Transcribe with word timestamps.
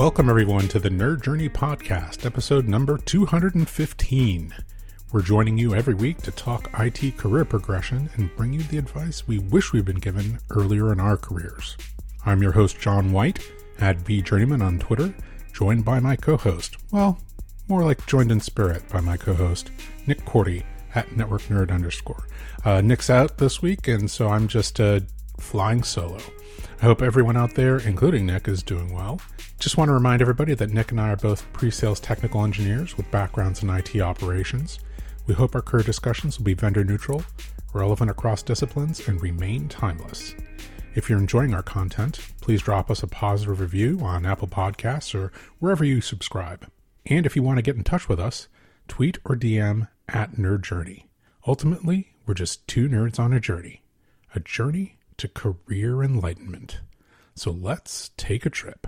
Welcome, 0.00 0.30
everyone, 0.30 0.66
to 0.68 0.78
the 0.78 0.88
Nerd 0.88 1.22
Journey 1.22 1.50
Podcast, 1.50 2.24
episode 2.24 2.66
number 2.66 2.96
215. 2.96 4.54
We're 5.12 5.20
joining 5.20 5.58
you 5.58 5.74
every 5.74 5.92
week 5.92 6.22
to 6.22 6.30
talk 6.30 6.70
IT 6.78 7.18
career 7.18 7.44
progression 7.44 8.08
and 8.14 8.34
bring 8.34 8.54
you 8.54 8.62
the 8.62 8.78
advice 8.78 9.28
we 9.28 9.40
wish 9.40 9.74
we'd 9.74 9.84
been 9.84 9.96
given 9.96 10.38
earlier 10.48 10.90
in 10.90 11.00
our 11.00 11.18
careers. 11.18 11.76
I'm 12.24 12.40
your 12.40 12.52
host, 12.52 12.80
John 12.80 13.12
White, 13.12 13.46
at 13.78 13.98
VJourneyman 13.98 14.62
on 14.62 14.78
Twitter, 14.78 15.12
joined 15.52 15.84
by 15.84 16.00
my 16.00 16.16
co 16.16 16.38
host, 16.38 16.78
well, 16.90 17.20
more 17.68 17.84
like 17.84 18.06
joined 18.06 18.32
in 18.32 18.40
spirit 18.40 18.88
by 18.88 19.00
my 19.00 19.18
co 19.18 19.34
host, 19.34 19.70
Nick 20.06 20.24
Korte, 20.24 20.64
at 20.94 21.14
Network 21.14 21.42
Nerd 21.42 21.70
underscore. 21.70 22.26
Uh, 22.64 22.80
Nick's 22.80 23.10
out 23.10 23.36
this 23.36 23.60
week, 23.60 23.86
and 23.86 24.10
so 24.10 24.30
I'm 24.30 24.48
just 24.48 24.80
uh, 24.80 25.00
flying 25.38 25.82
solo. 25.82 26.20
I 26.82 26.86
hope 26.86 27.02
everyone 27.02 27.36
out 27.36 27.56
there, 27.56 27.76
including 27.76 28.24
Nick, 28.24 28.48
is 28.48 28.62
doing 28.62 28.90
well. 28.90 29.20
Just 29.58 29.76
want 29.76 29.90
to 29.90 29.92
remind 29.92 30.22
everybody 30.22 30.54
that 30.54 30.70
Nick 30.70 30.92
and 30.92 30.98
I 30.98 31.10
are 31.10 31.16
both 31.16 31.52
pre 31.52 31.70
sales 31.70 32.00
technical 32.00 32.42
engineers 32.42 32.96
with 32.96 33.10
backgrounds 33.10 33.62
in 33.62 33.68
IT 33.68 34.00
operations. 34.00 34.78
We 35.26 35.34
hope 35.34 35.54
our 35.54 35.60
career 35.60 35.82
discussions 35.82 36.38
will 36.38 36.46
be 36.46 36.54
vendor 36.54 36.82
neutral, 36.82 37.22
relevant 37.74 38.10
across 38.10 38.42
disciplines, 38.42 39.06
and 39.06 39.20
remain 39.20 39.68
timeless. 39.68 40.34
If 40.94 41.10
you're 41.10 41.18
enjoying 41.18 41.52
our 41.52 41.62
content, 41.62 42.18
please 42.40 42.62
drop 42.62 42.90
us 42.90 43.02
a 43.02 43.06
positive 43.06 43.60
review 43.60 44.00
on 44.00 44.24
Apple 44.24 44.48
Podcasts 44.48 45.14
or 45.14 45.32
wherever 45.58 45.84
you 45.84 46.00
subscribe. 46.00 46.66
And 47.04 47.26
if 47.26 47.36
you 47.36 47.42
want 47.42 47.58
to 47.58 47.62
get 47.62 47.76
in 47.76 47.84
touch 47.84 48.08
with 48.08 48.18
us, 48.18 48.48
tweet 48.88 49.18
or 49.26 49.36
DM 49.36 49.88
at 50.08 50.36
Nerd 50.36 50.62
Journey. 50.62 51.10
Ultimately, 51.46 52.14
we're 52.24 52.32
just 52.32 52.66
two 52.66 52.88
nerds 52.88 53.18
on 53.18 53.34
a 53.34 53.40
journey, 53.40 53.82
a 54.34 54.40
journey 54.40 54.96
to 55.20 55.28
career 55.28 56.02
enlightenment. 56.02 56.80
So 57.34 57.50
let's 57.50 58.10
take 58.16 58.46
a 58.46 58.50
trip. 58.50 58.86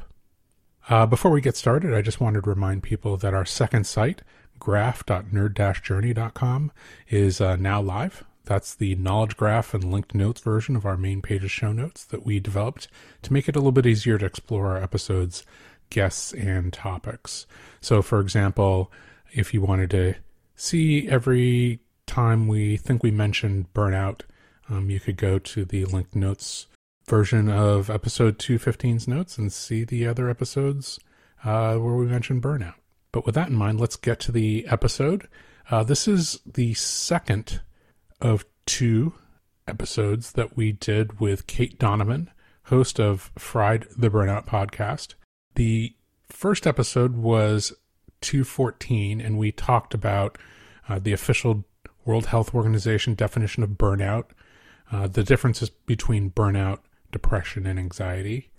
Uh, 0.88 1.06
before 1.06 1.30
we 1.30 1.40
get 1.40 1.56
started, 1.56 1.94
I 1.94 2.02
just 2.02 2.20
wanted 2.20 2.42
to 2.44 2.50
remind 2.50 2.82
people 2.82 3.16
that 3.18 3.34
our 3.34 3.44
second 3.44 3.86
site, 3.86 4.22
graph.nerd-journey.com, 4.58 6.72
is 7.08 7.40
uh, 7.40 7.54
now 7.56 7.80
live. 7.80 8.24
That's 8.44 8.74
the 8.74 8.96
knowledge 8.96 9.36
graph 9.36 9.72
and 9.74 9.92
linked 9.92 10.12
notes 10.14 10.40
version 10.40 10.74
of 10.74 10.84
our 10.84 10.96
main 10.96 11.22
page's 11.22 11.52
show 11.52 11.72
notes 11.72 12.04
that 12.06 12.26
we 12.26 12.40
developed 12.40 12.88
to 13.22 13.32
make 13.32 13.48
it 13.48 13.54
a 13.54 13.60
little 13.60 13.70
bit 13.72 13.86
easier 13.86 14.18
to 14.18 14.26
explore 14.26 14.72
our 14.72 14.82
episodes, 14.82 15.44
guests, 15.90 16.32
and 16.32 16.72
topics. 16.72 17.46
So, 17.80 18.02
for 18.02 18.18
example, 18.20 18.90
if 19.32 19.54
you 19.54 19.60
wanted 19.60 19.90
to 19.90 20.14
see 20.56 21.08
every 21.08 21.78
time 22.06 22.48
we 22.48 22.76
think 22.76 23.02
we 23.02 23.10
mentioned 23.10 23.72
burnout, 23.74 24.22
um, 24.68 24.90
you 24.90 25.00
could 25.00 25.16
go 25.16 25.38
to 25.38 25.64
the 25.64 25.84
linked 25.84 26.14
notes 26.14 26.66
version 27.06 27.48
of 27.48 27.90
episode 27.90 28.38
215's 28.38 29.08
notes 29.08 29.38
and 29.38 29.52
see 29.52 29.84
the 29.84 30.06
other 30.06 30.30
episodes 30.30 30.98
uh, 31.44 31.76
where 31.76 31.94
we 31.94 32.06
mentioned 32.06 32.42
burnout. 32.42 32.74
But 33.10 33.26
with 33.26 33.34
that 33.34 33.48
in 33.48 33.56
mind, 33.56 33.80
let's 33.80 33.96
get 33.96 34.20
to 34.20 34.32
the 34.32 34.66
episode. 34.68 35.28
Uh, 35.70 35.82
this 35.82 36.08
is 36.08 36.40
the 36.46 36.74
second 36.74 37.60
of 38.20 38.44
two 38.66 39.14
episodes 39.66 40.32
that 40.32 40.56
we 40.56 40.72
did 40.72 41.20
with 41.20 41.46
Cait 41.46 41.78
Donovan, 41.78 42.30
host 42.64 42.98
of 42.98 43.30
Fried 43.36 43.86
the 43.96 44.10
Burnout 44.10 44.46
podcast. 44.46 45.14
The 45.54 45.94
first 46.28 46.66
episode 46.66 47.16
was 47.16 47.72
214, 48.22 49.20
and 49.20 49.38
we 49.38 49.52
talked 49.52 49.94
about 49.94 50.38
uh, 50.88 50.98
the 50.98 51.12
official 51.12 51.64
World 52.04 52.26
Health 52.26 52.54
Organization 52.54 53.14
definition 53.14 53.62
of 53.62 53.70
burnout, 53.70 54.26
uh, 54.92 55.08
the 55.08 55.24
differences 55.24 55.70
between 55.70 56.30
burnout 56.30 56.80
depression, 57.12 57.66
and 57.66 57.78
anxiety, 57.78 58.50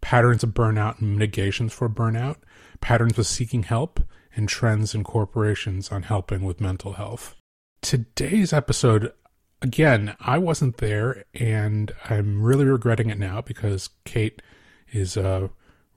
patterns 0.00 0.42
of 0.42 0.54
burnout 0.54 1.00
and 1.00 1.18
mitigations 1.18 1.74
for 1.74 1.88
burnout, 1.88 2.36
patterns 2.80 3.18
with 3.18 3.26
seeking 3.26 3.64
help, 3.64 4.00
and 4.34 4.48
trends 4.48 4.94
in 4.94 5.04
corporations 5.04 5.90
on 5.90 6.04
helping 6.04 6.42
with 6.42 6.60
mental 6.60 6.94
health. 6.94 7.34
Today's 7.82 8.52
episode, 8.52 9.12
again, 9.60 10.16
I 10.20 10.38
wasn't 10.38 10.78
there, 10.78 11.24
and 11.34 11.92
I'm 12.08 12.42
really 12.42 12.64
regretting 12.64 13.10
it 13.10 13.18
now 13.18 13.40
because 13.40 13.90
Cait 14.04 14.40
is 14.92 15.16
uh, 15.16 15.48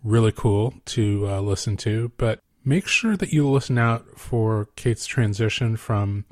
really 0.04 0.32
cool 0.32 0.74
to 0.86 1.28
uh, 1.28 1.42
listen 1.42 1.78
to. 1.78 2.12
But 2.18 2.40
make 2.66 2.88
sure 2.88 3.16
that 3.18 3.32
you 3.32 3.50
listen 3.50 3.78
out 3.78 4.18
for 4.18 4.70
Cait's 4.76 5.06
transition 5.06 5.78
from 5.78 6.26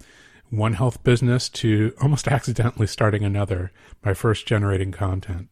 one 0.50 0.74
health 0.74 1.04
business 1.04 1.50
to 1.50 1.94
almost 2.02 2.28
accidentally 2.28 2.88
starting 2.88 3.24
another 3.24 3.72
by 4.02 4.14
first 4.14 4.46
generating 4.46 4.92
content. 4.92 5.50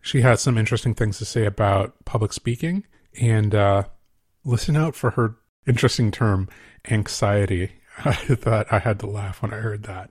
She 0.00 0.20
has 0.22 0.40
some 0.40 0.56
interesting 0.56 0.94
things 0.94 1.18
to 1.18 1.24
say 1.24 1.44
about 1.44 2.04
public 2.04 2.32
speaking, 2.32 2.84
and 3.20 3.54
uh, 3.54 3.84
listen 4.44 4.76
out 4.76 4.94
for 4.94 5.10
her 5.10 5.36
interesting 5.66 6.10
term, 6.10 6.48
anxiety. 6.88 7.72
I 8.04 8.12
thought 8.12 8.72
I 8.72 8.78
had 8.78 9.00
to 9.00 9.06
laugh 9.06 9.42
when 9.42 9.52
I 9.52 9.56
heard 9.58 9.82
that. 9.84 10.10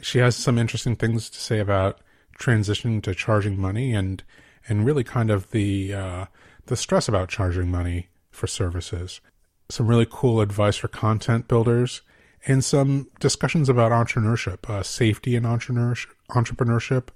She 0.00 0.18
has 0.18 0.36
some 0.36 0.58
interesting 0.58 0.94
things 0.94 1.28
to 1.30 1.38
say 1.38 1.58
about 1.58 2.00
transitioning 2.38 3.02
to 3.02 3.14
charging 3.14 3.60
money 3.60 3.92
and 3.92 4.22
and 4.68 4.86
really 4.86 5.02
kind 5.02 5.30
of 5.30 5.50
the 5.50 5.92
uh, 5.92 6.26
the 6.66 6.76
stress 6.76 7.08
about 7.08 7.28
charging 7.28 7.70
money 7.70 8.08
for 8.30 8.46
services. 8.46 9.20
Some 9.68 9.88
really 9.88 10.06
cool 10.08 10.40
advice 10.40 10.76
for 10.76 10.88
content 10.88 11.48
builders 11.48 12.02
and 12.46 12.64
some 12.64 13.08
discussions 13.20 13.68
about 13.68 13.92
entrepreneurship, 13.92 14.68
uh, 14.68 14.82
safety 14.82 15.34
in 15.34 15.42
entrepreneurship, 15.42 16.06
entrepreneurship, 16.30 17.08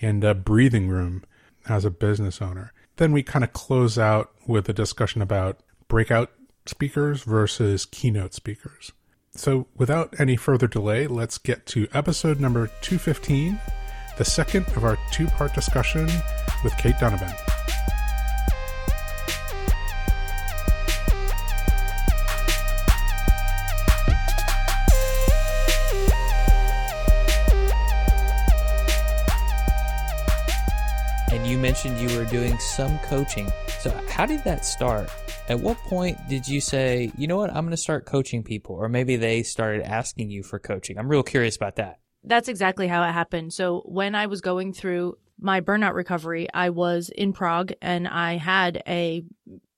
and 0.00 0.24
uh, 0.24 0.34
breathing 0.34 0.88
room 0.88 1.24
as 1.68 1.84
a 1.84 1.90
business 1.90 2.40
owner. 2.40 2.72
Then 2.96 3.12
we 3.12 3.22
kind 3.22 3.44
of 3.44 3.52
close 3.52 3.98
out 3.98 4.32
with 4.46 4.68
a 4.68 4.72
discussion 4.72 5.22
about 5.22 5.60
breakout 5.88 6.30
speakers 6.66 7.22
versus 7.22 7.86
keynote 7.86 8.34
speakers. 8.34 8.92
So, 9.32 9.68
without 9.76 10.14
any 10.18 10.36
further 10.36 10.66
delay, 10.66 11.06
let's 11.06 11.38
get 11.38 11.64
to 11.66 11.86
episode 11.94 12.40
number 12.40 12.66
215, 12.82 13.60
the 14.18 14.24
second 14.24 14.66
of 14.76 14.84
our 14.84 14.98
two 15.12 15.26
part 15.28 15.54
discussion 15.54 16.08
with 16.64 16.76
Cait 16.78 16.98
Donovan. 16.98 17.32
Mentioned 31.60 31.98
you 31.98 32.16
were 32.16 32.24
doing 32.24 32.58
some 32.58 32.98
coaching. 33.00 33.50
So, 33.80 33.90
how 34.08 34.26
did 34.26 34.42
that 34.44 34.64
start? 34.64 35.10
At 35.48 35.60
what 35.60 35.76
point 35.78 36.16
did 36.28 36.48
you 36.48 36.60
say, 36.60 37.12
you 37.16 37.26
know 37.26 37.36
what, 37.36 37.50
I'm 37.50 37.64
going 37.64 37.70
to 37.70 37.76
start 37.76 38.06
coaching 38.06 38.42
people? 38.42 38.76
Or 38.76 38.88
maybe 38.88 39.16
they 39.16 39.42
started 39.42 39.82
asking 39.82 40.30
you 40.30 40.42
for 40.42 40.58
coaching? 40.58 40.98
I'm 40.98 41.08
real 41.08 41.22
curious 41.22 41.56
about 41.56 41.76
that. 41.76 41.98
That's 42.24 42.48
exactly 42.48 42.88
how 42.88 43.02
it 43.02 43.12
happened. 43.12 43.52
So, 43.52 43.82
when 43.84 44.14
I 44.14 44.26
was 44.26 44.40
going 44.40 44.72
through 44.72 45.18
my 45.38 45.60
burnout 45.60 45.94
recovery, 45.94 46.48
I 46.52 46.70
was 46.70 47.10
in 47.14 47.32
Prague 47.32 47.72
and 47.82 48.08
I 48.08 48.36
had 48.36 48.82
a 48.86 49.22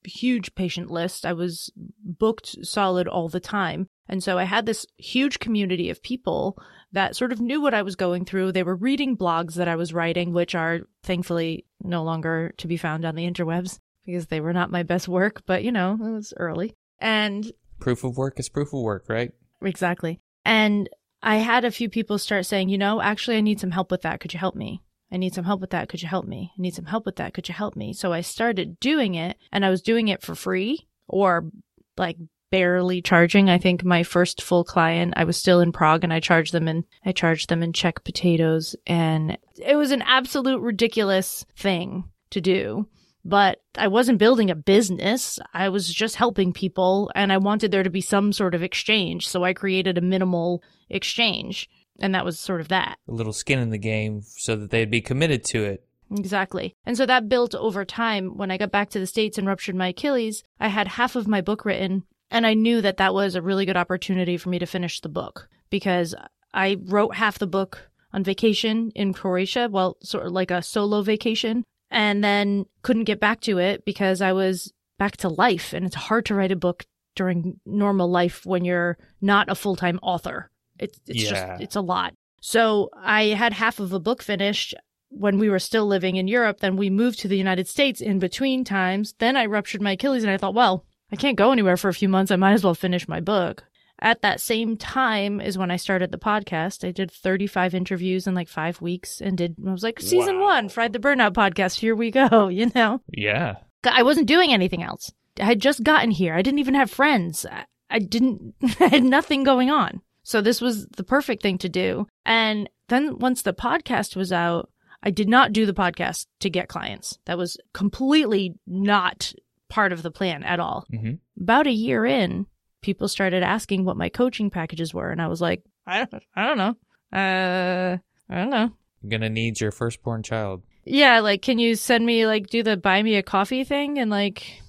huge 0.04 0.54
patient 0.54 0.91
list. 0.91 1.25
I 1.26 1.32
was 1.32 1.70
booked 1.76 2.64
solid 2.64 3.09
all 3.09 3.28
the 3.28 3.41
time. 3.41 3.88
And 4.09 4.22
so 4.22 4.38
I 4.38 4.44
had 4.44 4.66
this 4.66 4.87
huge 4.97 5.38
community 5.38 5.88
of 5.91 6.03
people 6.03 6.59
that 6.92 7.16
sort 7.16 7.32
of 7.32 7.41
knew 7.41 7.60
what 7.60 7.75
I 7.75 7.82
was 7.82 7.97
going 7.97 8.25
through. 8.25 8.53
They 8.53 8.62
were 8.62 8.76
reading 8.76 9.16
blogs 9.16 9.54
that 9.54 9.69
I 9.69 9.76
was 9.76 9.94
writing, 9.94 10.32
which 10.32 10.54
are 10.54 10.80
thankfully 11.03 11.66
no 11.82 12.03
longer 12.03 12.53
to 12.58 12.69
be 12.69 12.76
found 12.76 13.04
on 13.04 13.14
the 13.14 13.28
interwebs 13.28 13.78
because 14.04 14.26
they 14.26 14.41
were 14.41 14.53
not 14.53 14.70
my 14.70 14.82
best 14.82 15.08
work, 15.08 15.42
but 15.47 15.64
you 15.64 15.72
know, 15.72 15.94
it 15.94 16.10
was 16.10 16.34
early. 16.36 16.75
And 16.98 17.50
proof 17.81 18.04
of 18.04 18.16
work 18.16 18.38
is 18.38 18.48
proof 18.48 18.72
of 18.72 18.81
work, 18.81 19.04
right? 19.08 19.32
Exactly. 19.62 20.20
And 20.44 20.88
I 21.22 21.36
had 21.36 21.64
a 21.64 21.70
few 21.70 21.88
people 21.88 22.19
start 22.19 22.47
saying, 22.47 22.69
you 22.69 22.78
know, 22.78 23.00
actually, 23.00 23.36
I 23.36 23.42
need 23.42 23.60
some 23.60 23.70
help 23.70 23.91
with 23.91 24.02
that. 24.02 24.20
Could 24.20 24.32
you 24.32 24.41
help 24.41 24.56
me? 24.56 24.82
I 25.12 25.19
need 25.19 25.34
some 25.34 25.44
help 25.44 25.61
with 25.61 25.70
that. 25.70 25.88
Could 25.88 26.02
you 26.02 26.08
help 26.08 26.26
me? 26.26 26.52
I 26.58 26.62
need 26.62 26.75
some 26.75 26.87
help 26.87 27.05
with 27.06 27.16
that. 27.16 27.34
Could 27.34 27.49
you 27.49 27.55
help 27.55 27.76
me? 27.76 27.93
So 27.93 28.12
I 28.12 28.22
started 28.22 28.81
doing 28.81 29.14
it 29.14 29.37
and 29.52 29.64
I 29.64 29.70
was 29.70 29.82
doing 29.82 30.08
it 30.08 30.22
for 30.22 30.34
free 30.34 30.88
or 31.06 31.50
like 31.96 32.16
barely 32.52 33.00
charging. 33.00 33.49
I 33.49 33.56
think 33.56 33.82
my 33.82 34.02
first 34.04 34.43
full 34.43 34.62
client, 34.62 35.14
I 35.16 35.25
was 35.25 35.38
still 35.38 35.60
in 35.60 35.72
Prague 35.72 36.04
and 36.04 36.12
I 36.12 36.20
charged 36.20 36.52
them 36.52 36.69
in, 36.69 36.84
I 37.04 37.10
charged 37.10 37.49
them 37.49 37.62
in 37.62 37.72
Czech 37.72 38.04
potatoes 38.04 38.76
and 38.87 39.38
it 39.56 39.75
was 39.75 39.90
an 39.90 40.02
absolute 40.02 40.60
ridiculous 40.60 41.44
thing 41.56 42.04
to 42.31 42.40
do. 42.40 42.87
But 43.25 43.62
I 43.76 43.88
wasn't 43.88 44.19
building 44.19 44.50
a 44.50 44.54
business. 44.54 45.38
I 45.54 45.70
was 45.70 45.93
just 45.93 46.16
helping 46.16 46.52
people 46.52 47.10
and 47.14 47.32
I 47.32 47.38
wanted 47.38 47.70
there 47.70 47.84
to 47.84 47.90
be 47.90 48.00
some 48.02 48.32
sort 48.32 48.54
of 48.54 48.62
exchange. 48.62 49.28
So 49.28 49.44
I 49.44 49.54
created 49.54 49.96
a 49.96 50.02
minimal 50.02 50.62
exchange 50.90 51.70
and 52.00 52.14
that 52.14 52.25
was 52.25 52.38
sort 52.38 52.60
of 52.60 52.69
that. 52.69 52.99
A 53.08 53.12
little 53.12 53.32
skin 53.32 53.60
in 53.60 53.70
the 53.70 53.78
game 53.78 54.20
so 54.22 54.56
that 54.56 54.70
they'd 54.70 54.90
be 54.90 55.00
committed 55.00 55.43
to 55.46 55.64
it. 55.64 55.87
Exactly. 56.10 56.76
And 56.84 56.99
so 56.99 57.06
that 57.06 57.31
built 57.31 57.54
over 57.54 57.87
time. 57.87 58.37
When 58.37 58.50
I 58.50 58.58
got 58.58 58.70
back 58.70 58.90
to 58.90 58.99
the 58.99 59.06
States 59.06 59.38
and 59.38 59.46
ruptured 59.46 59.75
my 59.75 59.88
Achilles, 59.88 60.43
I 60.60 60.69
had 60.69 60.87
half 60.87 61.16
of 61.16 61.26
my 61.26 61.40
book 61.40 61.64
written 61.64 62.02
and 62.32 62.46
I 62.46 62.55
knew 62.55 62.81
that 62.81 62.96
that 62.96 63.14
was 63.14 63.34
a 63.37 63.43
really 63.43 63.64
good 63.67 63.76
opportunity 63.76 64.37
for 64.37 64.49
me 64.49 64.58
to 64.58 64.67
finish 64.67 65.00
the 65.00 65.08
book 65.08 65.49
because 65.70 66.14
I 66.52 66.79
wrote 66.84 67.14
half 67.14 67.38
the 67.38 67.46
book 67.46 67.90
on 68.12 68.25
vacation 68.25 68.90
in 68.94 69.12
Croatia, 69.12 69.69
well, 69.70 69.96
sort 70.02 70.26
of 70.26 70.32
like 70.32 70.50
a 70.50 70.62
solo 70.62 71.02
vacation, 71.02 71.64
and 71.90 72.25
then 72.25 72.67
couldn't 72.82 73.05
get 73.05 73.20
back 73.20 73.40
to 73.43 73.58
it 73.58 73.84
because 73.84 74.20
I 74.20 74.32
was 74.32 74.73
back 74.99 75.17
to 75.19 75.29
life. 75.29 75.73
And 75.73 75.87
it's 75.87 75.94
hard 75.94 76.26
to 76.26 76.34
write 76.34 76.52
a 76.52 76.56
book 76.56 76.84
during 77.14 77.61
normal 77.67 78.11
life 78.11 78.44
when 78.44 78.64
you're 78.64 78.99
not 79.20 79.49
a 79.50 79.55
full 79.55 79.76
time 79.76 79.99
author. 80.02 80.50
It's, 80.78 80.99
it's 81.06 81.23
Yeah. 81.25 81.31
just, 81.31 81.62
it's 81.62 81.76
a 81.76 81.81
lot. 81.81 82.14
So 82.40 82.90
I 82.96 83.26
had 83.28 83.52
half 83.52 83.78
of 83.78 83.93
a 83.93 84.00
book 84.00 84.23
finished 84.23 84.75
when 85.11 85.38
we 85.38 85.49
were 85.50 85.58
still 85.58 85.87
living 85.87 86.17
in 86.17 86.26
Europe. 86.28 86.61
Then 86.61 86.76
we 86.76 86.90
moved 86.90 87.19
to 87.20 87.28
the 87.28 87.37
United 87.37 87.69
States 87.69 88.00
in 88.00 88.19
between 88.19 88.64
times. 88.64 89.14
Then 89.19 89.37
I 89.37 89.46
ruptured 89.46 89.82
my 89.82 89.93
Achilles 89.93 90.25
and 90.25 90.32
I 90.32 90.38
thought, 90.38 90.55
well, 90.55 90.85
I 91.12 91.17
can't 91.17 91.37
go 91.37 91.53
anywhere 91.53 91.76
for 91.76 91.88
a 91.88 91.94
few 91.94 92.09
months. 92.09 92.31
I 92.32 92.37
might 92.37 92.53
as 92.53 92.64
well 92.64 92.75
finish 92.75 93.06
my 93.09 93.20
book. 93.20 93.64
At 94.00 94.23
that 94.23 94.41
same 94.41 94.76
time 94.76 95.41
is 95.41 95.56
when 95.59 95.70
I 95.70 95.76
started 95.76 96.11
the 96.11 96.19
podcast. 96.19 96.87
I 96.87 96.91
did 96.91 97.11
35 97.11 97.75
interviews 97.75 98.26
in 98.26 98.35
like 98.35 98.49
five 98.49 98.81
weeks 98.81 99.20
and 99.20 99.38
did, 99.38 99.55
I 99.67 99.70
was 99.70 99.82
like, 99.85 100.00
season 100.00 100.38
Wow. 100.41 100.44
one, 100.47 100.69
Fried 100.69 100.93
the 100.93 100.99
Burnout 100.99 101.35
podcast. 101.35 101.79
Here 101.79 101.94
we 101.94 102.11
go, 102.11 102.49
you 102.49 102.70
know? 102.75 103.00
Yeah. 103.12 103.56
I 103.85 104.03
wasn't 104.03 104.26
doing 104.26 104.53
anything 104.53 104.82
else. 104.82 105.12
I 105.38 105.44
had 105.44 105.61
just 105.61 105.82
gotten 105.85 106.11
here. 106.11 106.35
I 106.35 106.43
didn't 106.43 106.59
even 106.61 106.75
have 106.75 106.91
friends. 106.91 107.47
I- 107.50 107.64
I 107.91 107.99
didn't, 107.99 108.55
I 108.81 108.87
had 108.87 109.05
nothing 109.05 109.44
going 109.44 109.70
on. 109.70 110.00
So 110.23 110.41
this 110.41 110.62
was 110.62 110.87
the 110.97 111.05
perfect 111.05 111.43
thing 111.43 111.59
to 111.59 111.69
do. 111.69 112.06
And 112.25 112.70
then 112.88 113.19
once 113.19 113.43
the 113.43 113.53
podcast 113.53 114.17
was 114.17 114.32
out, 114.32 114.70
I 115.03 115.11
did 115.11 115.29
not 115.29 115.53
do 115.53 115.67
the 115.67 115.75
podcast 115.75 116.26
to 116.41 116.49
get 116.49 116.69
clients. 116.69 117.19
That 117.26 117.37
was 117.37 117.59
completely 117.75 118.55
not 118.67 119.35
part 119.72 119.92
of 119.92 120.02
the 120.02 120.10
plan 120.10 120.44
at 120.44 120.60
all. 120.60 120.86
hmm 120.90 121.14
About 121.40 121.66
a 121.66 121.72
year 121.72 122.04
in, 122.04 122.46
people 122.82 123.08
started 123.08 123.42
asking 123.42 123.84
what 123.84 123.96
my 123.96 124.10
coaching 124.10 124.50
packages 124.50 124.92
were. 124.92 125.10
And 125.10 125.20
I 125.22 125.28
was 125.28 125.40
like, 125.40 125.62
I 125.86 126.04
don't, 126.04 126.22
I 126.36 126.46
don't 126.46 126.58
know. 126.58 126.76
Uh, 127.19 127.96
I 128.30 128.34
don't 128.36 128.50
know. 128.50 128.70
I'm 129.02 129.08
gonna 129.08 129.30
need 129.30 129.60
your 129.60 129.72
firstborn 129.72 130.22
child. 130.22 130.62
Yeah, 130.84 131.20
like, 131.20 131.42
can 131.42 131.58
you 131.58 131.74
send 131.74 132.04
me 132.04 132.26
like 132.26 132.48
do 132.48 132.62
the 132.62 132.76
buy 132.76 133.02
me 133.02 133.16
a 133.16 133.22
coffee 133.22 133.64
thing 133.64 133.98
and 133.98 134.10
like, 134.10 134.62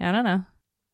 I 0.00 0.12
don't 0.12 0.24
know. 0.24 0.44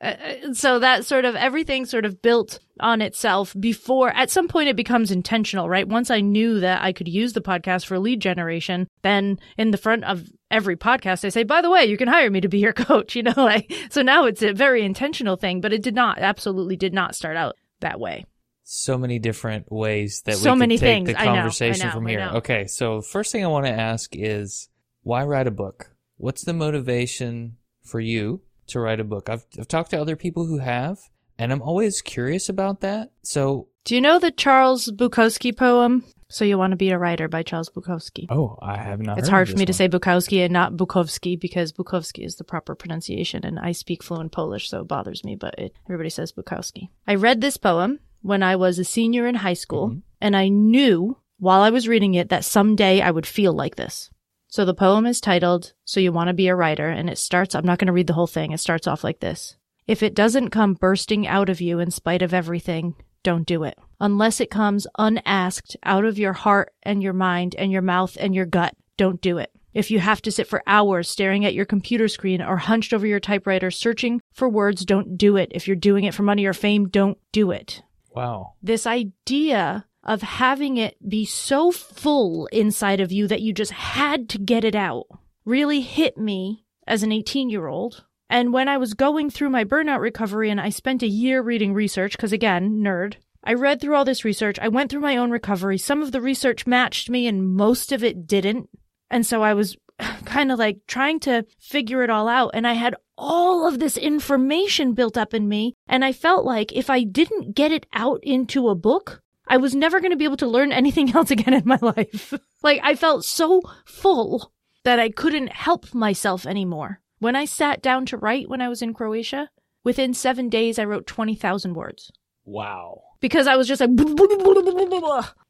Uh, 0.02 0.06
uh, 0.06 0.52
so 0.54 0.80
that 0.80 1.04
sort 1.04 1.24
of 1.24 1.34
everything 1.36 1.86
sort 1.86 2.04
of 2.04 2.20
built 2.20 2.58
on 2.80 3.00
itself 3.00 3.54
before 3.58 4.10
at 4.10 4.30
some 4.30 4.48
point 4.48 4.68
it 4.68 4.76
becomes 4.76 5.10
intentional, 5.10 5.68
right? 5.68 5.88
Once 5.88 6.10
I 6.10 6.20
knew 6.20 6.60
that 6.60 6.82
I 6.82 6.92
could 6.92 7.08
use 7.08 7.32
the 7.32 7.40
podcast 7.40 7.86
for 7.86 7.98
lead 7.98 8.20
generation, 8.20 8.88
then 9.02 9.38
in 9.56 9.70
the 9.70 9.78
front 9.78 10.04
of 10.04 10.28
every 10.54 10.76
podcast 10.76 11.24
I 11.24 11.28
say, 11.30 11.42
by 11.42 11.60
the 11.60 11.70
way, 11.70 11.84
you 11.84 11.96
can 11.96 12.08
hire 12.08 12.30
me 12.30 12.40
to 12.40 12.48
be 12.48 12.58
your 12.58 12.72
coach, 12.88 13.14
you 13.16 13.22
know, 13.22 13.34
like 13.36 13.72
so 13.90 14.02
now 14.02 14.24
it's 14.26 14.42
a 14.42 14.52
very 14.52 14.84
intentional 14.84 15.36
thing, 15.36 15.60
but 15.60 15.72
it 15.72 15.82
did 15.82 15.94
not 15.94 16.18
absolutely 16.18 16.76
did 16.76 16.94
not 16.94 17.14
start 17.14 17.36
out 17.36 17.56
that 17.80 17.98
way. 18.00 18.24
So 18.62 18.96
many 18.96 19.18
different 19.18 19.70
ways 19.70 20.22
that 20.24 20.36
So 20.36 20.52
we 20.54 20.58
many 20.60 20.78
take 20.78 20.86
things. 20.88 21.08
the 21.08 21.20
I 21.20 21.24
know, 21.26 21.32
I 21.32 21.34
conversation 21.36 21.88
know, 21.88 21.92
from 21.92 22.06
here. 22.06 22.30
Okay, 22.36 22.66
so 22.66 23.02
first 23.02 23.30
thing 23.32 23.44
I 23.44 23.48
want 23.48 23.66
to 23.66 23.72
ask 23.72 24.16
is 24.16 24.68
why 25.02 25.22
write 25.24 25.46
a 25.46 25.50
book? 25.50 25.90
What's 26.16 26.44
the 26.44 26.54
motivation 26.54 27.56
for 27.82 28.00
you 28.00 28.40
to 28.68 28.80
write 28.80 29.00
a 29.00 29.04
book? 29.04 29.28
I've 29.28 29.44
I've 29.58 29.68
talked 29.68 29.90
to 29.90 30.00
other 30.00 30.16
people 30.16 30.46
who 30.46 30.58
have, 30.58 30.98
and 31.38 31.52
I'm 31.52 31.60
always 31.60 32.00
curious 32.00 32.48
about 32.48 32.80
that. 32.80 33.10
So, 33.22 33.68
Do 33.84 33.94
you 33.94 34.00
know 34.00 34.18
the 34.18 34.30
Charles 34.30 34.90
Bukowski 34.90 35.54
poem? 35.54 36.04
So 36.34 36.44
you 36.44 36.58
want 36.58 36.72
to 36.72 36.76
be 36.76 36.90
a 36.90 36.98
writer 36.98 37.28
by 37.28 37.44
Charles 37.44 37.70
Bukowski. 37.70 38.26
oh, 38.28 38.58
I 38.60 38.76
have 38.76 39.00
not. 39.00 39.18
It's 39.18 39.28
hard 39.28 39.48
for 39.48 39.56
me 39.56 39.66
to 39.66 39.72
say 39.72 39.88
Bukowski 39.88 40.42
and 40.42 40.52
not 40.52 40.72
Bukowski 40.72 41.38
because 41.38 41.72
Bukowski 41.72 42.24
is 42.26 42.34
the 42.36 42.42
proper 42.44 42.74
pronunciation 42.74 43.44
and 43.44 43.58
I 43.60 43.70
speak 43.70 44.02
fluent 44.02 44.32
Polish, 44.32 44.68
so 44.68 44.80
it 44.80 44.88
bothers 44.88 45.22
me, 45.22 45.36
but 45.36 45.54
it, 45.58 45.76
everybody 45.86 46.10
says 46.10 46.32
Bukowski. 46.32 46.88
I 47.06 47.14
read 47.14 47.40
this 47.40 47.56
poem 47.56 48.00
when 48.20 48.42
I 48.42 48.56
was 48.56 48.80
a 48.80 48.84
senior 48.84 49.28
in 49.28 49.36
high 49.36 49.54
school 49.54 49.90
Mhm. 49.90 50.02
and 50.20 50.36
I 50.36 50.48
knew 50.48 51.18
while 51.38 51.60
I 51.62 51.70
was 51.70 51.86
reading 51.86 52.14
it 52.14 52.30
that 52.30 52.44
someday 52.44 53.00
I 53.00 53.12
would 53.12 53.26
feel 53.26 53.52
like 53.52 53.76
this. 53.76 54.10
So 54.48 54.64
the 54.64 54.74
poem 54.74 55.06
is 55.06 55.20
titled, 55.20 55.72
So 55.84 56.00
You 56.00 56.10
Want 56.10 56.28
to 56.28 56.34
Be 56.34 56.48
a 56.48 56.56
Writer, 56.56 56.88
and 56.88 57.08
it 57.08 57.18
starts, 57.18 57.54
I'm 57.54 57.64
not 57.66 57.78
going 57.78 57.86
to 57.86 57.92
read 57.92 58.08
the 58.08 58.12
whole 58.14 58.26
thing. 58.26 58.50
It 58.50 58.58
starts 58.58 58.88
off 58.88 59.04
like 59.04 59.20
this. 59.20 59.56
If 59.86 60.02
it 60.02 60.14
doesn't 60.16 60.50
come 60.50 60.74
bursting 60.74 61.28
out 61.28 61.48
of 61.48 61.60
you 61.60 61.78
in 61.78 61.90
spite 61.92 62.22
of 62.22 62.34
everything, 62.34 62.94
don't 63.22 63.46
do 63.46 63.62
it. 63.62 63.78
Unless 64.00 64.40
it 64.40 64.50
comes 64.50 64.86
unasked 64.98 65.76
out 65.82 66.04
of 66.04 66.18
your 66.18 66.32
heart 66.32 66.72
and 66.82 67.02
your 67.02 67.12
mind 67.12 67.54
and 67.56 67.70
your 67.72 67.82
mouth 67.82 68.16
and 68.20 68.34
your 68.34 68.46
gut, 68.46 68.74
don't 68.96 69.20
do 69.20 69.38
it. 69.38 69.50
If 69.72 69.90
you 69.90 69.98
have 69.98 70.22
to 70.22 70.30
sit 70.30 70.46
for 70.46 70.62
hours 70.66 71.08
staring 71.08 71.44
at 71.44 71.54
your 71.54 71.64
computer 71.64 72.06
screen 72.06 72.40
or 72.40 72.56
hunched 72.56 72.92
over 72.92 73.06
your 73.06 73.18
typewriter 73.20 73.70
searching 73.70 74.20
for 74.32 74.48
words, 74.48 74.84
don't 74.84 75.18
do 75.18 75.36
it. 75.36 75.50
If 75.52 75.66
you're 75.66 75.74
doing 75.76 76.04
it 76.04 76.14
for 76.14 76.22
money 76.22 76.44
or 76.46 76.52
fame, 76.52 76.88
don't 76.88 77.18
do 77.32 77.50
it 77.50 77.82
Wow. 78.14 78.54
this 78.62 78.86
idea 78.86 79.86
of 80.04 80.22
having 80.22 80.76
it 80.76 80.96
be 81.08 81.24
so 81.24 81.72
full 81.72 82.46
inside 82.52 83.00
of 83.00 83.10
you 83.10 83.26
that 83.26 83.40
you 83.40 83.52
just 83.52 83.72
had 83.72 84.28
to 84.28 84.38
get 84.38 84.62
it 84.64 84.74
out 84.74 85.06
really 85.44 85.80
hit 85.80 86.16
me 86.18 86.64
as 86.86 87.02
an 87.02 87.10
18 87.10 87.50
year 87.50 87.66
old. 87.66 88.04
And 88.30 88.52
when 88.52 88.68
I 88.68 88.76
was 88.78 88.94
going 88.94 89.30
through 89.30 89.50
my 89.50 89.64
burnout 89.64 90.00
recovery 90.00 90.50
and 90.50 90.60
I 90.60 90.68
spent 90.68 91.02
a 91.02 91.08
year 91.08 91.42
reading 91.42 91.74
research, 91.74 92.12
because 92.12 92.32
again, 92.32 92.80
nerd, 92.82 93.14
I 93.44 93.52
read 93.52 93.80
through 93.80 93.94
all 93.94 94.06
this 94.06 94.24
research. 94.24 94.58
I 94.58 94.68
went 94.68 94.90
through 94.90 95.02
my 95.02 95.18
own 95.18 95.30
recovery. 95.30 95.76
Some 95.76 96.02
of 96.02 96.12
the 96.12 96.22
research 96.22 96.66
matched 96.66 97.10
me 97.10 97.26
and 97.26 97.46
most 97.46 97.92
of 97.92 98.02
it 98.02 98.26
didn't. 98.26 98.70
And 99.10 99.26
so 99.26 99.42
I 99.42 99.52
was 99.52 99.76
kind 100.24 100.50
of 100.50 100.58
like 100.58 100.78
trying 100.86 101.20
to 101.20 101.44
figure 101.60 102.02
it 102.02 102.10
all 102.10 102.26
out. 102.26 102.52
And 102.54 102.66
I 102.66 102.72
had 102.72 102.96
all 103.16 103.68
of 103.68 103.78
this 103.78 103.96
information 103.98 104.94
built 104.94 105.16
up 105.18 105.34
in 105.34 105.48
me. 105.48 105.74
And 105.86 106.04
I 106.04 106.12
felt 106.12 106.46
like 106.46 106.72
if 106.72 106.88
I 106.88 107.04
didn't 107.04 107.54
get 107.54 107.70
it 107.70 107.86
out 107.92 108.20
into 108.22 108.68
a 108.68 108.74
book, 108.74 109.22
I 109.46 109.58
was 109.58 109.74
never 109.74 110.00
going 110.00 110.10
to 110.10 110.16
be 110.16 110.24
able 110.24 110.38
to 110.38 110.46
learn 110.46 110.72
anything 110.72 111.14
else 111.14 111.30
again 111.30 111.54
in 111.54 111.62
my 111.66 111.78
life. 111.80 112.32
like 112.62 112.80
I 112.82 112.94
felt 112.94 113.24
so 113.24 113.60
full 113.84 114.52
that 114.84 114.98
I 114.98 115.10
couldn't 115.10 115.52
help 115.52 115.94
myself 115.94 116.46
anymore. 116.46 117.00
When 117.18 117.36
I 117.36 117.44
sat 117.44 117.82
down 117.82 118.06
to 118.06 118.16
write 118.16 118.48
when 118.48 118.60
I 118.60 118.68
was 118.68 118.82
in 118.82 118.94
Croatia, 118.94 119.50
within 119.82 120.14
seven 120.14 120.48
days 120.48 120.78
I 120.78 120.84
wrote 120.84 121.06
20,000 121.06 121.74
words 121.74 122.10
Wow. 122.44 123.02
Because 123.24 123.46
I 123.46 123.56
was 123.56 123.66
just 123.66 123.80
like, 123.80 123.90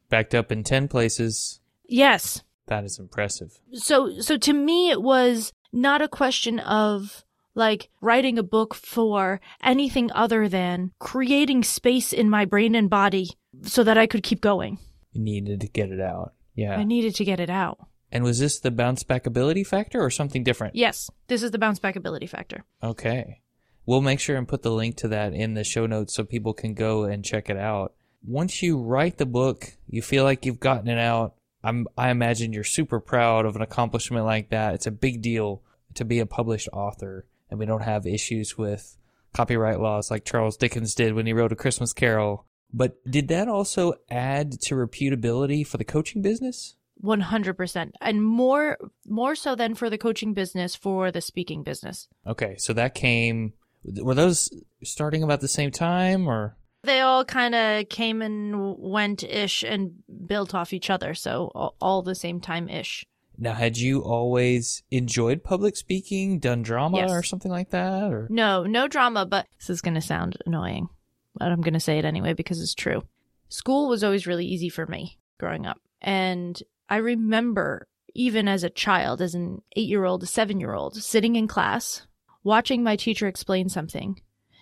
Backed 0.08 0.34
up 0.34 0.52
in 0.52 0.62
10 0.62 0.86
places. 0.86 1.60
yes, 1.88 2.42
That 2.68 2.84
is 2.84 2.98
impressive. 3.00 3.58
so 3.72 4.20
so 4.20 4.36
to 4.38 4.52
me 4.52 4.90
it 4.90 5.02
was 5.02 5.52
not 5.72 6.00
a 6.00 6.08
question 6.08 6.60
of 6.60 7.24
like 7.56 7.88
writing 8.00 8.38
a 8.38 8.42
book 8.44 8.74
for 8.74 9.40
anything 9.62 10.10
other 10.12 10.48
than 10.48 10.92
creating 11.00 11.62
space 11.64 12.12
in 12.12 12.30
my 12.30 12.44
brain 12.44 12.74
and 12.76 12.88
body 12.88 13.30
so 13.62 13.82
that 13.84 13.98
I 13.98 14.06
could 14.06 14.22
keep 14.22 14.40
going. 14.40 14.78
You 15.12 15.22
needed 15.22 15.60
to 15.62 15.68
get 15.68 15.90
it 15.90 16.00
out. 16.00 16.32
Yeah. 16.54 16.76
I 16.76 16.84
needed 16.84 17.14
to 17.16 17.24
get 17.24 17.40
it 17.40 17.50
out. 17.50 17.78
and 18.12 18.22
was 18.24 18.38
this 18.38 18.60
the 18.60 18.70
bounce 18.70 19.02
back 19.02 19.26
ability 19.26 19.64
factor 19.64 20.00
or 20.00 20.10
something 20.10 20.44
different? 20.44 20.76
Yes, 20.76 21.10
this 21.26 21.42
is 21.42 21.50
the 21.50 21.58
bounce 21.58 21.80
back 21.80 21.96
ability 21.96 22.26
factor. 22.28 22.62
Okay. 22.82 23.40
We'll 23.86 24.00
make 24.00 24.20
sure 24.20 24.36
and 24.36 24.48
put 24.48 24.62
the 24.62 24.72
link 24.72 24.96
to 24.98 25.08
that 25.08 25.34
in 25.34 25.54
the 25.54 25.64
show 25.64 25.86
notes 25.86 26.14
so 26.14 26.24
people 26.24 26.54
can 26.54 26.74
go 26.74 27.04
and 27.04 27.24
check 27.24 27.50
it 27.50 27.56
out. 27.56 27.94
Once 28.26 28.62
you 28.62 28.80
write 28.80 29.18
the 29.18 29.26
book, 29.26 29.76
you 29.88 30.00
feel 30.00 30.24
like 30.24 30.46
you've 30.46 30.60
gotten 30.60 30.88
it 30.88 30.98
out. 30.98 31.34
I'm, 31.62 31.86
I 31.96 32.10
imagine 32.10 32.52
you're 32.52 32.64
super 32.64 33.00
proud 33.00 33.44
of 33.44 33.56
an 33.56 33.62
accomplishment 33.62 34.24
like 34.24 34.50
that. 34.50 34.74
It's 34.74 34.86
a 34.86 34.90
big 34.90 35.20
deal 35.22 35.62
to 35.94 36.04
be 36.04 36.18
a 36.18 36.26
published 36.26 36.68
author, 36.72 37.26
and 37.50 37.58
we 37.58 37.66
don't 37.66 37.82
have 37.82 38.06
issues 38.06 38.56
with 38.56 38.96
copyright 39.34 39.80
laws 39.80 40.10
like 40.10 40.24
Charles 40.24 40.56
Dickens 40.56 40.94
did 40.94 41.12
when 41.12 41.26
he 41.26 41.32
wrote 41.32 41.52
A 41.52 41.56
Christmas 41.56 41.92
Carol. 41.92 42.46
But 42.72 42.96
did 43.08 43.28
that 43.28 43.48
also 43.48 43.94
add 44.10 44.60
to 44.62 44.74
reputability 44.74 45.66
for 45.66 45.76
the 45.76 45.84
coaching 45.84 46.22
business? 46.22 46.76
100% 47.02 47.90
and 48.00 48.24
more 48.24 48.78
more 49.06 49.34
so 49.34 49.54
than 49.54 49.74
for 49.74 49.90
the 49.90 49.98
coaching 49.98 50.32
business 50.32 50.74
for 50.74 51.10
the 51.10 51.20
speaking 51.20 51.62
business. 51.62 52.08
Okay, 52.26 52.56
so 52.56 52.72
that 52.72 52.94
came. 52.94 53.52
Were 53.84 54.14
those 54.14 54.50
starting 54.82 55.22
about 55.22 55.40
the 55.40 55.48
same 55.48 55.70
time, 55.70 56.26
or 56.26 56.56
They 56.82 57.00
all 57.00 57.24
kind 57.24 57.54
of 57.54 57.88
came 57.88 58.22
and 58.22 58.76
went 58.78 59.22
ish 59.22 59.62
and 59.62 59.92
built 60.26 60.54
off 60.54 60.72
each 60.72 60.90
other, 60.90 61.14
so 61.14 61.46
all, 61.80 62.02
the 62.02 62.14
same 62.14 62.40
time 62.40 62.68
ish. 62.68 63.04
Now, 63.36 63.54
had 63.54 63.76
you 63.76 64.00
always 64.02 64.82
enjoyed 64.90 65.42
public 65.42 65.76
speaking, 65.76 66.38
done 66.38 66.62
drama 66.62 66.98
Yes. 66.98 67.10
or 67.10 67.22
something 67.22 67.50
like 67.50 67.70
that? 67.70 68.12
Or 68.12 68.28
No, 68.30 68.64
no 68.64 68.86
drama, 68.86 69.26
but 69.26 69.46
this 69.58 69.70
is 69.70 69.80
going 69.80 69.94
to 69.94 70.00
sound 70.00 70.36
annoying, 70.46 70.88
but 71.34 71.50
I'm 71.50 71.60
going 71.60 71.74
to 71.74 71.80
say 71.80 71.98
it 71.98 72.04
anyway 72.04 72.32
because 72.32 72.60
it's 72.60 72.74
true. 72.74 73.02
School 73.48 73.88
was 73.88 74.04
always 74.04 74.26
really 74.26 74.46
easy 74.46 74.68
for 74.68 74.86
me 74.86 75.18
growing 75.38 75.66
up. 75.66 75.80
And 76.00 76.62
I 76.88 76.96
remember, 76.96 77.88
even 78.14 78.46
as 78.46 78.62
a 78.62 78.70
child, 78.70 79.20
as 79.20 79.34
an 79.34 79.62
eight 79.74 79.88
year 79.88 80.04
old, 80.04 80.22
a 80.22 80.26
seven 80.26 80.60
year 80.60 80.74
old, 80.74 80.96
sitting 81.02 81.34
in 81.34 81.48
class, 81.48 82.06
watching 82.44 82.82
my 82.84 82.94
teacher 82.94 83.26
explain 83.26 83.68
something, 83.68 84.20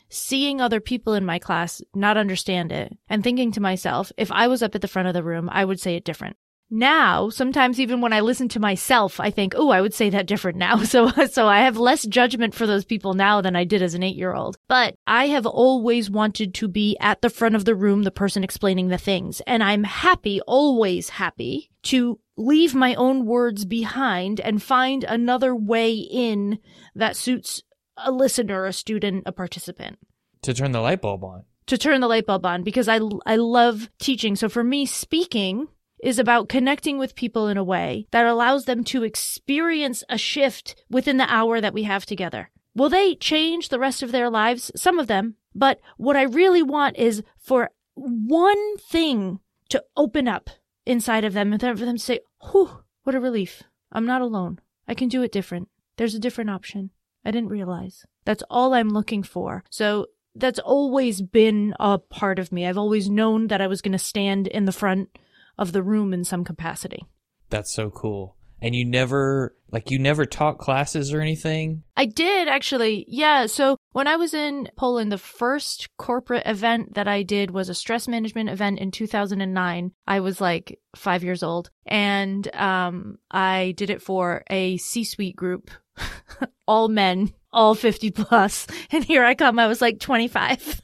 seeing 0.08 0.60
other 0.60 0.80
people 0.80 1.14
in 1.14 1.26
my 1.26 1.38
class 1.38 1.82
not 1.94 2.16
understand 2.16 2.72
it, 2.72 2.96
and 3.08 3.22
thinking 3.22 3.52
to 3.52 3.60
myself, 3.60 4.12
if 4.16 4.32
I 4.32 4.48
was 4.48 4.62
up 4.62 4.74
at 4.74 4.80
the 4.80 4.88
front 4.88 5.08
of 5.08 5.14
the 5.14 5.24
room, 5.24 5.50
I 5.52 5.64
would 5.64 5.80
say 5.80 5.96
it 5.96 6.04
different. 6.04 6.36
Now, 6.74 7.28
sometimes 7.28 7.78
even 7.78 8.00
when 8.00 8.14
I 8.14 8.20
listen 8.20 8.48
to 8.48 8.58
myself, 8.58 9.20
I 9.20 9.30
think, 9.30 9.52
"Oh, 9.54 9.68
I 9.68 9.82
would 9.82 9.92
say 9.92 10.08
that 10.08 10.26
different 10.26 10.56
now." 10.56 10.82
So, 10.92 11.10
so 11.26 11.46
I 11.46 11.60
have 11.60 11.76
less 11.76 12.06
judgment 12.06 12.54
for 12.54 12.66
those 12.66 12.86
people 12.86 13.12
now 13.12 13.42
than 13.42 13.54
I 13.54 13.64
did 13.64 13.82
as 13.82 13.94
an 13.94 14.00
8-year-old. 14.00 14.56
But 14.68 14.94
I 15.06 15.26
have 15.26 15.44
always 15.44 16.10
wanted 16.10 16.54
to 16.54 16.68
be 16.68 16.96
at 16.98 17.20
the 17.20 17.28
front 17.28 17.56
of 17.56 17.66
the 17.66 17.74
room, 17.74 18.04
the 18.04 18.10
person 18.10 18.42
explaining 18.42 18.88
the 18.88 18.96
things, 18.96 19.42
and 19.46 19.62
I'm 19.62 19.84
happy, 19.84 20.40
always 20.46 21.10
happy 21.10 21.70
to 21.84 22.18
leave 22.38 22.74
my 22.74 22.94
own 22.94 23.26
words 23.26 23.66
behind 23.66 24.40
and 24.40 24.62
find 24.62 25.04
another 25.04 25.54
way 25.54 25.92
in 25.92 26.58
that 26.94 27.16
suits 27.16 27.62
a 27.96 28.10
listener, 28.10 28.64
a 28.66 28.72
student, 28.72 29.24
a 29.26 29.32
participant 29.32 29.98
To 30.42 30.54
turn 30.54 30.72
the 30.72 30.80
light 30.80 31.00
bulb 31.00 31.22
on. 31.24 31.44
to 31.66 31.78
turn 31.78 32.00
the 32.00 32.08
light 32.08 32.26
bulb 32.26 32.44
on 32.46 32.62
because 32.62 32.88
I, 32.88 33.00
I 33.26 33.36
love 33.36 33.88
teaching. 33.98 34.36
So 34.36 34.48
for 34.48 34.64
me, 34.64 34.86
speaking 34.86 35.68
is 36.02 36.18
about 36.18 36.48
connecting 36.48 36.98
with 36.98 37.14
people 37.14 37.46
in 37.48 37.56
a 37.56 37.62
way 37.64 38.06
that 38.10 38.26
allows 38.26 38.64
them 38.64 38.82
to 38.82 39.04
experience 39.04 40.02
a 40.08 40.18
shift 40.18 40.74
within 40.90 41.16
the 41.16 41.32
hour 41.32 41.60
that 41.60 41.74
we 41.74 41.84
have 41.84 42.04
together. 42.04 42.50
Will 42.74 42.88
they 42.88 43.14
change 43.14 43.68
the 43.68 43.78
rest 43.78 44.02
of 44.02 44.10
their 44.12 44.28
lives? 44.30 44.70
Some 44.74 44.98
of 44.98 45.06
them. 45.06 45.36
But 45.54 45.78
what 45.98 46.16
I 46.16 46.22
really 46.22 46.62
want 46.62 46.96
is 46.98 47.22
for 47.38 47.70
one 47.94 48.78
thing 48.78 49.38
to 49.68 49.84
open 49.96 50.26
up 50.26 50.50
inside 50.86 51.24
of 51.24 51.34
them 51.34 51.52
and 51.52 51.60
for 51.60 51.84
them 51.86 51.96
to 51.96 52.02
say, 52.02 52.20
whew, 52.50 52.82
what 53.04 53.14
a 53.14 53.20
relief. 53.20 53.62
I'm 53.92 54.06
not 54.06 54.22
alone. 54.22 54.58
I 54.88 54.94
can 54.94 55.08
do 55.08 55.22
it 55.22 55.30
different. 55.30 55.68
There's 55.98 56.14
a 56.14 56.18
different 56.18 56.50
option. 56.50 56.90
I 57.24 57.30
didn't 57.30 57.50
realize. 57.50 58.04
That's 58.24 58.42
all 58.50 58.74
I'm 58.74 58.90
looking 58.90 59.22
for. 59.22 59.64
So 59.70 60.06
that's 60.34 60.58
always 60.58 61.20
been 61.20 61.74
a 61.78 61.98
part 61.98 62.38
of 62.38 62.52
me. 62.52 62.66
I've 62.66 62.78
always 62.78 63.10
known 63.10 63.48
that 63.48 63.60
I 63.60 63.66
was 63.66 63.82
going 63.82 63.92
to 63.92 63.98
stand 63.98 64.46
in 64.46 64.64
the 64.64 64.72
front 64.72 65.10
of 65.58 65.72
the 65.72 65.82
room 65.82 66.12
in 66.12 66.24
some 66.24 66.44
capacity. 66.44 67.04
That's 67.50 67.72
so 67.72 67.90
cool. 67.90 68.36
And 68.62 68.76
you 68.76 68.84
never, 68.84 69.56
like, 69.72 69.90
you 69.90 69.98
never 69.98 70.24
taught 70.24 70.58
classes 70.58 71.12
or 71.12 71.20
anything? 71.20 71.82
I 71.96 72.06
did 72.06 72.46
actually. 72.46 73.04
Yeah. 73.08 73.46
So 73.46 73.76
when 73.90 74.06
I 74.06 74.14
was 74.14 74.34
in 74.34 74.68
Poland, 74.76 75.10
the 75.10 75.18
first 75.18 75.88
corporate 75.98 76.46
event 76.46 76.94
that 76.94 77.08
I 77.08 77.24
did 77.24 77.50
was 77.50 77.68
a 77.68 77.74
stress 77.74 78.06
management 78.06 78.50
event 78.50 78.78
in 78.78 78.92
2009. 78.92 79.90
I 80.06 80.20
was 80.20 80.40
like 80.40 80.78
five 80.94 81.24
years 81.24 81.42
old 81.42 81.70
and 81.86 82.54
um, 82.54 83.18
I 83.32 83.74
did 83.76 83.90
it 83.90 84.00
for 84.00 84.44
a 84.48 84.76
C 84.76 85.02
suite 85.02 85.36
group, 85.36 85.72
all 86.66 86.88
men, 86.88 87.32
all 87.52 87.74
50 87.74 88.10
plus. 88.10 88.66
And 88.90 89.04
here 89.04 89.24
I 89.24 89.34
come. 89.34 89.58
I 89.58 89.66
was 89.66 89.80
like 89.80 90.00
25, 90.00 90.82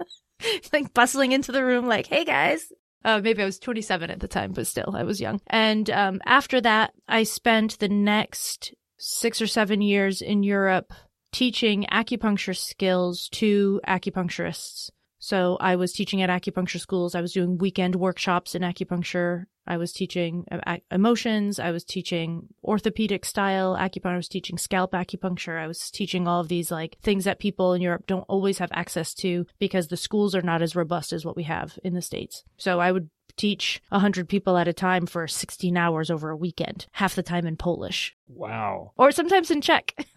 like 0.72 0.94
bustling 0.94 1.32
into 1.32 1.52
the 1.52 1.64
room, 1.64 1.86
like, 1.86 2.06
hey 2.06 2.24
guys, 2.24 2.72
uh, 3.04 3.20
maybe 3.22 3.42
I 3.42 3.46
was 3.46 3.58
27 3.58 4.10
at 4.10 4.20
the 4.20 4.28
time, 4.28 4.52
but 4.52 4.66
still, 4.66 4.94
I 4.94 5.04
was 5.04 5.20
young. 5.20 5.40
And 5.46 5.88
um, 5.90 6.20
after 6.26 6.60
that, 6.60 6.92
I 7.06 7.22
spent 7.22 7.78
the 7.78 7.88
next 7.88 8.74
six 8.98 9.40
or 9.40 9.46
seven 9.46 9.80
years 9.80 10.22
in 10.22 10.42
Europe 10.42 10.92
teaching 11.32 11.86
acupuncture 11.92 12.56
skills 12.56 13.28
to 13.28 13.80
acupuncturists. 13.86 14.90
So 15.18 15.56
I 15.60 15.76
was 15.76 15.92
teaching 15.92 16.22
at 16.22 16.30
acupuncture 16.30 16.80
schools. 16.80 17.14
I 17.14 17.20
was 17.20 17.32
doing 17.32 17.58
weekend 17.58 17.94
workshops 17.94 18.54
in 18.54 18.62
acupuncture. 18.62 19.44
I 19.66 19.76
was 19.76 19.92
teaching 19.92 20.44
uh, 20.50 20.76
emotions. 20.90 21.58
I 21.58 21.70
was 21.70 21.84
teaching 21.84 22.48
orthopedic 22.64 23.24
style 23.24 23.76
acupuncture. 23.78 24.12
I 24.14 24.16
was 24.16 24.28
teaching 24.28 24.58
scalp 24.58 24.92
acupuncture. 24.92 25.60
I 25.60 25.66
was 25.66 25.90
teaching 25.90 26.26
all 26.28 26.40
of 26.40 26.48
these 26.48 26.70
like 26.70 26.98
things 27.02 27.24
that 27.24 27.38
people 27.38 27.72
in 27.72 27.82
Europe 27.82 28.06
don't 28.06 28.24
always 28.28 28.58
have 28.58 28.70
access 28.72 29.14
to 29.14 29.46
because 29.58 29.88
the 29.88 29.96
schools 29.96 30.34
are 30.34 30.42
not 30.42 30.62
as 30.62 30.76
robust 30.76 31.12
as 31.12 31.24
what 31.24 31.36
we 31.36 31.44
have 31.44 31.78
in 31.84 31.94
the 31.94 32.02
States. 32.02 32.44
So 32.56 32.80
I 32.80 32.92
would 32.92 33.10
teach 33.36 33.82
100 33.90 34.28
people 34.28 34.56
at 34.56 34.68
a 34.68 34.72
time 34.72 35.06
for 35.06 35.26
16 35.28 35.76
hours 35.76 36.10
over 36.10 36.30
a 36.30 36.36
weekend, 36.36 36.86
half 36.92 37.14
the 37.14 37.22
time 37.22 37.46
in 37.46 37.56
Polish 37.56 38.16
Wow. 38.28 38.92
or 38.96 39.10
sometimes 39.10 39.50
in 39.50 39.60
Czech. 39.60 39.94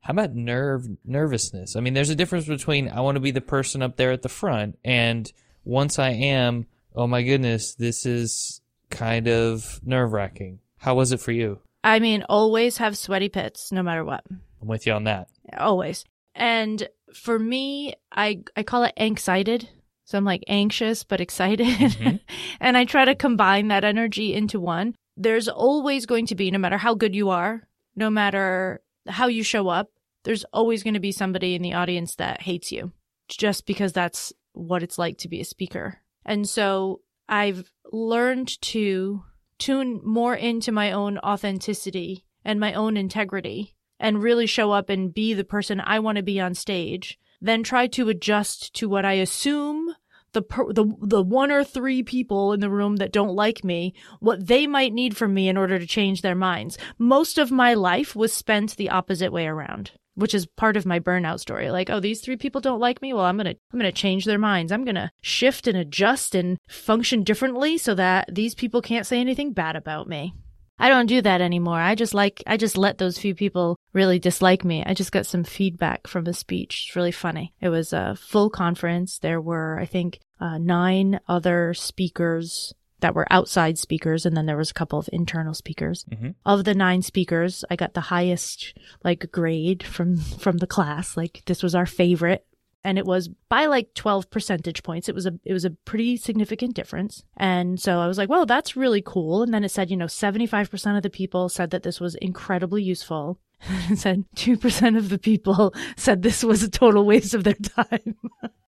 How 0.00 0.12
about 0.12 0.34
nerve 0.36 0.86
nervousness? 1.04 1.74
I 1.74 1.80
mean, 1.80 1.94
there's 1.94 2.10
a 2.10 2.14
difference 2.14 2.46
between 2.46 2.88
I 2.88 3.00
want 3.00 3.16
to 3.16 3.20
be 3.20 3.32
the 3.32 3.40
person 3.40 3.82
up 3.82 3.96
there 3.96 4.12
at 4.12 4.22
the 4.22 4.28
front 4.28 4.78
and 4.84 5.30
once 5.64 5.98
I 5.98 6.10
am, 6.10 6.66
oh 6.94 7.08
my 7.08 7.22
goodness, 7.24 7.74
this 7.74 8.06
is 8.06 8.60
kind 8.90 9.28
of 9.28 9.80
nerve 9.84 10.12
wracking. 10.12 10.60
How 10.78 10.94
was 10.94 11.12
it 11.12 11.20
for 11.20 11.32
you? 11.32 11.60
I 11.84 11.98
mean, 12.00 12.24
always 12.28 12.78
have 12.78 12.96
sweaty 12.98 13.28
pits 13.28 13.72
no 13.72 13.82
matter 13.82 14.04
what. 14.04 14.24
I'm 14.60 14.68
with 14.68 14.86
you 14.86 14.92
on 14.92 15.04
that. 15.04 15.28
Always. 15.56 16.04
And 16.34 16.88
for 17.14 17.38
me, 17.38 17.94
I 18.12 18.42
I 18.56 18.62
call 18.62 18.84
it 18.84 18.92
anxiety. 18.96 19.68
So 20.04 20.18
I'm 20.18 20.24
like 20.24 20.44
anxious 20.48 21.02
but 21.04 21.20
excited. 21.20 21.66
Mhm. 21.66 22.20
and 22.60 22.76
I 22.76 22.84
try 22.84 23.04
to 23.04 23.14
combine 23.14 23.68
that 23.68 23.84
energy 23.84 24.34
into 24.34 24.60
one. 24.60 24.94
There's 25.16 25.48
always 25.48 26.06
going 26.06 26.26
to 26.26 26.34
be 26.34 26.50
no 26.50 26.58
matter 26.58 26.78
how 26.78 26.94
good 26.94 27.14
you 27.14 27.30
are, 27.30 27.66
no 27.94 28.10
matter 28.10 28.82
how 29.08 29.28
you 29.28 29.42
show 29.42 29.68
up, 29.68 29.90
there's 30.24 30.44
always 30.52 30.82
going 30.82 30.94
to 30.94 31.00
be 31.00 31.12
somebody 31.12 31.54
in 31.54 31.62
the 31.62 31.74
audience 31.74 32.16
that 32.16 32.42
hates 32.42 32.70
you 32.72 32.92
just 33.28 33.66
because 33.66 33.92
that's 33.92 34.32
what 34.52 34.82
it's 34.82 34.98
like 34.98 35.18
to 35.18 35.28
be 35.28 35.40
a 35.40 35.44
speaker. 35.44 35.98
And 36.24 36.48
so 36.48 37.00
I've 37.28 37.70
learned 37.92 38.60
to 38.62 39.22
tune 39.58 40.00
more 40.04 40.34
into 40.34 40.72
my 40.72 40.92
own 40.92 41.18
authenticity 41.18 42.24
and 42.44 42.60
my 42.60 42.74
own 42.74 42.96
integrity 42.96 43.74
and 43.98 44.22
really 44.22 44.46
show 44.46 44.72
up 44.72 44.90
and 44.90 45.12
be 45.12 45.34
the 45.34 45.44
person 45.44 45.80
I 45.80 45.98
want 45.98 46.16
to 46.16 46.22
be 46.22 46.38
on 46.40 46.54
stage, 46.54 47.18
then 47.40 47.62
try 47.62 47.86
to 47.88 48.08
adjust 48.08 48.74
to 48.74 48.88
what 48.88 49.04
I 49.04 49.14
assume 49.14 49.94
the 50.32 50.42
the 50.74 50.84
the 51.00 51.22
one 51.22 51.50
or 51.50 51.64
three 51.64 52.02
people 52.02 52.52
in 52.52 52.60
the 52.60 52.68
room 52.68 52.96
that 52.96 53.12
don't 53.12 53.34
like 53.34 53.64
me, 53.64 53.94
what 54.20 54.46
they 54.46 54.66
might 54.66 54.92
need 54.92 55.16
from 55.16 55.32
me 55.32 55.48
in 55.48 55.56
order 55.56 55.78
to 55.78 55.86
change 55.86 56.20
their 56.20 56.34
minds. 56.34 56.76
Most 56.98 57.38
of 57.38 57.50
my 57.50 57.72
life 57.72 58.14
was 58.14 58.32
spent 58.32 58.76
the 58.76 58.90
opposite 58.90 59.32
way 59.32 59.46
around, 59.46 59.92
which 60.16 60.34
is 60.34 60.46
part 60.46 60.76
of 60.76 60.86
my 60.86 60.98
burnout 60.98 61.38
story. 61.38 61.70
Like, 61.70 61.88
oh, 61.88 62.00
these 62.00 62.20
three 62.20 62.36
people 62.36 62.60
don't 62.60 62.80
like 62.80 63.00
me. 63.00 63.12
Well, 63.12 63.24
I'm 63.24 63.36
going 63.36 63.46
to 63.46 63.56
I'm 63.72 63.78
going 63.78 63.90
to 63.90 63.96
change 63.96 64.24
their 64.24 64.38
minds. 64.38 64.72
I'm 64.72 64.84
going 64.84 64.96
to 64.96 65.10
shift 65.22 65.68
and 65.68 65.78
adjust 65.78 66.34
and 66.34 66.58
function 66.68 67.22
differently 67.22 67.78
so 67.78 67.94
that 67.94 68.34
these 68.34 68.54
people 68.54 68.82
can't 68.82 69.06
say 69.06 69.20
anything 69.20 69.52
bad 69.52 69.76
about 69.76 70.08
me. 70.08 70.34
I 70.78 70.88
don't 70.88 71.06
do 71.06 71.22
that 71.22 71.40
anymore. 71.40 71.80
I 71.80 71.94
just 71.94 72.12
like, 72.12 72.42
I 72.46 72.58
just 72.58 72.76
let 72.76 72.98
those 72.98 73.18
few 73.18 73.34
people 73.34 73.78
really 73.94 74.18
dislike 74.18 74.62
me. 74.62 74.84
I 74.84 74.92
just 74.92 75.12
got 75.12 75.24
some 75.24 75.42
feedback 75.42 76.06
from 76.06 76.26
a 76.26 76.34
speech. 76.34 76.86
It's 76.88 76.96
really 76.96 77.12
funny. 77.12 77.54
It 77.60 77.70
was 77.70 77.94
a 77.94 78.14
full 78.16 78.50
conference. 78.50 79.18
There 79.18 79.40
were, 79.40 79.78
I 79.80 79.86
think, 79.86 80.18
uh, 80.38 80.58
nine 80.58 81.18
other 81.28 81.72
speakers 81.72 82.74
that 83.00 83.14
were 83.14 83.26
outside 83.30 83.78
speakers, 83.78 84.24
and 84.26 84.36
then 84.36 84.46
there 84.46 84.56
was 84.56 84.70
a 84.70 84.74
couple 84.74 84.98
of 84.98 85.08
internal 85.12 85.54
speakers. 85.54 86.04
Mhm. 86.10 86.34
Of 86.44 86.64
the 86.64 86.74
nine 86.74 87.02
speakers, 87.02 87.64
I 87.70 87.76
got 87.76 87.94
the 87.94 88.00
highest 88.02 88.74
like 89.04 89.30
grade 89.32 89.82
from 89.82 90.16
from 90.44 90.58
the 90.58 90.66
class. 90.66 91.16
Like 91.16 91.42
this 91.46 91.62
was 91.62 91.74
our 91.74 91.86
favorite 91.86 92.46
and 92.84 92.98
it 92.98 93.04
was 93.04 93.28
by 93.48 93.66
like 93.66 93.92
12 93.94 94.30
percentage 94.30 94.82
points. 94.84 95.08
It 95.08 95.14
was 95.14 95.26
a 95.26 95.32
it 95.44 95.52
was 95.52 95.64
a 95.64 95.70
pretty 95.70 96.16
significant 96.16 96.74
difference. 96.74 97.24
And 97.36 97.80
so 97.80 97.98
I 98.00 98.06
was 98.06 98.16
like, 98.16 98.28
"Well, 98.28 98.46
that's 98.46 98.76
really 98.76 99.02
cool." 99.04 99.42
And 99.42 99.52
then 99.52 99.64
it 99.64 99.70
said, 99.70 99.90
you 99.90 99.96
know, 99.96 100.06
75% 100.06 100.96
of 100.96 101.02
the 101.02 101.10
people 101.10 101.48
said 101.48 101.70
that 101.70 101.82
this 101.82 102.00
was 102.00 102.14
incredibly 102.16 102.82
useful. 102.82 103.38
And 103.88 103.98
said 103.98 104.24
2% 104.36 104.96
of 104.98 105.08
the 105.08 105.18
people 105.18 105.74
said 105.96 106.22
this 106.22 106.44
was 106.44 106.62
a 106.62 106.70
total 106.70 107.04
waste 107.06 107.34
of 107.34 107.42
their 107.42 107.54
time. 107.54 108.14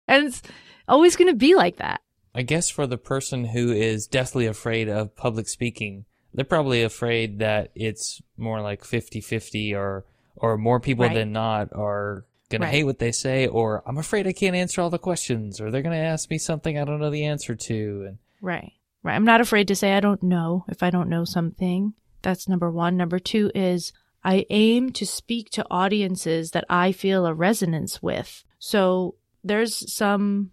and 0.07 0.27
it's 0.27 0.41
always 0.87 1.15
going 1.17 1.27
to 1.29 1.35
be 1.35 1.55
like 1.55 1.75
that. 1.77 2.01
I 2.37 2.43
guess 2.43 2.69
for 2.69 2.85
the 2.85 2.97
person 2.99 3.45
who 3.45 3.71
is 3.71 4.05
deathly 4.07 4.45
afraid 4.45 4.87
of 4.89 5.15
public 5.15 5.47
speaking, 5.49 6.05
they're 6.33 6.45
probably 6.45 6.83
afraid 6.83 7.39
that 7.39 7.71
it's 7.73 8.21
more 8.37 8.61
like 8.61 8.83
50-50 8.83 9.75
or 9.75 10.05
or 10.35 10.55
more 10.55 10.79
people 10.79 11.05
Right. 11.05 11.15
than 11.15 11.31
not 11.31 11.69
are 11.73 12.25
going 12.49 12.61
Right. 12.61 12.67
to 12.69 12.77
hate 12.77 12.83
what 12.83 12.99
they 12.99 13.11
say 13.11 13.47
or 13.47 13.81
I'm 13.87 13.97
afraid 13.97 14.27
I 14.27 14.33
can't 14.33 14.55
answer 14.55 14.81
all 14.81 14.91
the 14.91 14.99
questions 14.99 15.59
or 15.59 15.71
they're 15.71 15.81
going 15.81 15.97
to 15.99 16.05
ask 16.13 16.29
me 16.29 16.37
something 16.37 16.77
I 16.77 16.85
don't 16.85 16.99
know 16.99 17.09
the 17.09 17.25
answer 17.25 17.55
to 17.55 18.05
and 18.07 18.17
Right. 18.39 18.73
Right. 19.01 19.15
I'm 19.15 19.25
not 19.25 19.41
afraid 19.41 19.67
to 19.69 19.75
say 19.75 19.93
I 19.93 19.99
don't 19.99 20.21
know 20.21 20.63
if 20.69 20.83
I 20.83 20.91
don't 20.91 21.09
know 21.09 21.25
something. 21.25 21.93
That's 22.21 22.47
number 22.47 22.69
one. 22.69 22.95
Number 22.97 23.17
two 23.17 23.49
is 23.55 23.91
I 24.23 24.45
aim 24.51 24.91
to 24.91 25.05
speak 25.07 25.49
to 25.51 25.65
audiences 25.71 26.51
that 26.51 26.65
I 26.69 26.91
feel 26.91 27.25
a 27.25 27.33
resonance 27.33 28.03
with. 28.03 28.43
So 28.59 29.15
there's 29.43 29.91
some, 29.91 30.51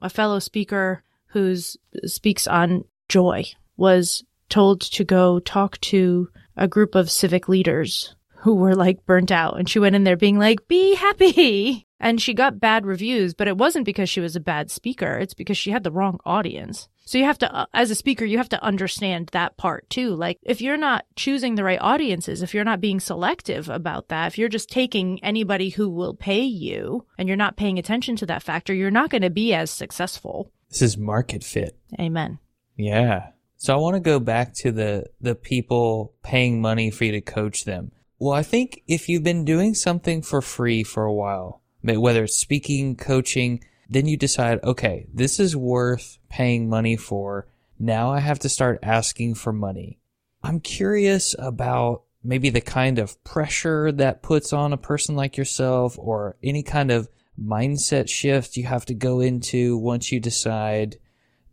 a 0.00 0.08
fellow 0.08 0.38
speaker 0.38 1.02
who's 1.28 1.76
speaks 2.04 2.46
on 2.46 2.84
joy 3.08 3.44
was 3.76 4.24
told 4.48 4.80
to 4.80 5.04
go 5.04 5.38
talk 5.40 5.80
to 5.80 6.28
a 6.56 6.68
group 6.68 6.94
of 6.94 7.10
civic 7.10 7.48
leaders 7.48 8.14
who 8.38 8.54
were 8.54 8.74
like 8.74 9.04
burnt 9.06 9.30
out. 9.30 9.58
And 9.58 9.68
she 9.68 9.78
went 9.78 9.96
in 9.96 10.04
there 10.04 10.16
being 10.16 10.38
like, 10.38 10.68
be 10.68 10.94
happy. 10.94 11.86
And 12.00 12.20
she 12.20 12.32
got 12.32 12.60
bad 12.60 12.86
reviews, 12.86 13.34
but 13.34 13.48
it 13.48 13.56
wasn't 13.56 13.84
because 13.84 14.08
she 14.08 14.20
was 14.20 14.36
a 14.36 14.40
bad 14.40 14.70
speaker. 14.70 15.18
It's 15.18 15.34
because 15.34 15.58
she 15.58 15.70
had 15.70 15.82
the 15.82 15.90
wrong 15.90 16.20
audience. 16.24 16.88
So 17.04 17.18
you 17.18 17.24
have 17.24 17.38
to, 17.38 17.52
uh, 17.52 17.66
as 17.72 17.90
a 17.90 17.94
speaker, 17.94 18.24
you 18.24 18.36
have 18.38 18.50
to 18.50 18.62
understand 18.62 19.30
that 19.32 19.56
part 19.56 19.88
too. 19.88 20.14
Like 20.14 20.38
if 20.42 20.60
you're 20.60 20.76
not 20.76 21.06
choosing 21.16 21.54
the 21.54 21.64
right 21.64 21.80
audiences, 21.80 22.42
if 22.42 22.52
you're 22.54 22.64
not 22.64 22.80
being 22.80 23.00
selective 23.00 23.68
about 23.68 24.08
that, 24.08 24.26
if 24.26 24.38
you're 24.38 24.48
just 24.48 24.68
taking 24.68 25.22
anybody 25.24 25.70
who 25.70 25.88
will 25.88 26.14
pay 26.14 26.42
you 26.42 27.06
and 27.16 27.26
you're 27.26 27.36
not 27.36 27.56
paying 27.56 27.78
attention 27.78 28.14
to 28.16 28.26
that 28.26 28.42
factor, 28.42 28.74
you're 28.74 28.90
not 28.90 29.10
going 29.10 29.22
to 29.22 29.30
be 29.30 29.54
as 29.54 29.70
successful. 29.70 30.52
this 30.68 30.82
is 30.82 30.98
market 30.98 31.42
fit. 31.42 31.78
Amen. 31.98 32.38
Yeah. 32.76 33.30
So 33.56 33.74
I 33.74 33.78
want 33.78 33.94
to 33.94 34.00
go 34.00 34.20
back 34.20 34.54
to 34.56 34.70
the 34.70 35.06
the 35.20 35.34
people 35.34 36.12
paying 36.22 36.60
money 36.60 36.90
for 36.90 37.04
you 37.04 37.12
to 37.12 37.20
coach 37.20 37.64
them. 37.64 37.90
Well, 38.18 38.34
I 38.34 38.42
think 38.42 38.82
if 38.86 39.08
you've 39.08 39.24
been 39.24 39.44
doing 39.44 39.74
something 39.74 40.22
for 40.22 40.42
free 40.42 40.84
for 40.84 41.04
a 41.04 41.12
while, 41.12 41.62
whether 41.82 42.24
it's 42.24 42.36
speaking, 42.36 42.96
coaching, 42.96 43.62
then 43.88 44.06
you 44.06 44.16
decide, 44.16 44.62
okay, 44.62 45.06
this 45.12 45.40
is 45.40 45.56
worth 45.56 46.18
paying 46.28 46.68
money 46.68 46.96
for. 46.96 47.48
Now 47.78 48.10
I 48.10 48.20
have 48.20 48.38
to 48.40 48.48
start 48.48 48.80
asking 48.82 49.34
for 49.34 49.52
money. 49.52 49.98
I'm 50.42 50.60
curious 50.60 51.34
about 51.38 52.02
maybe 52.22 52.50
the 52.50 52.60
kind 52.60 52.98
of 52.98 53.22
pressure 53.24 53.92
that 53.92 54.22
puts 54.22 54.52
on 54.52 54.72
a 54.72 54.76
person 54.78 55.16
like 55.16 55.36
yourself 55.36 55.96
or 55.98 56.36
any 56.42 56.62
kind 56.62 56.90
of 56.90 57.08
mindset 57.40 58.08
shift 58.08 58.56
you 58.56 58.64
have 58.64 58.84
to 58.84 58.94
go 58.94 59.20
into 59.20 59.78
once 59.78 60.10
you 60.10 60.18
decide 60.18 60.96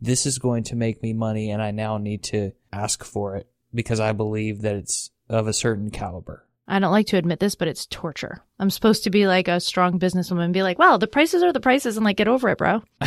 this 0.00 0.26
is 0.26 0.38
going 0.38 0.64
to 0.64 0.76
make 0.76 1.02
me 1.02 1.12
money 1.12 1.50
and 1.50 1.62
I 1.62 1.70
now 1.70 1.96
need 1.96 2.24
to 2.24 2.52
ask 2.72 3.04
for 3.04 3.36
it 3.36 3.48
because 3.72 4.00
I 4.00 4.12
believe 4.12 4.62
that 4.62 4.74
it's 4.74 5.10
of 5.28 5.46
a 5.46 5.52
certain 5.52 5.90
caliber. 5.90 6.46
I 6.68 6.78
don't 6.80 6.90
like 6.92 7.06
to 7.08 7.16
admit 7.16 7.38
this, 7.40 7.54
but 7.54 7.68
it's 7.68 7.86
torture. 7.86 8.42
I'm 8.58 8.70
supposed 8.70 9.04
to 9.04 9.10
be 9.10 9.26
like 9.26 9.46
a 9.48 9.60
strong 9.60 9.98
businesswoman 10.00 10.44
and 10.46 10.52
be 10.54 10.62
like, 10.64 10.78
well, 10.78 10.98
the 10.98 11.06
prices 11.06 11.42
are 11.42 11.52
the 11.52 11.60
prices 11.60 11.96
and 11.96 12.04
like, 12.04 12.16
get 12.16 12.26
over 12.28 12.48
it, 12.48 12.58
bro. 12.58 12.82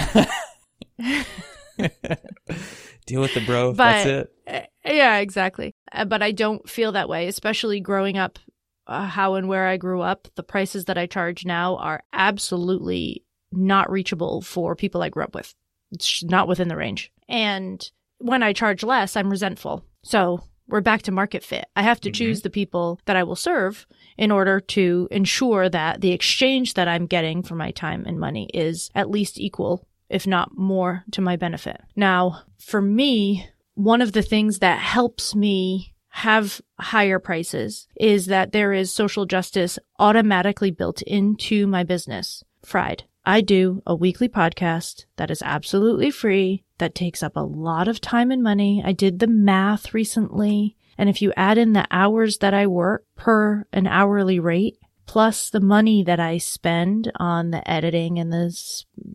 Deal 3.06 3.22
with 3.22 3.34
the 3.34 3.44
bro. 3.46 3.74
But- 3.74 3.76
That's 3.76 4.06
it. 4.06 4.34
Uh, 4.48 4.62
Yeah, 4.94 5.18
exactly. 5.18 5.74
Uh, 5.92 6.06
But 6.06 6.22
I 6.22 6.32
don't 6.32 6.68
feel 6.70 6.92
that 6.94 7.10
way, 7.10 7.28
especially 7.28 7.80
growing 7.80 8.18
up 8.18 8.40
uh, 8.88 9.06
how 9.08 9.36
and 9.36 9.48
where 9.48 9.68
I 9.68 9.78
grew 9.78 10.02
up. 10.02 10.28
The 10.36 10.44
prices 10.44 10.86
that 10.86 10.98
I 10.98 11.06
charge 11.06 11.46
now 11.46 11.76
are 11.78 12.04
absolutely 12.14 13.24
not 13.52 13.90
reachable 13.92 14.42
for 14.42 14.76
people 14.76 15.02
I 15.02 15.10
grew 15.10 15.24
up 15.24 15.36
with. 15.36 15.54
It's 15.92 16.24
not 16.24 16.48
within 16.48 16.68
the 16.68 16.76
range. 16.78 17.12
And 17.28 17.88
when 18.20 18.44
I 18.44 18.54
charge 18.54 18.84
less, 18.84 19.16
I'm 19.16 19.30
resentful. 19.30 19.84
So 20.04 20.44
we're 20.70 20.82
back 20.82 21.02
to 21.04 21.12
market 21.12 21.44
fit. 21.44 21.66
I 21.76 21.82
have 21.84 22.00
to 22.02 22.10
Mhm. 22.10 22.14
choose 22.14 22.42
the 22.42 22.50
people 22.50 23.00
that 23.06 23.16
I 23.16 23.24
will 23.24 23.36
serve 23.36 23.88
in 24.18 24.32
order 24.32 24.60
to 24.60 25.08
ensure 25.12 25.70
that 25.70 26.02
the 26.02 26.12
exchange 26.12 26.76
that 26.76 26.88
I'm 26.88 27.06
getting 27.08 27.44
for 27.44 27.56
my 27.56 27.72
time 27.72 28.04
and 28.06 28.20
money 28.20 28.50
is 28.54 28.90
at 28.96 29.10
least 29.10 29.40
equal, 29.40 29.86
if 30.10 30.26
not 30.28 30.58
more, 30.58 31.04
to 31.12 31.22
my 31.22 31.36
benefit. 31.36 31.82
Now, 31.96 32.44
for 32.58 32.82
me, 32.82 33.48
one 33.76 34.02
of 34.02 34.12
the 34.12 34.22
things 34.22 34.60
that 34.60 34.80
helps 34.80 35.36
me 35.36 35.94
have 36.14 36.60
higher 36.80 37.20
prices 37.20 37.88
is 38.00 38.26
that 38.28 38.52
there 38.52 38.74
is 38.74 38.94
social 38.94 39.26
justice 39.26 39.78
automatically 40.00 40.72
built 40.72 41.02
into 41.04 41.68
my 41.68 41.84
business. 41.84 42.44
Fried. 42.66 43.04
I 43.30 43.42
do 43.42 43.84
a 43.86 43.94
weekly 43.94 44.28
podcast 44.28 45.06
that 45.18 45.30
is 45.30 45.44
absolutely 45.44 46.10
free, 46.10 46.64
that 46.80 46.96
takes 46.96 47.22
up 47.22 47.36
a 47.36 47.42
lot 47.42 47.88
of 47.88 48.02
time 48.02 48.32
and 48.32 48.42
money. 48.42 48.82
I 48.84 48.92
did 48.92 49.20
the 49.20 49.28
math 49.28 49.94
recently. 49.94 50.76
And 50.98 51.10
if 51.10 51.22
you 51.22 51.32
add 51.38 51.60
in 51.60 51.74
the 51.74 51.86
hours 51.92 52.40
that 52.40 52.56
I 52.56 52.66
work 52.66 53.06
per 53.16 53.68
an 53.72 53.86
hourly 53.86 54.40
rate, 54.40 54.80
plus 55.06 55.52
the 55.52 55.60
money 55.60 56.04
that 56.04 56.20
I 56.20 56.40
spend 56.40 57.12
on 57.18 57.52
the 57.52 57.70
editing 57.70 58.18
and 58.18 58.34
the, 58.34 58.52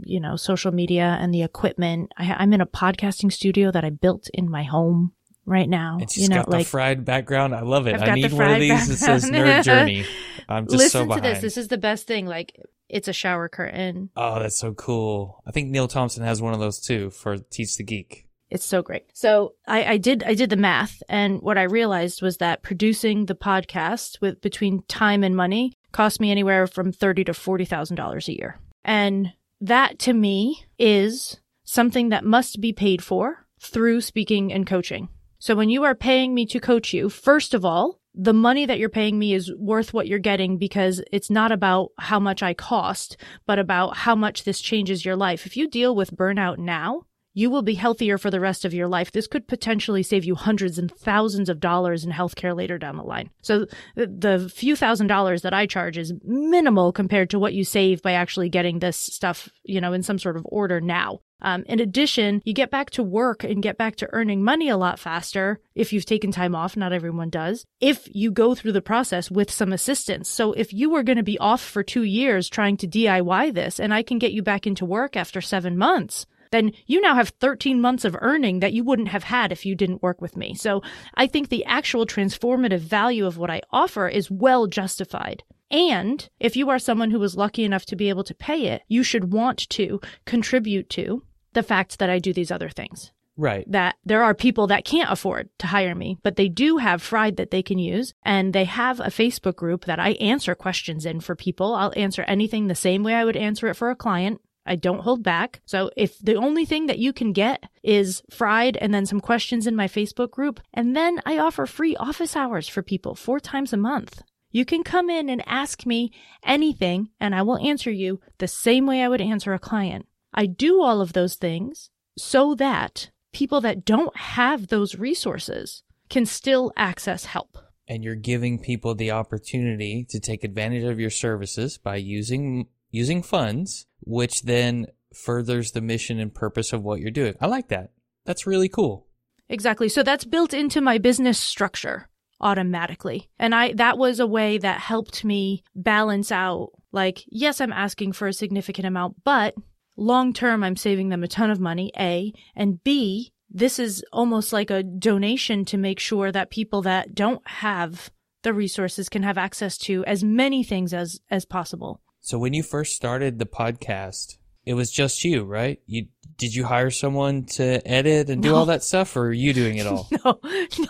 you 0.05 0.21
know, 0.21 0.37
social 0.37 0.71
media 0.71 1.19
and 1.21 1.35
the 1.35 1.43
equipment, 1.43 2.13
I, 2.17 2.35
I'm 2.35 2.53
in 2.53 2.61
a 2.61 2.67
podcasting 2.67 3.33
studio 3.33 3.73
that 3.73 3.85
I 3.85 3.91
built 3.91 4.31
in 4.33 4.49
my 4.49 4.63
home 4.63 5.11
right 5.45 5.69
now. 5.69 5.99
And 6.01 6.09
she's 6.09 6.23
you 6.23 6.29
know, 6.29 6.45
got 6.45 6.51
the 6.51 6.63
fried 6.63 7.05
background. 7.05 7.53
I 7.53 7.63
love 7.63 7.89
it. 7.89 7.97
I've 7.97 8.11
I 8.11 8.15
need 8.15 8.33
one 8.33 8.53
of 8.53 8.61
these 8.61 8.87
that 8.87 8.97
says 8.97 9.25
background. 9.29 9.49
Nerd 9.49 9.65
Journey. 9.65 10.07
I'm 10.49 10.69
just 10.69 10.93
so 10.93 11.03
listen 11.03 11.17
to 11.17 11.21
this. 11.21 11.41
This 11.41 11.57
is 11.57 11.67
the 11.67 11.79
best 11.79 12.07
thing. 12.07 12.27
Like 12.27 12.57
it's 12.95 13.09
a 13.09 13.13
shower 13.13 13.49
curtain. 13.49 14.09
Oh, 14.17 14.39
that's 14.39 14.57
so 14.57 14.73
cool. 14.73 15.43
I 15.45 15.51
think 15.51 15.69
Neil 15.69 15.89
Thompson 15.89 16.23
has 16.23 16.41
one 16.41 16.55
of 16.55 16.61
those 16.61 16.81
too 16.81 17.11
for 17.11 17.37
Teach 17.37 17.77
the 17.77 17.83
Geek. 17.83 18.29
It's 18.51 18.65
so 18.65 18.83
great. 18.83 19.07
So 19.13 19.55
I, 19.67 19.85
I 19.85 19.97
did 19.97 20.23
I 20.23 20.35
did 20.35 20.49
the 20.49 20.57
math, 20.57 21.03
and 21.09 21.43
what 21.43 21.59
I 21.59 21.65
realized 21.65 22.23
was 22.23 22.37
that 22.37 22.63
producing 22.63 23.27
the 23.27 23.35
podcast 23.35 24.21
with 24.21 24.41
between 24.41 24.85
time 24.87 25.25
and 25.25 25.35
money 25.35 25.73
cost 25.91 26.21
me 26.21 26.31
anywhere 26.31 26.69
from 26.69 26.93
thirty 26.93 27.25
to 27.25 27.35
forty 27.35 27.65
thousand 27.65 27.97
dollars 27.97 28.29
a 28.29 28.37
year, 28.39 28.61
and 28.85 29.33
that 29.61 29.99
to 30.01 30.13
me 30.13 30.65
is 30.79 31.41
something 31.65 32.11
that 32.11 32.25
must 32.25 32.61
be 32.61 32.73
paid 32.73 33.03
for 33.03 33.45
through 33.61 34.03
speaking 34.03 34.53
and 34.53 34.69
coaching. 34.69 35.09
So 35.41 35.57
when 35.57 35.69
you 35.69 35.83
are 35.83 35.97
paying 35.97 36.33
me 36.33 36.47
to 36.47 36.61
coach 36.61 36.95
you, 36.95 37.09
first 37.09 37.55
of 37.55 37.65
all, 37.65 37.99
the 38.15 38.33
money 38.33 38.65
that 38.67 38.79
you're 38.79 38.89
paying 38.89 39.19
me 39.19 39.35
is 39.35 39.53
worth 39.57 39.93
what 39.93 40.07
you're 40.07 40.19
getting 40.19 40.57
because 40.57 41.03
it's 41.13 41.31
not 41.31 41.51
about 41.51 41.91
how 41.99 42.21
much 42.21 42.43
I 42.43 42.55
cost, 42.55 43.17
but 43.47 43.59
about 43.59 43.97
how 43.97 44.15
much 44.15 44.45
this 44.45 44.61
changes 44.61 45.05
your 45.05 45.17
life. 45.17 45.47
If 45.47 45.57
you 45.57 45.69
deal 45.69 45.97
with 45.97 46.17
burnout 46.17 46.59
now, 46.59 47.03
you 47.37 47.51
will 47.51 47.63
be 47.63 47.75
healthier 47.75 48.17
for 48.17 48.31
the 48.31 48.39
rest 48.39 48.65
of 48.65 48.73
your 48.73 48.87
life. 48.87 49.11
This 49.11 49.27
could 49.27 49.49
potentially 49.49 50.05
save 50.05 50.25
you 50.25 50.37
hundreds 50.37 50.79
and 50.79 50.91
thousands 50.91 51.49
of 51.49 51.59
dollars 51.59 52.05
in 52.05 52.13
healthcare 52.13 52.57
later 52.57 52.79
down 52.79 52.97
the 52.97 53.03
line. 53.03 53.31
So 53.43 53.67
the, 53.97 54.51
few 54.55 54.77
thousand 54.77 55.09
dollars 55.09 55.43
that 55.43 55.53
I 55.53 55.67
charge 55.67 55.99
is 55.99 56.13
minimal 56.23 56.93
compared 56.93 57.31
to 57.31 57.39
what 57.41 57.53
you 57.53 57.65
save 57.65 58.03
by 58.03 58.13
actually 58.13 58.49
getting 58.49 58.79
this 58.79 58.97
stuff, 58.97 59.49
you 59.65 59.81
know, 59.81 59.93
in 59.93 60.05
some 60.05 60.19
sort 60.19 60.37
of 60.37 60.47
order 60.49 60.81
now. 60.81 61.21
Um, 61.43 61.65
in 61.67 61.81
addition, 61.81 62.41
you 62.45 62.55
get 62.55 62.71
back 62.71 62.91
to 62.91 63.03
work 63.03 63.45
and 63.45 63.63
get 63.63 63.77
back 63.77 63.97
to 63.97 64.09
earning 64.13 64.43
money 64.43 64.69
a 64.69 64.77
lot 64.77 64.99
faster 64.99 65.61
if 65.75 65.93
you've 65.93 66.07
taken 66.07 66.33
time 66.33 66.55
off. 66.55 66.77
Not 66.77 66.93
everyone 66.93 67.31
does. 67.31 67.67
If 67.81 68.09
you 68.13 68.31
go 68.31 68.55
through 68.55 68.73
the 68.73 68.81
process 68.81 69.31
with 69.31 69.51
some 69.51 69.73
assistance. 69.73 70.29
So 70.29 70.53
if 70.53 70.73
you 70.73 70.91
were 70.91 71.03
going 71.03 71.19
to 71.19 71.23
be 71.23 71.39
off 71.39 71.63
for 71.63 71.83
two 71.83 72.05
years 72.05 72.49
trying 72.49 72.77
to 72.79 72.89
DIY 72.89 73.55
this 73.55 73.79
and 73.79 73.93
I 73.93 74.03
can 74.03 74.19
get 74.19 74.33
you 74.33 74.43
back 74.43 74.67
into 74.67 74.85
work 74.85 75.17
after 75.17 75.41
seven 75.41 75.77
months, 75.77 76.27
then 76.51 76.73
you 76.87 77.01
now 77.01 77.17
have 77.17 77.31
13 77.41 77.81
months 77.81 78.05
of 78.05 78.17
earning 78.21 78.61
that 78.61 78.73
you 78.73 78.85
wouldn't 78.85 79.09
have 79.09 79.25
had 79.25 79.51
if 79.51 79.67
you 79.67 79.75
didn't 79.75 80.03
work 80.03 80.21
with 80.21 80.37
me. 80.37 80.55
So 80.55 80.83
I 81.15 81.27
think 81.27 81.49
the 81.49 81.65
actual 81.65 82.07
transformative 82.07 82.79
value 82.79 83.27
of 83.27 83.39
what 83.39 83.51
I 83.51 83.61
offer 83.73 84.09
is 84.09 84.31
well 84.31 84.69
justified. 84.69 85.43
And 85.75 86.29
if 86.39 86.55
you 86.55 86.71
are 86.71 86.79
someone 86.79 87.11
who 87.11 87.19
was 87.19 87.37
lucky 87.37 87.65
enough 87.65 87.85
to 87.87 87.97
be 87.97 88.09
able 88.09 88.23
to 88.25 88.35
pay 88.35 88.69
it, 88.69 88.83
you 88.87 89.03
should 89.03 89.33
want 89.33 89.69
to 89.71 90.01
contribute 90.25 90.89
to 90.91 91.25
the 91.53 91.65
fact 91.65 91.99
that 91.99 92.09
I 92.09 92.21
do 92.21 92.33
these 92.33 92.53
other 92.53 92.69
things. 92.69 93.11
Right. 93.37 93.69
That 93.69 93.97
there 94.05 94.23
are 94.23 94.35
people 94.35 94.69
that 94.69 94.85
can't 94.85 95.11
afford 95.11 95.49
to 95.59 95.67
hire 95.67 95.97
me, 95.97 96.19
but 96.23 96.37
they 96.37 96.49
do 96.49 96.77
have 96.77 97.03
Fried 97.03 97.37
that 97.39 97.51
they 97.51 97.61
can 97.61 97.81
use. 97.81 98.15
And 98.23 98.53
they 98.53 98.67
have 98.67 99.01
a 99.01 99.07
Facebook 99.07 99.57
group 99.57 99.87
that 99.87 99.99
I 99.99 100.11
answer 100.13 100.55
questions 100.55 101.05
in 101.05 101.19
for 101.19 101.35
people. 101.35 101.75
I'll 101.75 101.93
answer 101.97 102.23
anything 102.23 102.69
the 102.69 102.77
same 102.77 103.03
way 103.03 103.15
I 103.15 103.25
would 103.25 103.37
answer 103.37 103.67
it 103.67 103.75
for 103.75 103.91
a 103.91 103.97
client. 103.97 104.41
I 104.65 104.77
don't 104.77 105.01
hold 105.01 105.25
back. 105.25 105.61
So 105.67 105.91
if 105.97 106.17
the 106.21 106.37
only 106.37 106.65
thing 106.65 106.87
that 106.87 107.01
you 107.01 107.13
can 107.13 107.33
get 107.33 107.65
is 107.83 108.23
fried 108.31 108.77
and 108.77 108.95
then 108.95 109.07
some 109.07 109.21
questions 109.21 109.67
in 109.67 109.75
my 109.75 109.89
Facebook 109.89 110.31
group, 110.31 110.61
and 110.73 110.95
then 110.95 111.21
I 111.27 111.39
offer 111.39 111.67
free 111.67 111.97
office 111.97 112.37
hours 112.37 112.69
for 112.69 112.81
people 112.81 113.17
four 113.17 113.41
times 113.41 113.73
a 113.73 113.77
month. 113.77 114.23
You 114.55 114.65
can 114.65 114.85
come 114.85 115.11
in 115.11 115.29
and 115.29 115.43
ask 115.47 115.85
me 115.85 116.13
anything 116.45 117.09
and 117.19 117.35
I 117.35 117.43
will 117.43 117.59
answer 117.59 117.91
you 117.91 118.21
the 118.39 118.47
same 118.47 118.87
way 118.87 119.03
I 119.03 119.09
would 119.09 119.21
answer 119.21 119.53
a 119.53 119.59
client. 119.59 120.07
I 120.33 120.47
do 120.47 120.81
all 120.81 121.01
of 121.01 121.13
those 121.13 121.35
things 121.35 121.91
so 122.17 122.55
that 122.55 123.11
people 123.33 123.61
that 123.63 123.85
don't 123.85 124.17
have 124.17 124.69
those 124.69 124.95
resources 124.95 125.83
can 126.09 126.25
still 126.25 126.71
access 126.77 127.25
help. 127.25 127.59
And 127.89 128.05
you're 128.05 128.15
giving 128.15 128.61
people 128.61 128.95
the 128.95 129.11
opportunity 129.11 130.07
to 130.11 130.21
take 130.21 130.45
advantage 130.45 130.85
of 130.85 131.01
your 131.01 131.11
services 131.11 131.77
by 131.77 131.97
using 131.97 132.69
using 132.93 133.25
funds, 133.25 133.87
which 134.03 134.43
then 134.43 134.87
furthers 135.13 135.73
the 135.73 135.81
mission 135.81 136.21
and 136.21 136.33
purpose 136.33 136.73
of 136.73 136.85
what 136.85 137.01
you're 137.01 137.11
doing. 137.11 137.35
I 137.41 137.49
like 137.49 137.71
that. 137.71 137.91
That's 138.25 138.47
really 138.47 138.69
cool. 138.69 139.09
Exactly. 139.49 139.89
So 139.89 140.05
that's 140.05 140.25
built 140.25 140.55
into 140.55 140.81
my 140.81 140.99
business 140.99 141.41
structure 141.41 142.09
automatically. 142.41 143.29
And 143.39 143.55
I 143.55 143.73
that 143.75 143.99
was 143.99 144.21
a 144.21 144.27
way 144.27 144.59
that 144.59 144.81
helped 144.81 145.25
me 145.25 145.63
balance 145.75 146.33
out 146.33 146.71
like 146.93 147.25
yes, 147.29 147.61
I'm 147.61 147.73
asking 147.73 148.13
for 148.13 148.29
a 148.29 148.33
significant 148.33 148.87
amount, 148.87 149.23
but 149.25 149.55
long 149.97 150.33
term 150.33 150.63
I'm 150.63 150.77
saving 150.77 151.09
them 151.09 151.25
a 151.25 151.29
ton 151.29 151.51
of 151.51 151.61
money, 151.61 151.93
A, 151.99 152.33
and 152.55 152.83
B, 152.83 153.33
this 153.51 153.79
is 153.79 154.05
almost 154.13 154.53
like 154.53 154.71
a 154.71 154.83
donation 154.83 155.65
to 155.67 155.77
make 155.77 156.01
sure 156.01 156.33
that 156.33 156.51
people 156.51 156.83
that 156.83 157.15
don't 157.15 157.47
have 157.47 158.11
the 158.43 158.53
resources 158.53 159.09
can 159.09 159.23
have 159.23 159.39
access 159.39 159.79
to 159.79 160.05
as 160.05 160.23
many 160.23 160.63
things 160.63 160.93
as 160.93 161.21
as 161.31 161.45
possible. 161.45 162.01
So 162.21 162.39
when 162.39 162.55
you 162.55 162.63
first 162.63 162.97
started 162.97 163.39
the 163.39 163.47
podcast, 163.47 164.39
it 164.67 164.75
was 164.75 164.91
just 164.91 165.25
you, 165.25 165.45
right? 165.45 165.81
You 165.87 166.07
did 166.37 166.53
you 166.55 166.65
hire 166.65 166.91
someone 166.91 167.45
to 167.45 167.87
edit 167.87 168.29
and 168.29 168.43
do 168.43 168.49
No. 168.51 168.57
all 168.57 168.67
that 168.67 168.83
stuff 168.83 169.17
or 169.17 169.27
are 169.29 169.33
you 169.33 169.53
doing 169.53 169.77
it 169.77 169.87
all? 169.87 170.09
No, 170.25 170.41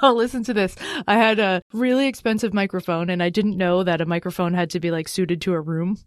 no, 0.03 0.15
listen 0.15 0.43
to 0.45 0.55
this. 0.55 0.75
I 1.07 1.17
had 1.17 1.39
a 1.39 1.61
really 1.75 2.07
expensive 2.07 2.55
microphone 2.55 3.11
and 3.11 3.23
I 3.23 3.29
didn't 3.29 3.59
know 3.59 3.83
that 3.85 4.01
a 4.01 4.07
microphone 4.07 4.55
had 4.55 4.71
to 4.71 4.81
be 4.81 4.91
like 4.91 5.07
suited 5.07 5.43
to 5.43 5.53
a 5.53 5.61
room. 5.61 5.99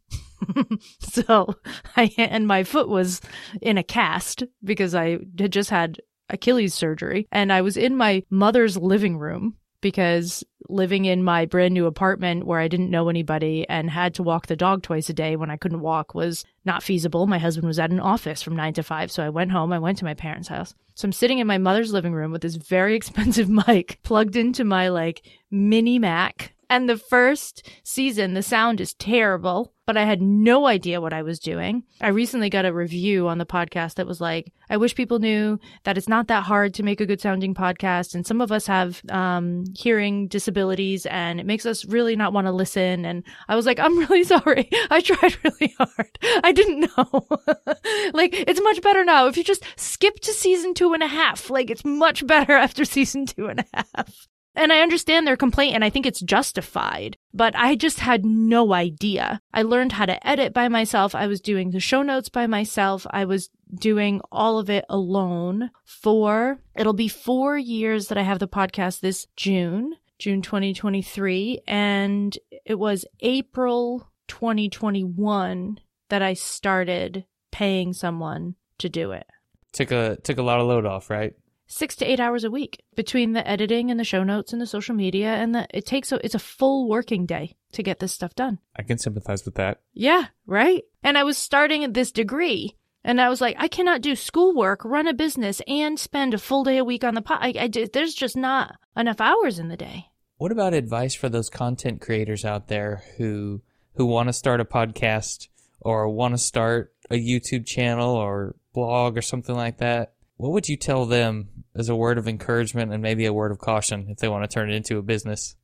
so 0.99 1.53
I, 1.95 2.11
and 2.17 2.47
my 2.47 2.63
foot 2.63 2.89
was 2.89 3.21
in 3.61 3.77
a 3.77 3.83
cast 3.83 4.43
because 4.63 4.95
I 4.95 5.19
had 5.37 5.51
just 5.51 5.69
had 5.69 5.97
Achilles 6.29 6.73
surgery 6.73 7.27
and 7.31 7.53
I 7.53 7.61
was 7.61 7.77
in 7.77 7.95
my 7.95 8.23
mother's 8.29 8.75
living 8.77 9.17
room 9.17 9.55
because 9.87 10.43
living 10.67 11.05
in 11.05 11.23
my 11.23 11.45
brand 11.45 11.73
new 11.73 11.85
apartment 11.85 12.45
where 12.45 12.59
I 12.59 12.67
didn't 12.67 12.89
know 12.89 13.07
anybody 13.07 13.65
and 13.69 13.89
had 13.89 14.13
to 14.15 14.23
walk 14.23 14.47
the 14.47 14.57
dog 14.57 14.83
twice 14.83 15.07
a 15.07 15.13
day 15.13 15.37
when 15.37 15.49
I 15.49 15.55
couldn't 15.55 15.79
walk 15.79 16.13
was 16.13 16.43
not 16.65 16.83
feasible. 16.83 17.25
My 17.25 17.37
husband 17.37 17.65
was 17.65 17.79
at 17.79 17.89
an 17.89 18.01
office 18.01 18.43
from 18.43 18.57
nine 18.57 18.73
to 18.73 18.83
five. 18.83 19.13
So 19.13 19.23
I 19.23 19.29
went 19.29 19.51
home. 19.51 19.71
I 19.71 19.79
went 19.79 19.97
to 19.99 20.03
my 20.03 20.13
parents' 20.13 20.49
house. 20.49 20.75
So 20.95 21.05
I'm 21.05 21.13
sitting 21.13 21.39
in 21.39 21.47
my 21.47 21.57
mother's 21.57 21.93
living 21.93 22.11
room 22.11 22.33
with 22.33 22.41
this 22.41 22.55
very 22.55 22.95
expensive 22.97 23.47
mic 23.47 23.99
plugged 24.03 24.35
into 24.35 24.65
my 24.65 24.89
like 24.89 25.25
mini 25.49 25.99
Mac 25.99 26.53
And 26.69 26.89
the 26.89 26.97
first 26.97 27.69
season, 27.83 28.33
the 28.33 28.43
sound 28.43 28.81
is 28.81 28.93
terrible, 28.93 29.73
but 29.85 29.95
I 29.95 30.03
had 30.03 30.21
no 30.21 30.67
idea 30.67 30.99
what 30.99 31.13
I 31.13 31.21
was 31.21 31.39
doing. 31.39 31.83
I 32.01 32.09
recently 32.09 32.49
got 32.49 32.65
a 32.65 32.73
review 32.73 33.29
on 33.29 33.37
the 33.37 33.45
podcast 33.45 33.95
that 33.95 34.07
was 34.07 34.19
like, 34.19 34.51
I 34.69 34.75
wish 34.75 34.93
people 34.93 35.19
knew 35.19 35.59
that 35.85 35.97
it's 35.97 36.09
not 36.09 36.27
that 36.27 36.43
hard 36.43 36.73
to 36.73 36.83
make 36.83 36.99
a 36.99 37.05
good 37.05 37.21
sounding 37.21 37.53
podcast. 37.53 38.13
And 38.13 38.27
some 38.27 38.41
of 38.41 38.51
us 38.51 38.67
have 38.67 39.01
um, 39.09 39.63
hearing 39.77 40.27
disabilities 40.27 41.05
and 41.05 41.39
it 41.39 41.45
makes 41.45 41.65
us 41.65 41.85
really 41.85 42.17
not 42.17 42.33
want 42.33 42.47
to 42.47 42.51
listen. 42.51 43.05
And 43.05 43.23
I 43.47 43.55
was 43.55 43.65
like, 43.65 43.79
I'm 43.79 43.97
really 44.09 44.25
sorry. 44.25 44.69
I 44.89 44.99
tried 44.99 45.37
really 45.45 45.73
hard. 45.77 46.19
I 46.43 46.51
didn't 46.51 46.81
know. 46.81 47.27
like, 48.13 48.33
it's 48.33 48.61
much 48.61 48.81
better 48.81 49.05
now. 49.05 49.27
If 49.27 49.37
you 49.37 49.43
just 49.45 49.63
skip 49.77 50.19
to 50.19 50.33
season 50.33 50.73
two 50.73 50.93
and 50.93 51.01
a 51.01 51.07
half, 51.07 51.49
like, 51.49 51.69
it's 51.69 51.85
much 51.85 52.27
better 52.27 52.53
after 52.57 52.83
season 52.83 53.25
two 53.25 53.47
and 53.47 53.61
a 53.61 53.85
half. 53.95 54.27
And 54.57 54.73
I 54.73 54.81
understand 54.81 55.27
their 55.27 55.37
complaint 55.37 55.75
and 55.75 55.85
I 55.85 55.91
think 55.91 56.07
it's 56.07 56.19
justified, 56.19 57.15
but 57.31 57.55
I 57.55 57.75
just 57.75 57.99
had 57.99 58.25
no 58.25 58.73
idea. 58.73 59.39
I 59.53 59.61
learned 59.61 59.91
how 59.91 60.07
to 60.07 60.27
edit 60.27 60.51
by 60.51 60.67
myself. 60.67 61.13
I 61.13 61.27
was 61.27 61.39
doing 61.39 61.69
the 61.69 61.79
show 61.79 62.01
notes 62.01 62.27
by 62.27 62.47
myself. 62.47 63.05
I 63.11 63.25
was 63.25 63.51
doing 63.71 64.19
all 64.31 64.57
of 64.57 64.71
it 64.71 64.83
alone 64.89 65.69
for, 65.85 66.59
it'll 66.75 66.93
be 66.93 67.07
four 67.07 67.55
years 67.55 68.07
that 68.07 68.17
I 68.17 68.23
have 68.23 68.39
the 68.39 68.47
podcast 68.47 69.01
this 69.01 69.27
June, 69.35 69.93
June 70.17 70.41
2023. 70.41 71.61
And 71.67 72.35
it 72.65 72.79
was 72.79 73.05
April 73.19 74.09
2021 74.27 75.79
that 76.09 76.23
I 76.23 76.33
started 76.33 77.25
paying 77.51 77.93
someone 77.93 78.55
to 78.79 78.89
do 78.89 79.11
it. 79.11 79.27
Took 79.73 79.91
a 79.91 80.17
took 80.23 80.39
a 80.39 80.43
lot 80.43 80.59
of 80.59 80.67
load 80.67 80.87
off, 80.87 81.11
right? 81.11 81.33
Six 81.67 81.95
to 81.97 82.05
eight 82.09 82.19
hours 82.19 82.43
a 82.43 82.49
week 82.51 82.81
between 82.95 83.33
the 83.33 83.47
editing 83.47 83.91
and 83.91 83.99
the 83.99 84.03
show 84.03 84.23
notes 84.23 84.53
and 84.53 84.61
the 84.61 84.65
social 84.65 84.95
media 84.95 85.27
and 85.35 85.53
the 85.53 85.67
it 85.71 85.85
takes 85.85 86.11
a 86.11 86.25
it's 86.25 86.35
a 86.35 86.39
full 86.39 86.87
working 86.87 87.25
day 87.25 87.55
to 87.73 87.83
get 87.83 87.99
this 87.99 88.13
stuff 88.13 88.33
done 88.35 88.57
I 88.75 88.83
can 88.83 88.97
sympathize 88.97 89.43
with 89.45 89.55
that. 89.55 89.81
yeah 89.93 90.27
right 90.45 90.83
and 91.03 91.17
i 91.17 91.23
was 91.23 91.37
starting 91.37 91.91
this 91.93 92.11
degree 92.11 92.75
and 93.03 93.19
i 93.19 93.27
was 93.29 93.41
like 93.41 93.55
i 93.59 93.67
cannot 93.67 94.01
do 94.01 94.15
schoolwork 94.15 94.85
run 94.85 95.07
a 95.07 95.13
business 95.13 95.61
and 95.67 95.99
spend 95.99 96.33
a 96.33 96.37
full 96.37 96.63
day 96.63 96.77
a 96.77 96.85
week 96.85 97.03
on 97.03 97.15
the 97.15 97.21
pod 97.21 97.39
I, 97.41 97.53
I 97.59 97.67
did- 97.67 97.91
there's 97.93 98.13
just 98.13 98.37
not 98.37 98.75
enough 98.95 99.19
hours 99.21 99.59
in 99.59 99.67
the 99.67 99.77
day 99.77 100.05
What 100.37 100.51
about 100.51 100.73
advice 100.73 101.15
for 101.15 101.29
those 101.29 101.49
content 101.49 101.99
creators 102.01 102.45
out 102.45 102.67
there 102.69 103.03
who 103.17 103.61
who 103.95 104.05
want 104.05 104.29
to 104.29 104.33
start 104.33 104.61
a 104.61 104.65
podcast 104.65 105.47
or 105.81 106.07
want 106.09 106.33
to 106.33 106.37
start 106.37 106.93
a 107.09 107.15
YouTube 107.15 107.65
channel 107.65 108.11
or 108.15 108.55
blog 108.73 109.17
or 109.17 109.21
something 109.23 109.55
like 109.55 109.77
that? 109.79 110.13
What 110.35 110.51
would 110.51 110.67
you 110.69 110.77
tell 110.77 111.05
them 111.07 111.49
as 111.77 111.89
a 111.89 111.95
word 111.95 112.17
of 112.17 112.27
encouragement 112.27 112.91
and 112.91 113.01
maybe 113.01 113.25
a 113.25 113.33
word 113.33 113.51
of 113.51 113.59
caution 113.59 114.07
if 114.09 114.17
they 114.17 114.27
want 114.27 114.49
to 114.49 114.53
turn 114.53 114.69
it 114.69 114.75
into 114.75 114.97
a 114.97 115.01
business? 115.03 115.55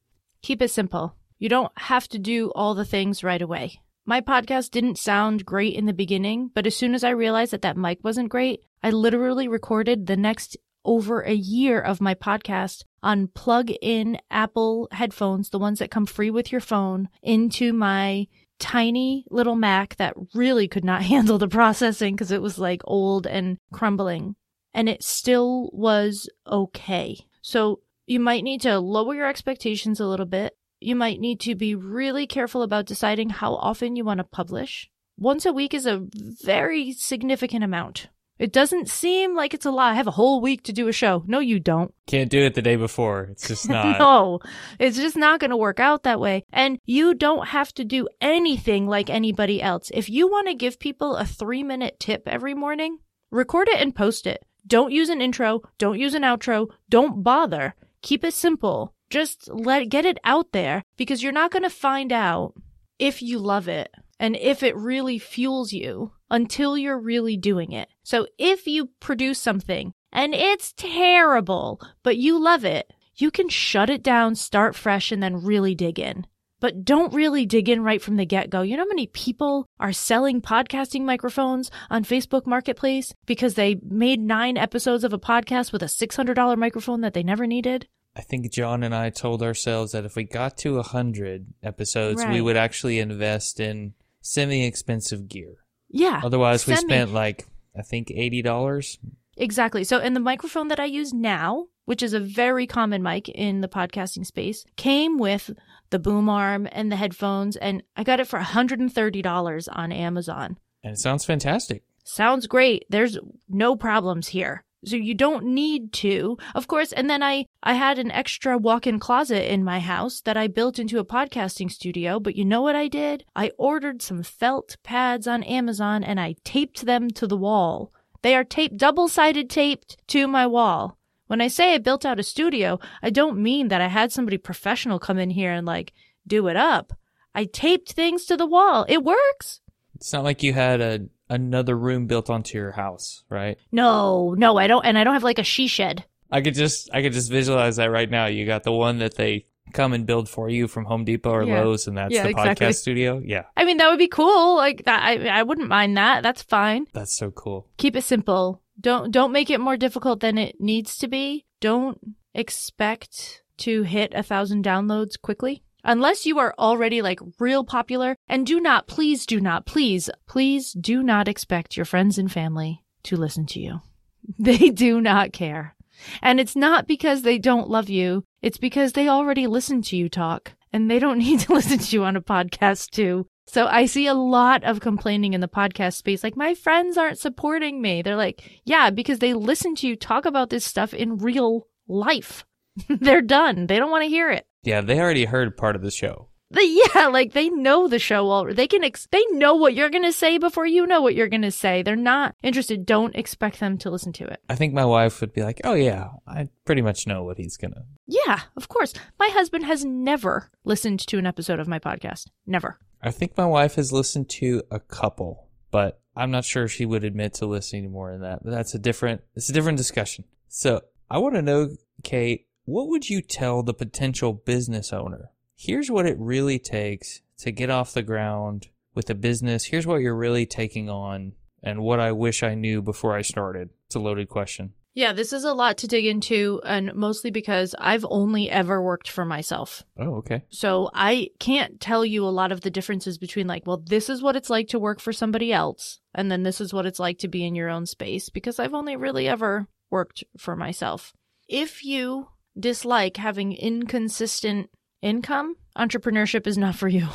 keep 0.44 0.62
it 0.62 0.70
simple. 0.70 1.16
You 1.40 1.50
don't 1.50 1.72
have 1.76 2.08
to 2.10 2.20
do 2.20 2.52
all 2.54 2.76
the 2.76 2.86
things 2.86 3.24
right 3.24 3.42
away. 3.42 3.80
My 4.06 4.22
podcast 4.22 4.70
didn't 4.70 5.00
sound 5.00 5.46
great 5.46 5.74
in 5.76 5.86
the 5.86 5.94
beginning 5.94 6.52
but 6.54 6.68
as 6.68 6.76
soon 6.76 6.94
as 6.94 7.06
i 7.06 7.10
realized 7.10 7.54
that 7.54 7.62
that 7.62 7.78
mic 7.78 8.04
wasn't 8.04 8.28
great 8.28 8.60
i 8.84 8.90
literally 8.90 9.48
recorded 9.48 10.08
the 10.08 10.18
next 10.18 10.58
over 10.84 11.22
a 11.22 11.32
year 11.32 11.80
of 11.80 12.02
my 12.02 12.14
podcast 12.14 12.84
on 13.02 13.28
plug 13.28 13.72
in 13.82 14.20
apple 14.30 14.90
headphones 14.92 15.52
the 15.52 15.58
ones 15.58 15.80
that 15.80 15.90
come 15.90 16.06
free 16.06 16.30
with 16.30 16.52
your 16.52 16.60
phone 16.60 17.08
into 17.22 17.72
my 17.72 18.28
tiny 18.60 19.26
little 19.30 19.56
mac 19.56 19.96
that 19.96 20.14
really 20.34 20.68
could 20.68 20.84
not 20.84 21.02
handle 21.14 21.38
the 21.38 21.48
processing 21.48 22.14
because 22.14 22.32
it 22.32 22.42
was 22.42 22.60
like 22.60 22.82
old 22.84 23.26
and 23.26 23.58
crumbling 23.72 24.36
and 24.74 24.90
it 24.90 25.04
still 25.04 25.70
was 25.74 26.30
okay. 26.48 27.18
So 27.42 27.82
you 28.06 28.20
might 28.20 28.44
need 28.44 28.62
to 28.62 28.80
lower 28.80 29.16
your 29.16 29.28
expectations 29.28 30.00
a 30.00 30.08
little 30.08 30.26
bit. 30.26 30.58
You 30.80 30.96
might 30.96 31.20
need 31.20 31.40
to 31.42 31.56
be 31.56 31.76
really 31.76 32.28
careful 32.28 32.62
about 32.62 32.86
deciding 32.86 33.30
how 33.30 33.56
often 33.56 33.96
you 33.96 34.04
want 34.04 34.18
to 34.20 34.26
publish. 34.26 34.90
Once 35.18 35.46
a 35.46 35.54
week 35.54 35.74
is 35.74 35.86
a 35.86 36.06
very 36.44 36.92
significant 36.92 37.64
amount. 37.64 38.08
It 38.40 38.52
doesn't 38.52 38.90
seem 38.90 39.36
like 39.36 39.54
it's 39.54 39.66
a 39.66 39.72
lot. 39.72 39.92
I 39.92 39.96
have 39.96 40.08
a 40.08 40.12
whole 40.12 40.42
week 40.42 40.64
to 40.64 40.74
do 40.74 40.88
a 40.88 40.92
show. 40.92 41.24
No, 41.28 41.40
you 41.40 41.60
don't. 41.60 41.94
Can't 42.08 42.32
do 42.32 42.40
it 42.44 42.56
the 42.56 42.64
day 42.64 42.76
before. 42.76 43.30
It's 43.32 43.48
just 43.48 43.70
not. 43.70 44.00
no, 44.00 44.40
it's 44.80 44.98
just 44.98 45.16
not 45.16 45.40
going 45.40 45.52
to 45.52 45.58
work 45.58 45.80
out 45.80 46.04
that 46.04 46.20
way. 46.20 46.44
And 46.52 46.80
you 46.86 47.14
don't 47.14 47.48
have 47.50 47.72
to 47.76 47.86
do 47.86 48.08
anything 48.20 48.88
like 48.88 49.10
anybody 49.10 49.62
else. 49.62 49.92
If 49.94 50.10
you 50.10 50.28
want 50.28 50.48
to 50.48 50.56
give 50.56 50.80
people 50.80 51.16
a 51.16 51.26
three 51.26 51.64
minute 51.64 52.00
tip 52.00 52.24
every 52.26 52.56
morning, 52.56 52.98
record 53.32 53.70
it 53.70 53.80
and 53.80 53.96
post 53.96 54.26
it. 54.26 54.44
Don't 54.66 54.92
use 54.92 55.10
an 55.10 55.22
intro. 55.22 55.62
Don't 55.78 56.00
use 56.00 56.14
an 56.14 56.24
outro. 56.24 56.68
Don't 56.90 57.24
bother. 57.24 57.76
Keep 58.02 58.24
it 58.24 58.34
simple. 58.34 58.94
Just 59.10 59.50
let 59.50 59.90
get 59.90 60.06
it 60.06 60.18
out 60.24 60.52
there 60.52 60.84
because 60.98 61.22
you're 61.22 61.32
not 61.32 61.52
going 61.52 61.64
to 61.64 61.70
find 61.70 62.12
out 62.12 62.54
if 63.00 63.22
you 63.22 63.38
love 63.38 63.68
it 63.68 63.92
and 64.20 64.36
if 64.36 64.64
it 64.64 64.76
really 64.76 65.20
fuels 65.20 65.74
you 65.74 66.12
until 66.30 66.78
you're 66.78 67.00
really 67.00 67.38
doing 67.38 67.72
it. 67.72 67.90
So 68.04 68.28
if 68.38 68.66
you 68.68 68.90
produce 69.00 69.40
something 69.40 69.94
and 70.12 70.34
it's 70.34 70.74
terrible, 70.78 71.82
but 72.04 72.18
you 72.18 72.42
love 72.42 72.64
it, 72.64 72.92
you 73.16 73.30
can 73.30 73.50
shut 73.50 73.90
it 73.90 74.02
down, 74.02 74.36
start 74.36 74.76
fresh, 74.76 75.12
and 75.12 75.22
then 75.22 75.44
really 75.44 75.76
dig 75.76 76.00
in. 76.00 76.26
But 76.64 76.86
don't 76.86 77.14
really 77.14 77.46
dig 77.46 77.68
in 77.68 77.84
right 77.84 78.02
from 78.02 78.16
the 78.16 78.26
get 78.26 78.50
go. 78.50 78.62
You 78.62 78.78
know 78.78 78.84
how 78.84 78.88
many 78.88 79.08
people 79.08 79.68
are 79.82 79.92
selling 79.92 80.42
podcasting 80.42 81.02
microphones 81.02 81.70
on 81.90 82.06
Facebook 82.06 82.46
Marketplace 82.46 83.14
because 83.26 83.56
they 83.56 83.82
made 83.84 84.22
nine 84.22 84.56
episodes 84.56 85.04
of 85.04 85.12
a 85.12 85.20
podcast 85.20 85.74
with 85.74 85.84
a 85.84 85.88
$600 85.88 86.58
microphone 86.58 87.02
that 87.02 87.14
they 87.14 87.22
never 87.22 87.46
needed? 87.46 87.90
I 88.16 88.22
think 88.22 88.50
John 88.50 88.82
and 88.82 88.96
I 88.96 89.10
told 89.10 89.44
ourselves 89.44 89.92
that 89.92 90.06
if 90.06 90.16
we 90.16 90.24
got 90.24 90.58
to 90.60 90.80
a 90.80 90.84
hundred 90.84 91.48
episodes, 91.62 92.24
we 92.26 92.40
would 92.40 92.56
actually 92.56 93.00
invest 93.00 93.60
in 93.60 93.94
semi-expensive 94.22 95.28
gear. 95.28 95.66
Yeah. 95.90 96.22
Otherwise, 96.24 96.66
we 96.66 96.78
spent 96.78 97.12
like 97.12 97.46
I 97.78 97.82
think 97.82 98.10
eighty 98.10 98.42
dollars. 98.42 99.00
Exactly. 99.36 99.84
So, 99.84 100.00
and 100.00 100.16
the 100.16 100.22
microphone 100.22 100.70
that 100.70 100.80
I 100.80 100.86
use 100.86 101.12
now, 101.12 101.66
which 101.84 102.02
is 102.02 102.14
a 102.14 102.22
very 102.22 102.68
common 102.68 103.04
mic 103.04 103.28
in 103.28 103.60
the 103.60 103.68
podcasting 103.68 104.26
space, 104.26 104.64
came 104.78 105.18
with 105.18 105.52
the 105.94 106.00
boom 106.00 106.28
arm 106.28 106.68
and 106.72 106.92
the 106.92 106.96
headphones, 106.98 107.56
and 107.56 107.84
I 107.96 108.04
got 108.04 108.20
it 108.20 108.28
for 108.28 108.40
$130 108.40 109.68
on 109.72 109.92
Amazon. 109.92 110.58
And 110.84 110.94
it 110.94 111.00
sounds 111.00 111.24
fantastic. 111.24 111.84
Sounds 112.04 112.48
great. 112.48 112.84
There's 112.90 113.18
no 113.48 113.76
problems 113.76 114.28
here. 114.28 114.66
So 114.86 114.96
you 114.98 115.14
don't 115.14 115.46
need 115.46 115.94
to. 115.94 116.38
Of 116.56 116.68
course, 116.68 116.92
and 116.92 117.10
then 117.10 117.24
I 117.24 117.46
I 117.62 117.76
had 117.76 118.00
an 118.00 118.12
extra 118.12 118.58
walk-in 118.58 119.00
closet 119.00 119.50
in 119.54 119.64
my 119.64 119.80
house 119.80 120.20
that 120.22 120.36
I 120.36 120.48
built 120.48 120.80
into 120.80 121.00
a 121.00 121.06
podcasting 121.06 121.72
studio, 121.72 122.20
but 122.20 122.36
you 122.36 122.44
know 122.44 122.62
what 122.62 122.76
I 122.76 122.88
did? 122.90 123.24
I 123.36 123.52
ordered 123.58 124.02
some 124.02 124.24
felt 124.24 124.76
pads 124.84 125.28
on 125.28 125.44
Amazon 125.44 126.04
and 126.04 126.20
I 126.20 126.36
taped 126.44 126.86
them 126.86 127.10
to 127.12 127.28
the 127.28 127.38
wall. 127.38 127.94
They 128.24 128.36
are 128.36 128.44
taped 128.44 128.78
double-sided 128.78 129.50
taped 129.50 129.96
to 130.08 130.28
my 130.28 130.48
wall. 130.48 130.98
When 131.28 131.42
I 131.42 131.48
say 131.48 131.74
I 131.74 131.78
built 131.78 132.06
out 132.06 132.20
a 132.20 132.24
studio, 132.24 132.80
I 133.02 133.10
don't 133.10 133.38
mean 133.42 133.70
that 133.70 133.82
I 133.82 133.88
had 133.88 134.12
somebody 134.12 134.38
professional 134.38 135.00
come 135.00 135.18
in 135.18 135.30
here 135.30 135.52
and 135.52 135.66
like 135.66 135.94
do 136.28 136.48
it 136.48 136.56
up. 136.56 136.94
I 137.36 137.46
taped 137.46 137.94
things 137.94 138.26
to 138.26 138.38
the 138.38 138.46
wall. 138.46 138.86
It 138.88 139.04
works. 139.04 139.62
It's 139.96 140.14
not 140.14 140.24
like 140.24 140.44
you 140.44 140.54
had 140.54 140.82
a 140.82 141.00
another 141.30 141.78
room 141.78 142.06
built 142.08 142.30
onto 142.30 142.58
your 142.58 142.72
house, 142.72 143.24
right? 143.30 143.58
No, 143.72 144.36
no, 144.38 144.58
I 144.58 144.68
don't, 144.68 144.86
and 144.86 144.98
I 144.98 145.04
don't 145.04 145.14
have 145.14 145.24
like 145.24 145.40
a 145.40 145.44
she 145.44 145.68
shed. 145.68 146.06
I 146.30 146.42
could 146.42 146.56
just 146.56 146.90
I 146.94 147.02
could 147.02 147.14
just 147.14 147.32
visualize 147.32 147.78
that 147.78 147.90
right 147.92 148.10
now. 148.10 148.26
You 148.26 148.46
got 148.46 148.64
the 148.64 148.72
one 148.72 148.98
that 149.00 149.16
they 149.16 149.46
come 149.72 149.94
and 149.94 150.06
build 150.06 150.28
for 150.28 150.50
you 150.50 150.68
from 150.68 150.86
Home 150.86 151.06
Depot 151.06 151.32
or 151.32 151.44
Yeah. 151.44 151.62
Lowe's, 151.62 151.88
and 151.88 151.98
that's 151.98 152.14
Yeah, 152.14 152.24
the 152.24 152.30
exactly. 152.30 152.68
podcast 152.68 152.76
studio. 152.76 153.22
Yeah, 153.24 153.44
I 153.56 153.66
mean, 153.66 153.78
that 153.78 153.90
would 153.90 154.00
be 154.00 154.08
cool. 154.10 154.56
Like 154.58 154.84
that, 154.86 155.02
I, 155.04 155.28
I 155.28 155.44
wouldn't 155.44 155.70
mind 155.70 155.96
that. 155.98 156.22
That's 156.24 156.42
fine. 156.44 156.88
that's 156.94 157.16
so 157.16 157.32
cool. 157.32 157.70
Keep 157.78 157.96
it 157.96 158.04
simple. 158.04 158.62
Don't, 158.80 159.12
don't 159.12 159.32
make 159.32 159.50
it 159.50 159.60
more 159.60 159.78
difficult 159.78 160.20
than 160.20 160.38
it 160.38 160.60
needs 160.60 160.98
to 160.98 161.08
be. 161.08 161.46
Don't 161.60 162.16
expect 162.34 163.44
to 163.58 163.84
hit 163.84 164.14
a 164.14 164.24
thousand 164.24 164.66
downloads 164.66 165.20
quickly. 165.22 165.64
Unless 165.84 166.26
you 166.26 166.40
are 166.40 166.56
already 166.58 167.02
like 167.02 167.20
real 167.40 167.64
popular 167.64 168.16
and 168.28 168.46
do 168.46 168.60
not, 168.60 168.88
please 168.88 169.26
do 169.26 169.40
not, 169.40 169.66
please, 169.66 170.10
please 170.28 170.72
do 170.72 171.04
not 171.04 171.28
expect 171.28 171.76
your 171.76 171.86
friends 171.86 172.18
and 172.18 172.32
family 172.32 172.84
to 173.04 173.18
listen 173.18 173.46
to 173.48 173.60
you. 173.60 173.82
They 174.40 174.70
do 174.70 175.02
not 175.02 175.34
care. 175.34 175.76
And 176.22 176.40
it's 176.40 176.56
not 176.56 176.88
because 176.88 177.22
they 177.22 177.38
don't 177.38 177.70
love 177.70 177.90
you. 177.90 178.24
It's 178.42 178.58
because 178.58 178.94
they 178.94 179.10
already 179.10 179.48
listen 179.48 179.82
to 179.84 179.98
you 179.98 180.08
talk 180.08 180.54
and 180.72 180.90
they 180.90 181.00
don't 181.00 181.18
need 181.26 181.42
to 181.42 181.54
listen 181.54 181.78
to 181.78 181.96
you 181.96 182.06
on 182.06 182.16
a 182.16 182.22
podcast 182.22 182.92
too. 182.92 183.28
So 183.46 183.66
I 183.68 183.86
see 183.86 184.08
a 184.08 184.14
lot 184.14 184.64
of 184.64 184.80
complaining 184.80 185.34
in 185.34 185.42
the 185.42 185.48
podcast 185.48 185.96
space. 185.96 186.24
Like 186.24 186.38
my 186.38 186.54
friends 186.54 186.98
aren't 186.98 187.20
supporting 187.20 187.82
me. 187.82 188.02
They're 188.02 188.16
like, 188.16 188.62
yeah, 188.64 188.90
because 188.90 189.20
they 189.20 189.34
listen 189.34 189.76
to 189.76 189.88
you 189.88 189.96
talk 189.96 190.26
about 190.26 190.50
this 190.50 190.66
stuff 190.66 190.94
in 190.94 191.18
real 191.18 191.68
life. 191.88 192.46
They're 192.90 193.22
done. 193.22 193.68
They 193.68 193.78
don't 193.78 193.92
want 193.92 194.04
to 194.04 194.10
hear 194.10 194.32
it. 194.32 194.48
Yeah, 194.64 194.82
they 194.82 195.00
already 195.00 195.26
heard 195.26 195.58
part 195.58 195.76
of 195.76 195.82
the 195.82 195.92
show. 195.92 196.30
They, 196.54 196.80
yeah, 196.96 197.08
like 197.08 197.34
they 197.34 197.50
know 197.50 197.88
the 197.88 198.00
show 198.00 198.30
already. 198.30 198.56
They 198.56 198.68
can, 198.68 198.84
ex- 198.84 199.08
they 199.12 199.24
know 199.32 199.56
what 199.56 199.74
you're 199.74 199.90
going 199.90 200.04
to 200.04 200.14
say 200.14 200.38
before 200.38 200.66
you 200.66 200.86
know 200.86 201.02
what 201.02 201.16
you're 201.16 201.28
going 201.28 201.42
to 201.42 201.52
say. 201.52 201.84
They're 201.84 201.96
not 201.96 202.36
interested. 202.44 202.86
Don't 202.86 203.16
expect 203.16 203.60
them 203.60 203.78
to 203.80 203.90
listen 203.90 204.14
to 204.14 204.26
it. 204.26 204.40
I 204.50 204.56
think 204.56 204.74
my 204.74 204.86
wife 204.86 205.20
would 205.22 205.34
be 205.34 205.44
like, 205.44 205.62
"Oh 205.64 205.74
yeah, 205.74 206.10
I 206.28 206.50
pretty 206.66 206.82
much 206.82 207.08
know 207.08 207.24
what 207.24 207.38
he's 207.38 207.58
gonna." 207.58 207.86
Yeah, 208.08 208.42
of 208.56 208.68
course. 208.68 208.94
My 209.20 209.30
husband 209.32 209.66
has 209.66 209.84
never 209.84 210.52
listened 210.64 211.00
to 211.08 211.18
an 211.18 211.26
episode 211.26 211.60
of 211.60 211.68
my 211.68 211.80
podcast. 211.80 212.28
Never. 212.46 212.80
I 213.02 213.12
think 213.12 213.38
my 213.38 213.46
wife 213.46 213.76
has 213.76 213.92
listened 213.92 214.30
to 214.32 214.64
a 214.72 214.80
couple, 214.80 215.48
but 215.72 216.02
I'm 216.16 216.32
not 216.32 216.46
sure 216.46 216.68
she 216.68 216.86
would 216.86 217.04
admit 217.04 217.34
to 217.36 217.46
listening 217.46 217.84
to 217.84 217.90
more 217.90 218.12
than 218.12 218.22
that. 218.22 218.44
But 218.44 218.52
that's 218.52 218.76
a 218.76 218.80
different. 218.80 219.22
It's 219.36 219.50
a 219.50 219.54
different 219.54 219.78
discussion. 219.78 220.26
So 220.48 220.82
I 221.10 221.18
want 221.18 221.36
to 221.36 221.42
know, 221.42 221.76
Cait, 222.04 222.48
what 222.66 222.88
would 222.90 223.10
you 223.10 223.22
tell 223.22 223.64
the 223.64 223.74
potential 223.74 224.34
business 224.34 224.94
owner? 224.94 225.32
Here's 225.56 225.92
what 225.92 226.06
it 226.06 226.18
really 226.20 226.60
takes 226.60 227.22
to 227.40 227.52
get 227.52 227.70
off 227.70 227.94
the 227.94 228.04
ground 228.04 228.68
with 228.96 229.10
a 229.10 229.16
business. 229.16 229.66
Here's 229.66 229.88
what 229.88 230.02
you're 230.02 230.16
really 230.16 230.46
taking 230.46 230.90
on, 230.90 231.34
and 231.62 231.82
what 231.82 232.00
I 232.00 232.12
wish 232.12 232.44
I 232.44 232.56
knew 232.56 232.82
before 232.82 233.16
I 233.16 233.22
started. 233.22 233.70
It's 233.88 233.96
a 233.96 234.00
loaded 234.00 234.30
question. 234.30 234.74
Yeah, 234.96 235.14
this 235.14 235.34
is 235.34 235.44
a 235.44 235.56
lot 235.56 235.80
to 235.80 235.88
dig 235.88 236.06
into, 236.06 236.62
and 236.64 236.94
mostly 236.94 237.32
because 237.32 237.74
I've 237.80 238.06
only 238.08 238.48
ever 238.52 238.80
worked 238.80 239.10
for 239.10 239.26
myself. 239.26 239.84
Oh, 239.98 240.18
okay. 240.18 240.44
So 240.50 240.92
I 240.94 241.30
can't 241.40 241.80
tell 241.80 242.06
you 242.06 242.24
a 242.24 242.30
lot 242.30 242.52
of 242.52 242.62
the 242.62 242.70
differences 242.70 243.18
between, 243.18 243.48
like, 243.48 243.66
well, 243.66 243.84
this 243.84 244.08
is 244.08 244.22
what 244.22 244.36
it's 244.36 244.52
like 244.52 244.68
to 244.68 244.78
work 244.78 245.00
for 245.00 245.12
somebody 245.12 245.52
else, 245.52 246.00
and 246.14 246.32
then 246.32 246.44
this 246.44 246.62
is 246.62 246.74
what 246.74 246.86
it's 246.86 247.00
like 247.00 247.18
to 247.20 247.28
be 247.28 247.44
in 247.44 247.56
your 247.56 247.70
own 247.70 247.88
space, 247.88 248.30
because 248.30 248.60
I've 248.60 248.76
only 248.76 248.96
really 248.96 249.28
ever 249.28 249.68
worked 249.90 250.24
for 250.38 250.56
myself. 250.56 251.14
If 251.48 251.84
you 251.84 252.28
dislike 252.60 253.18
having 253.18 253.54
inconsistent 253.54 254.70
income, 255.04 255.56
entrepreneurship 255.78 256.48
is 256.48 256.58
not 256.58 256.76
for 256.76 256.88
you. 256.88 257.08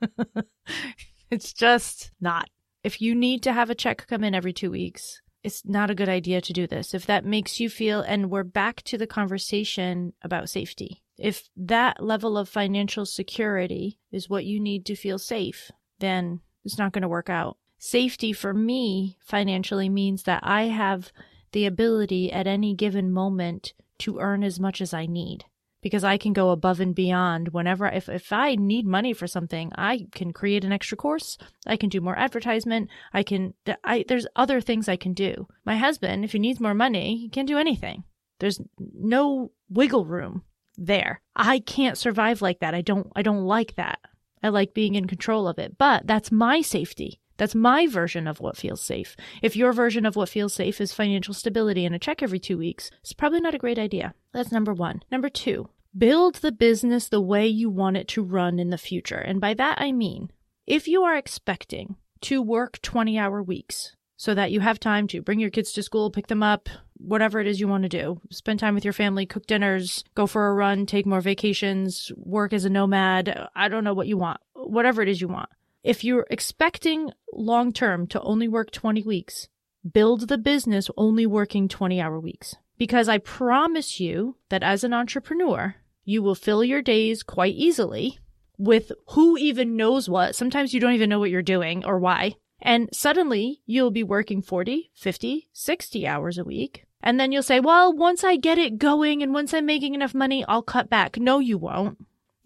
it's 1.30 1.52
just 1.52 2.10
not. 2.20 2.48
If 2.82 3.00
you 3.00 3.14
need 3.14 3.42
to 3.44 3.52
have 3.52 3.70
a 3.70 3.74
check 3.74 4.06
come 4.08 4.24
in 4.24 4.34
every 4.34 4.52
two 4.52 4.70
weeks, 4.70 5.20
it's 5.42 5.64
not 5.64 5.90
a 5.90 5.94
good 5.94 6.08
idea 6.08 6.40
to 6.40 6.52
do 6.52 6.66
this. 6.66 6.94
If 6.94 7.06
that 7.06 7.24
makes 7.24 7.60
you 7.60 7.68
feel, 7.68 8.00
and 8.00 8.30
we're 8.30 8.44
back 8.44 8.82
to 8.84 8.98
the 8.98 9.06
conversation 9.06 10.14
about 10.22 10.48
safety. 10.48 11.02
If 11.18 11.48
that 11.56 12.02
level 12.02 12.36
of 12.36 12.48
financial 12.48 13.06
security 13.06 13.98
is 14.10 14.28
what 14.28 14.46
you 14.46 14.58
need 14.58 14.84
to 14.86 14.96
feel 14.96 15.18
safe, 15.18 15.70
then 16.00 16.40
it's 16.64 16.78
not 16.78 16.92
going 16.92 17.02
to 17.02 17.08
work 17.08 17.30
out. 17.30 17.58
Safety 17.78 18.32
for 18.32 18.54
me 18.54 19.18
financially 19.20 19.88
means 19.88 20.22
that 20.22 20.40
I 20.42 20.64
have 20.64 21.12
the 21.52 21.66
ability 21.66 22.32
at 22.32 22.46
any 22.46 22.74
given 22.74 23.12
moment 23.12 23.74
to 23.98 24.18
earn 24.18 24.42
as 24.42 24.58
much 24.58 24.80
as 24.80 24.92
I 24.92 25.06
need 25.06 25.44
because 25.84 26.02
I 26.02 26.16
can 26.16 26.32
go 26.32 26.48
above 26.48 26.80
and 26.80 26.94
beyond 26.94 27.48
whenever 27.48 27.86
if 27.86 28.08
if 28.08 28.32
I 28.32 28.54
need 28.54 28.86
money 28.86 29.12
for 29.12 29.26
something, 29.26 29.70
I 29.76 30.06
can 30.12 30.32
create 30.32 30.64
an 30.64 30.72
extra 30.72 30.96
course, 30.96 31.36
I 31.66 31.76
can 31.76 31.90
do 31.90 32.00
more 32.00 32.18
advertisement, 32.18 32.88
I 33.12 33.22
can 33.22 33.52
I 33.84 34.04
there's 34.08 34.26
other 34.34 34.62
things 34.62 34.88
I 34.88 34.96
can 34.96 35.12
do. 35.12 35.46
My 35.64 35.76
husband, 35.76 36.24
if 36.24 36.32
he 36.32 36.38
needs 36.38 36.58
more 36.58 36.74
money, 36.74 37.18
he 37.18 37.28
can't 37.28 37.46
do 37.46 37.58
anything. 37.58 38.04
There's 38.40 38.60
no 38.78 39.52
wiggle 39.68 40.06
room 40.06 40.42
there. 40.78 41.20
I 41.36 41.58
can't 41.58 41.98
survive 41.98 42.40
like 42.40 42.60
that. 42.60 42.74
I 42.74 42.80
don't 42.80 43.12
I 43.14 43.20
don't 43.20 43.44
like 43.44 43.76
that. 43.76 43.98
I 44.42 44.48
like 44.48 44.72
being 44.72 44.94
in 44.94 45.06
control 45.06 45.46
of 45.46 45.58
it. 45.58 45.76
But 45.76 46.06
that's 46.06 46.32
my 46.32 46.62
safety. 46.62 47.20
That's 47.36 47.54
my 47.54 47.86
version 47.86 48.26
of 48.26 48.40
what 48.40 48.56
feels 48.56 48.80
safe. 48.80 49.16
If 49.42 49.56
your 49.56 49.72
version 49.72 50.06
of 50.06 50.16
what 50.16 50.28
feels 50.28 50.54
safe 50.54 50.80
is 50.80 50.92
financial 50.92 51.34
stability 51.34 51.84
and 51.84 51.94
a 51.94 51.98
check 51.98 52.22
every 52.22 52.38
two 52.38 52.58
weeks, 52.58 52.90
it's 53.00 53.12
probably 53.12 53.40
not 53.40 53.54
a 53.54 53.58
great 53.58 53.78
idea. 53.78 54.14
That's 54.32 54.52
number 54.52 54.72
one. 54.72 55.02
Number 55.10 55.28
two, 55.28 55.68
build 55.96 56.36
the 56.36 56.52
business 56.52 57.08
the 57.08 57.20
way 57.20 57.46
you 57.46 57.70
want 57.70 57.96
it 57.96 58.08
to 58.08 58.22
run 58.22 58.58
in 58.58 58.70
the 58.70 58.78
future. 58.78 59.18
And 59.18 59.40
by 59.40 59.54
that, 59.54 59.80
I 59.80 59.92
mean, 59.92 60.30
if 60.66 60.86
you 60.86 61.02
are 61.02 61.16
expecting 61.16 61.96
to 62.22 62.40
work 62.40 62.80
20 62.82 63.18
hour 63.18 63.42
weeks 63.42 63.96
so 64.16 64.32
that 64.34 64.52
you 64.52 64.60
have 64.60 64.78
time 64.78 65.08
to 65.08 65.20
bring 65.20 65.40
your 65.40 65.50
kids 65.50 65.72
to 65.72 65.82
school, 65.82 66.10
pick 66.10 66.28
them 66.28 66.42
up, 66.42 66.68
whatever 66.96 67.40
it 67.40 67.48
is 67.48 67.58
you 67.58 67.66
want 67.66 67.82
to 67.82 67.88
do, 67.88 68.20
spend 68.30 68.60
time 68.60 68.74
with 68.74 68.84
your 68.84 68.92
family, 68.92 69.26
cook 69.26 69.46
dinners, 69.46 70.04
go 70.14 70.26
for 70.26 70.48
a 70.48 70.54
run, 70.54 70.86
take 70.86 71.04
more 71.04 71.20
vacations, 71.20 72.12
work 72.16 72.52
as 72.52 72.64
a 72.64 72.70
nomad, 72.70 73.48
I 73.56 73.68
don't 73.68 73.84
know 73.84 73.92
what 73.92 74.06
you 74.06 74.16
want, 74.16 74.40
whatever 74.54 75.02
it 75.02 75.08
is 75.08 75.20
you 75.20 75.28
want 75.28 75.50
if 75.84 76.02
you're 76.02 76.26
expecting 76.30 77.10
long 77.32 77.72
term 77.72 78.06
to 78.08 78.20
only 78.22 78.48
work 78.48 78.70
20 78.72 79.02
weeks, 79.02 79.48
build 79.92 80.28
the 80.28 80.38
business 80.38 80.90
only 80.96 81.26
working 81.26 81.68
20 81.68 82.00
hour 82.00 82.18
weeks. 82.18 82.56
Because 82.78 83.08
I 83.08 83.18
promise 83.18 84.00
you 84.00 84.36
that 84.48 84.62
as 84.62 84.82
an 84.82 84.94
entrepreneur, 84.94 85.76
you 86.04 86.22
will 86.22 86.34
fill 86.34 86.64
your 86.64 86.82
days 86.82 87.22
quite 87.22 87.54
easily 87.54 88.18
with 88.56 88.90
who 89.10 89.36
even 89.36 89.76
knows 89.76 90.08
what. 90.08 90.34
Sometimes 90.34 90.72
you 90.72 90.80
don't 90.80 90.94
even 90.94 91.10
know 91.10 91.18
what 91.18 91.30
you're 91.30 91.42
doing 91.42 91.84
or 91.84 91.98
why. 91.98 92.34
And 92.62 92.88
suddenly 92.92 93.60
you'll 93.66 93.90
be 93.90 94.02
working 94.02 94.40
40, 94.40 94.90
50, 94.94 95.48
60 95.52 96.06
hours 96.06 96.38
a 96.38 96.44
week. 96.44 96.86
And 97.02 97.20
then 97.20 97.30
you'll 97.30 97.42
say, 97.42 97.60
well, 97.60 97.92
once 97.92 98.24
I 98.24 98.36
get 98.36 98.56
it 98.56 98.78
going 98.78 99.22
and 99.22 99.34
once 99.34 99.52
I'm 99.52 99.66
making 99.66 99.94
enough 99.94 100.14
money, 100.14 100.44
I'll 100.48 100.62
cut 100.62 100.88
back. 100.88 101.18
No, 101.18 101.40
you 101.40 101.58
won't. 101.58 101.98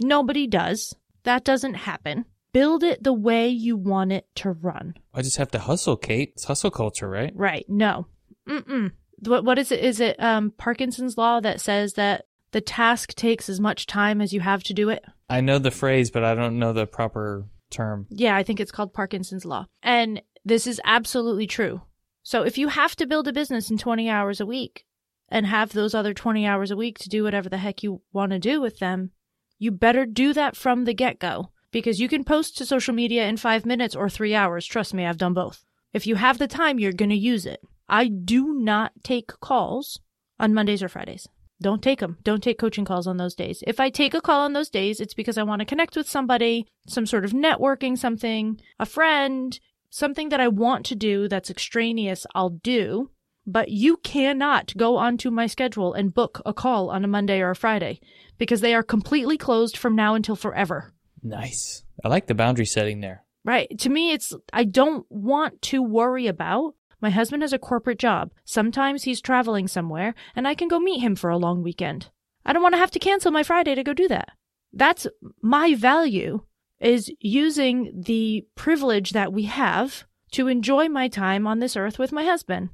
Nobody 0.02 0.48
does. 0.48 0.96
That 1.22 1.44
doesn't 1.44 1.74
happen 1.74 2.24
build 2.52 2.82
it 2.82 3.02
the 3.02 3.12
way 3.12 3.48
you 3.48 3.76
want 3.76 4.12
it 4.12 4.26
to 4.36 4.52
run. 4.52 4.94
I 5.14 5.22
just 5.22 5.36
have 5.36 5.50
to 5.52 5.58
hustle, 5.58 5.96
Cait. 5.96 6.32
It's 6.34 6.44
hustle 6.44 6.70
culture, 6.70 7.08
right? 7.08 7.32
Right. 7.34 7.66
No. 7.68 8.06
Mm-mm. 8.48 8.92
What, 9.24 9.44
what 9.44 9.58
is 9.58 9.72
it? 9.72 9.80
Is 9.80 10.00
it 10.00 10.16
um, 10.22 10.52
Parkinson's 10.56 11.18
law 11.18 11.40
that 11.40 11.60
says 11.60 11.94
that 11.94 12.26
the 12.52 12.60
task 12.60 13.14
takes 13.14 13.48
as 13.48 13.60
much 13.60 13.86
time 13.86 14.20
as 14.20 14.32
you 14.32 14.40
have 14.40 14.62
to 14.64 14.74
do 14.74 14.88
it? 14.88 15.04
I 15.28 15.40
know 15.40 15.58
the 15.58 15.70
phrase, 15.70 16.10
but 16.10 16.24
I 16.24 16.34
don't 16.34 16.58
know 16.58 16.72
the 16.72 16.86
proper 16.86 17.46
term. 17.70 18.06
Yeah, 18.10 18.36
I 18.36 18.42
think 18.42 18.60
it's 18.60 18.72
called 18.72 18.94
Parkinson's 18.94 19.44
law. 19.44 19.66
And 19.82 20.22
this 20.44 20.66
is 20.66 20.80
absolutely 20.84 21.46
true. 21.46 21.82
So 22.22 22.42
if 22.42 22.58
you 22.58 22.68
have 22.68 22.96
to 22.96 23.06
build 23.06 23.28
a 23.28 23.32
business 23.32 23.70
in 23.70 23.78
20 23.78 24.08
hours 24.08 24.40
a 24.40 24.46
week 24.46 24.84
and 25.28 25.46
have 25.46 25.72
those 25.72 25.94
other 25.94 26.14
20 26.14 26.46
hours 26.46 26.70
a 26.70 26.76
week 26.76 26.98
to 27.00 27.08
do 27.08 27.24
whatever 27.24 27.48
the 27.48 27.58
heck 27.58 27.82
you 27.82 28.02
want 28.12 28.32
to 28.32 28.38
do 28.38 28.60
with 28.60 28.78
them, 28.78 29.10
you 29.58 29.70
better 29.70 30.06
do 30.06 30.32
that 30.32 30.56
from 30.56 30.84
the 30.84 30.94
get 30.94 31.18
go 31.18 31.50
because 31.72 32.00
you 32.00 32.08
can 32.08 32.24
post 32.24 32.56
to 32.58 32.66
social 32.66 32.94
media 32.94 33.26
in 33.26 33.36
five 33.36 33.66
minutes 33.66 33.94
or 33.94 34.08
three 34.08 34.34
hours. 34.34 34.66
Trust 34.66 34.94
me, 34.94 35.04
I've 35.06 35.18
done 35.18 35.34
both. 35.34 35.64
If 35.92 36.06
you 36.06 36.16
have 36.16 36.38
the 36.38 36.48
time, 36.48 36.78
you're 36.78 36.92
going 36.92 37.10
to 37.10 37.16
use 37.16 37.46
it. 37.46 37.60
I 37.88 38.08
do 38.08 38.52
not 38.54 38.92
take 39.02 39.28
calls 39.40 40.00
on 40.38 40.54
Mondays 40.54 40.82
or 40.82 40.88
Fridays. 40.88 41.26
Don't 41.60 41.82
take 41.82 41.98
them. 41.98 42.18
Don't 42.22 42.42
take 42.42 42.58
coaching 42.58 42.84
calls 42.84 43.06
on 43.06 43.16
those 43.16 43.34
days. 43.34 43.64
If 43.66 43.80
I 43.80 43.90
take 43.90 44.14
a 44.14 44.20
call 44.20 44.42
on 44.42 44.52
those 44.52 44.70
days, 44.70 45.00
it's 45.00 45.14
because 45.14 45.36
I 45.36 45.42
want 45.42 45.60
to 45.60 45.66
connect 45.66 45.96
with 45.96 46.08
somebody, 46.08 46.68
some 46.86 47.06
sort 47.06 47.24
of 47.24 47.32
networking, 47.32 47.98
something, 47.98 48.60
a 48.78 48.86
friend, 48.86 49.58
something 49.90 50.28
that 50.28 50.40
I 50.40 50.48
want 50.48 50.86
to 50.86 50.94
do 50.94 51.26
that's 51.26 51.50
extraneous, 51.50 52.26
I'll 52.34 52.50
do. 52.50 53.10
But 53.44 53.70
you 53.70 53.96
cannot 53.96 54.76
go 54.76 54.98
onto 54.98 55.30
my 55.30 55.46
schedule 55.46 55.94
and 55.94 56.14
book 56.14 56.42
a 56.44 56.52
call 56.52 56.90
on 56.90 57.02
a 57.02 57.08
Monday 57.08 57.40
or 57.40 57.50
a 57.50 57.56
Friday 57.56 57.98
because 58.36 58.60
they 58.60 58.74
are 58.74 58.82
completely 58.82 59.38
closed 59.38 59.76
from 59.76 59.96
now 59.96 60.14
until 60.14 60.36
forever. 60.36 60.92
Nice. 61.22 61.84
I 62.04 62.08
like 62.08 62.26
the 62.26 62.34
boundary 62.34 62.66
setting 62.66 63.00
there. 63.00 63.24
Right. 63.44 63.78
To 63.80 63.88
me, 63.88 64.12
it's, 64.12 64.34
I 64.52 64.64
don't 64.64 65.06
want 65.08 65.62
to 65.62 65.82
worry 65.82 66.26
about. 66.26 66.74
My 67.00 67.10
husband 67.10 67.42
has 67.42 67.52
a 67.52 67.58
corporate 67.58 67.98
job. 67.98 68.32
Sometimes 68.44 69.04
he's 69.04 69.20
traveling 69.20 69.68
somewhere, 69.68 70.14
and 70.34 70.48
I 70.48 70.54
can 70.54 70.68
go 70.68 70.80
meet 70.80 71.00
him 71.00 71.14
for 71.14 71.30
a 71.30 71.38
long 71.38 71.62
weekend. 71.62 72.10
I 72.44 72.52
don't 72.52 72.62
want 72.62 72.74
to 72.74 72.80
have 72.80 72.90
to 72.92 72.98
cancel 72.98 73.30
my 73.30 73.42
Friday 73.42 73.74
to 73.74 73.84
go 73.84 73.94
do 73.94 74.08
that. 74.08 74.30
That's 74.72 75.06
my 75.40 75.74
value 75.74 76.40
is 76.80 77.10
using 77.20 78.02
the 78.06 78.46
privilege 78.54 79.10
that 79.10 79.32
we 79.32 79.44
have 79.44 80.04
to 80.32 80.48
enjoy 80.48 80.88
my 80.88 81.08
time 81.08 81.46
on 81.46 81.58
this 81.58 81.76
earth 81.76 81.98
with 81.98 82.12
my 82.12 82.24
husband. 82.24 82.70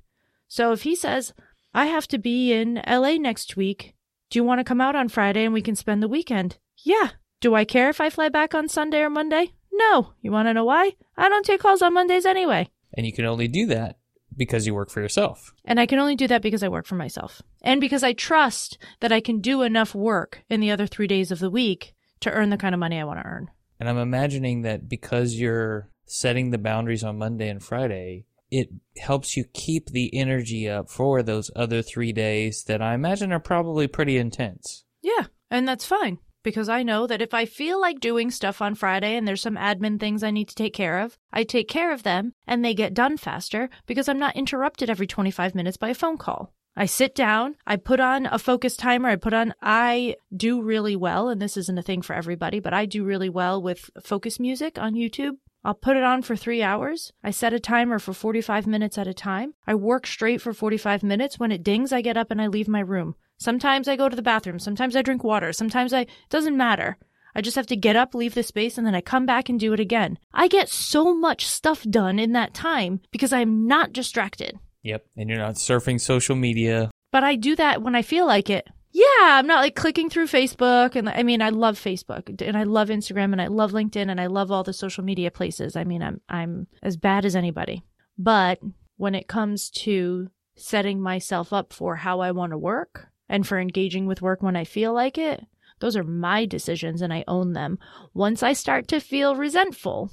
So 0.49 0.73
if 0.73 0.83
he 0.83 0.95
says, 0.95 1.33
I 1.73 1.87
have 1.87 2.07
to 2.09 2.19
be 2.19 2.53
in 2.53 2.83
LA 2.87 3.15
next 3.15 3.57
week, 3.57 3.95
do 4.31 4.39
you 4.39 4.45
want 4.45 4.61
to 4.61 4.65
come 4.65 4.81
out 4.81 4.97
on 4.97 5.09
Friday 5.09 5.45
and 5.45 5.55
we 5.55 5.63
can 5.63 5.77
spend 5.77 6.03
the 6.03 6.09
weekend? 6.09 6.59
Yeah, 6.79 7.11
do 7.45 7.55
I 7.55 7.67
care 7.67 7.91
if 7.91 8.01
I 8.01 8.09
fly 8.09 8.31
back 8.31 8.55
on 8.55 8.71
Sunday 8.71 9.01
or 9.01 9.11
Monday? 9.11 9.53
No. 9.71 10.15
You 10.23 10.33
want 10.33 10.49
to 10.49 10.55
know 10.55 10.65
why? 10.65 10.93
I 11.15 11.29
don't 11.29 11.45
take 11.45 11.61
calls 11.61 11.83
on 11.83 11.93
Mondays 11.93 12.25
anyway. 12.25 12.71
And 12.95 13.05
you 13.05 13.13
can 13.13 13.27
only 13.27 13.49
do 13.49 13.67
that 13.67 13.99
because 14.35 14.67
you 14.67 14.75
work 14.75 14.89
for 14.89 15.03
yourself. 15.03 15.53
And 15.63 15.79
I 15.79 15.85
can 15.85 15.99
only 15.99 16.17
do 16.17 16.27
that 16.27 16.41
because 16.41 16.63
I 16.63 16.69
work 16.69 16.87
for 16.87 16.95
myself. 16.95 17.43
And 17.61 17.83
because 17.83 18.03
I 18.03 18.15
trust 18.15 18.79
that 19.01 19.13
I 19.13 19.21
can 19.21 19.43
do 19.43 19.61
enough 19.61 19.95
work 19.95 20.43
in 20.49 20.61
the 20.61 20.71
other 20.71 20.87
three 20.87 21.07
days 21.07 21.31
of 21.31 21.39
the 21.39 21.51
week 21.51 21.93
to 22.21 22.31
earn 22.31 22.49
the 22.49 22.57
kind 22.57 22.75
of 22.75 22.79
money 22.79 22.99
I 22.99 23.05
want 23.05 23.21
to 23.21 23.27
earn. 23.27 23.51
And 23.79 23.91
I'm 23.91 23.99
imagining 23.99 24.63
that 24.63 24.89
because 24.89 25.35
you're 25.35 25.91
setting 26.07 26.49
the 26.49 26.57
boundaries 26.57 27.05
on 27.05 27.19
Monday 27.19 27.51
and 27.51 27.63
Friday, 27.63 28.25
it 28.51 28.71
helps 28.97 29.37
you 29.37 29.45
keep 29.53 29.91
the 29.91 30.17
energy 30.17 30.67
up 30.67 30.89
for 30.89 31.23
those 31.23 31.51
other 31.55 31.83
three 31.83 32.15
days 32.15 32.65
that 32.69 32.81
I 32.81 32.95
imagine 32.95 33.33
are 33.33 33.39
probably 33.39 33.87
pretty 33.87 34.17
intense. 34.17 34.87
Yeah, 35.03 35.27
and 35.51 35.69
that's 35.69 35.85
fine 35.85 36.21
because 36.45 36.69
I 36.69 36.85
know 36.85 37.09
that 37.09 37.21
if 37.21 37.35
I 37.35 37.47
feel 37.47 37.81
like 37.81 37.99
doing 37.99 38.31
stuff 38.31 38.63
on 38.63 38.77
Friday 38.77 39.17
and 39.17 39.27
there's 39.27 39.43
some 39.43 39.57
admin 39.57 39.99
things 39.99 40.23
I 40.23 40.31
need 40.31 40.49
to 40.49 40.55
take 40.55 40.75
care 40.75 41.01
of, 41.01 41.19
I 41.33 41.43
take 41.43 41.67
care 41.67 41.93
of 41.93 42.05
them 42.05 42.35
and 42.47 42.65
they 42.65 42.75
get 42.75 42.95
done 42.95 43.17
faster 43.17 43.69
because 43.87 44.09
I'm 44.09 44.19
not 44.21 44.37
interrupted 44.37 44.89
every 44.89 45.09
25 45.09 45.57
minutes 45.57 45.77
by 45.77 45.89
a 45.89 45.95
phone 45.95 46.19
call. 46.19 46.55
I 46.77 46.87
sit 46.87 47.15
down, 47.15 47.57
I 47.67 47.77
put 47.77 48.01
on 48.01 48.27
a 48.27 48.39
focus 48.39 48.77
timer, 48.77 49.09
I 49.09 49.17
put 49.17 49.33
on, 49.33 49.55
I 49.63 50.17
do 50.37 50.61
really 50.61 50.97
well, 50.97 51.29
and 51.29 51.41
this 51.41 51.57
isn't 51.57 51.79
a 51.79 51.83
thing 51.83 52.03
for 52.03 52.15
everybody, 52.15 52.59
but 52.59 52.75
I 52.75 52.85
do 52.85 53.05
really 53.05 53.29
well 53.29 53.63
with 53.63 53.91
focus 54.03 54.41
music 54.41 54.77
on 54.77 54.95
YouTube. 54.95 55.37
I'll 55.65 55.75
put 55.75 55.97
it 55.97 56.03
on 56.03 56.23
for 56.23 56.37
three 56.37 56.63
hours. 56.63 57.13
I 57.23 57.31
set 57.31 57.55
a 57.55 57.61
timer 57.61 57.99
for 57.99 58.13
45 58.13 58.67
minutes 58.67 58.99
at 58.99 59.07
a 59.07 59.15
time. 59.15 59.55
I 59.67 59.75
work 59.75 60.07
straight 60.07 60.43
for 60.43 60.53
45 60.53 61.03
minutes. 61.03 61.39
When 61.39 61.53
it 61.53 61.63
dings, 61.63 61.93
I 61.93 62.03
get 62.03 62.19
up 62.19 62.31
and 62.31 62.43
I 62.43 62.49
leave 62.49 62.69
my 62.69 62.81
room. 62.81 63.15
Sometimes 63.45 63.89
I 63.89 63.97
go 63.97 64.09
to 64.09 64.17
the 64.17 64.23
bathroom. 64.23 64.59
Sometimes 64.59 64.97
I 64.97 65.03
drink 65.03 65.23
water. 65.23 65.53
Sometimes 65.53 65.93
I, 65.93 66.01
it 66.01 66.09
doesn't 66.31 66.57
matter. 66.57 66.97
I 67.35 67.43
just 67.43 67.57
have 67.57 67.67
to 67.67 67.77
get 67.77 67.95
up, 67.95 68.15
leave 68.15 68.33
the 68.33 68.43
space, 68.43 68.79
and 68.79 68.87
then 68.87 68.95
I 68.95 69.03
come 69.03 69.27
back 69.27 69.51
and 69.51 69.61
do 69.61 69.75
it 69.75 69.81
again. 69.81 70.19
I 70.33 70.49
get 70.49 70.71
so 70.71 71.15
much 71.15 71.47
stuff 71.47 71.83
done 71.83 72.19
in 72.19 72.33
that 72.33 72.55
time 72.55 73.01
because 73.11 73.35
I'm 73.35 73.67
not 73.67 73.93
distracted. 73.93 74.59
Yep. 74.83 75.05
And 75.19 75.29
you're 75.29 75.39
not 75.39 75.57
surfing 75.57 76.01
social 76.01 76.37
media. 76.37 76.91
But 77.13 77.23
I 77.23 77.37
do 77.37 77.55
that 77.57 77.83
when 77.83 77.95
I 77.95 78.01
feel 78.01 78.25
like 78.27 78.49
it. 78.49 78.67
Yeah, 78.93 79.05
I'm 79.21 79.47
not 79.47 79.61
like 79.61 79.75
clicking 79.75 80.09
through 80.09 80.29
Facebook 80.29 80.97
and 80.97 81.11
I 81.11 81.23
mean 81.23 81.43
I 81.43 81.51
love 81.51 81.79
Facebook 81.79 82.41
and 82.41 82.57
I 82.57 82.63
love 82.63 82.89
Instagram 82.89 83.33
and 83.33 83.43
I 83.43 83.49
love 83.49 83.73
LinkedIn 83.73 84.09
and 84.09 84.21
I 84.21 84.27
love 84.27 84.51
all 84.51 84.63
the 84.63 84.73
social 84.73 85.05
media 85.05 85.31
places. 85.31 85.77
I 85.77 85.85
mean 85.85 86.01
I'm 86.01 86.21
I'm 86.29 86.69
as 86.83 86.97
bad 86.97 87.25
as 87.25 87.37
anybody. 87.37 87.83
But 88.17 88.61
when 88.97 89.17
it 89.17 89.27
comes 89.27 89.69
to 89.71 90.31
setting 90.57 91.01
myself 91.01 91.53
up 91.53 91.73
for 91.73 91.97
how 91.97 92.21
I 92.21 92.31
want 92.31 92.53
to 92.53 92.59
work 92.59 93.09
and 93.29 93.47
for 93.47 93.59
engaging 93.59 94.07
with 94.07 94.23
work 94.23 94.43
when 94.43 94.57
I 94.57 94.65
feel 94.65 94.93
like 94.93 95.19
it, 95.19 95.45
those 95.81 95.97
are 95.97 96.05
my 96.05 96.47
decisions 96.47 97.03
and 97.03 97.13
I 97.13 97.25
own 97.27 97.53
them. 97.53 97.79
Once 98.13 98.43
I 98.43 98.53
start 98.53 98.89
to 98.89 99.01
feel 99.01 99.37
resentful, 99.37 100.11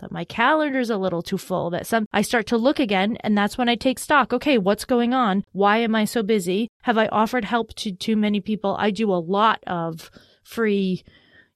that 0.00 0.12
my 0.12 0.24
calendar's 0.24 0.90
a 0.90 0.96
little 0.96 1.22
too 1.22 1.38
full, 1.38 1.70
that 1.70 1.86
some 1.86 2.06
I 2.12 2.22
start 2.22 2.46
to 2.48 2.56
look 2.56 2.78
again 2.78 3.16
and 3.20 3.36
that's 3.38 3.56
when 3.56 3.68
I 3.68 3.76
take 3.76 3.98
stock. 3.98 4.32
Okay, 4.32 4.58
what's 4.58 4.84
going 4.84 5.14
on? 5.14 5.44
Why 5.52 5.78
am 5.78 5.94
I 5.94 6.04
so 6.04 6.22
busy? 6.22 6.68
Have 6.82 6.98
I 6.98 7.06
offered 7.06 7.44
help 7.44 7.74
to 7.76 7.92
too 7.92 8.16
many 8.16 8.40
people? 8.40 8.76
I 8.78 8.90
do 8.90 9.12
a 9.12 9.16
lot 9.16 9.62
of 9.66 10.10
free 10.42 11.04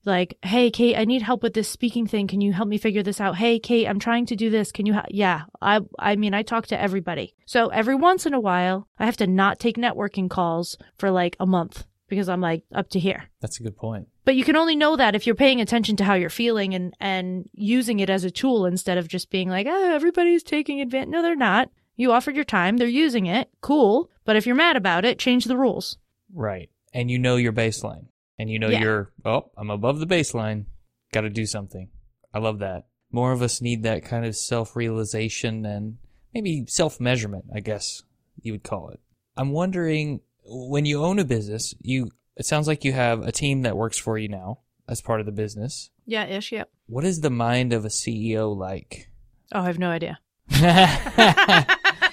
like, 0.08 0.36
"Hey 0.42 0.70
Cait, 0.72 0.96
I 0.98 1.04
need 1.04 1.22
help 1.22 1.44
with 1.44 1.54
this 1.54 1.68
speaking 1.68 2.08
thing. 2.08 2.26
Can 2.26 2.40
you 2.40 2.52
help 2.52 2.68
me 2.68 2.78
figure 2.78 3.04
this 3.04 3.20
out?" 3.20 3.36
"Hey 3.36 3.60
Cait, 3.60 3.86
I'm 3.86 4.00
trying 4.00 4.26
to 4.26 4.34
do 4.34 4.50
this. 4.50 4.72
Can 4.72 4.86
you 4.86 4.94
ha-? 4.94 5.06
Yeah, 5.08 5.42
I 5.62 5.80
I 6.00 6.16
mean, 6.16 6.34
I 6.34 6.42
talk 6.42 6.66
to 6.68 6.80
everybody. 6.80 7.36
So 7.46 7.68
every 7.68 7.94
once 7.94 8.26
in 8.26 8.34
a 8.34 8.40
while, 8.40 8.88
I 8.98 9.04
have 9.04 9.16
to 9.18 9.28
not 9.28 9.60
take 9.60 9.76
networking 9.76 10.28
calls 10.28 10.76
for 10.98 11.12
like 11.12 11.36
a 11.38 11.46
month 11.46 11.84
because 12.08 12.28
I'm 12.28 12.40
like 12.40 12.64
up 12.74 12.88
to 12.90 12.98
here. 12.98 13.30
That's 13.40 13.60
a 13.60 13.62
good 13.62 13.76
point. 13.76 14.08
But 14.24 14.34
you 14.34 14.44
can 14.44 14.56
only 14.56 14.76
know 14.76 14.96
that 14.96 15.14
if 15.14 15.26
you're 15.26 15.34
paying 15.34 15.60
attention 15.60 15.96
to 15.96 16.04
how 16.04 16.14
you're 16.14 16.30
feeling 16.30 16.74
and 16.74 16.94
and 16.98 17.48
using 17.52 18.00
it 18.00 18.10
as 18.10 18.24
a 18.24 18.30
tool 18.30 18.66
instead 18.66 18.98
of 18.98 19.06
just 19.06 19.30
being 19.30 19.48
like, 19.48 19.66
"Oh, 19.70 19.94
everybody's 19.94 20.42
taking 20.42 20.80
advantage." 20.80 21.10
No, 21.10 21.22
they're 21.22 21.36
not. 21.36 21.70
You 21.96 22.12
offered 22.12 22.36
your 22.36 22.44
time, 22.44 22.76
they're 22.76 22.86
using 22.86 23.26
it. 23.26 23.50
Cool. 23.60 24.08
But 24.24 24.36
if 24.36 24.46
you're 24.46 24.54
mad 24.54 24.76
about 24.76 25.04
it, 25.04 25.18
change 25.18 25.46
the 25.46 25.56
rules. 25.56 25.98
Right. 26.32 26.70
And 26.94 27.10
you 27.10 27.18
know 27.18 27.36
your 27.36 27.52
baseline. 27.52 28.06
And 28.38 28.48
you 28.50 28.58
know 28.58 28.68
Yeah. 28.68 28.80
you're, 28.80 29.12
oh, 29.24 29.50
I'm 29.56 29.70
above 29.70 29.98
the 30.00 30.06
baseline. 30.06 30.66
Got 31.12 31.22
to 31.22 31.30
do 31.30 31.46
something. 31.46 31.88
I 32.32 32.38
love 32.38 32.58
that. 32.60 32.86
More 33.10 33.32
of 33.32 33.42
us 33.42 33.60
need 33.60 33.82
that 33.84 34.04
kind 34.04 34.24
of 34.26 34.36
self 34.36 34.76
realization 34.76 35.64
and 35.66 35.96
maybe 36.34 36.66
self 36.68 37.00
measurement, 37.00 37.46
I 37.54 37.60
guess 37.60 38.02
you 38.42 38.52
would 38.52 38.62
call 38.62 38.90
it. 38.90 39.00
I'm 39.36 39.50
wondering 39.52 40.20
when 40.44 40.84
you 40.84 41.02
own 41.02 41.18
a 41.18 41.24
business, 41.24 41.74
you, 41.80 42.10
it 42.36 42.46
sounds 42.46 42.66
like 42.68 42.84
you 42.84 42.92
have 42.92 43.22
a 43.22 43.32
team 43.32 43.62
that 43.62 43.76
works 43.76 43.98
for 43.98 44.18
you 44.18 44.28
now 44.28 44.60
as 44.88 45.00
part 45.00 45.20
of 45.20 45.26
the 45.26 45.32
business. 45.32 45.90
Yeah, 46.06 46.26
ish, 46.26 46.52
yeah. 46.52 46.64
What 46.86 47.04
is 47.04 47.20
the 47.20 47.30
mind 47.30 47.72
of 47.72 47.84
a 47.84 47.88
CEO 47.88 48.54
like? 48.56 49.10
Oh, 49.52 49.60
I 49.60 49.66
have 49.66 49.78
no 49.78 49.90
idea. 49.90 50.18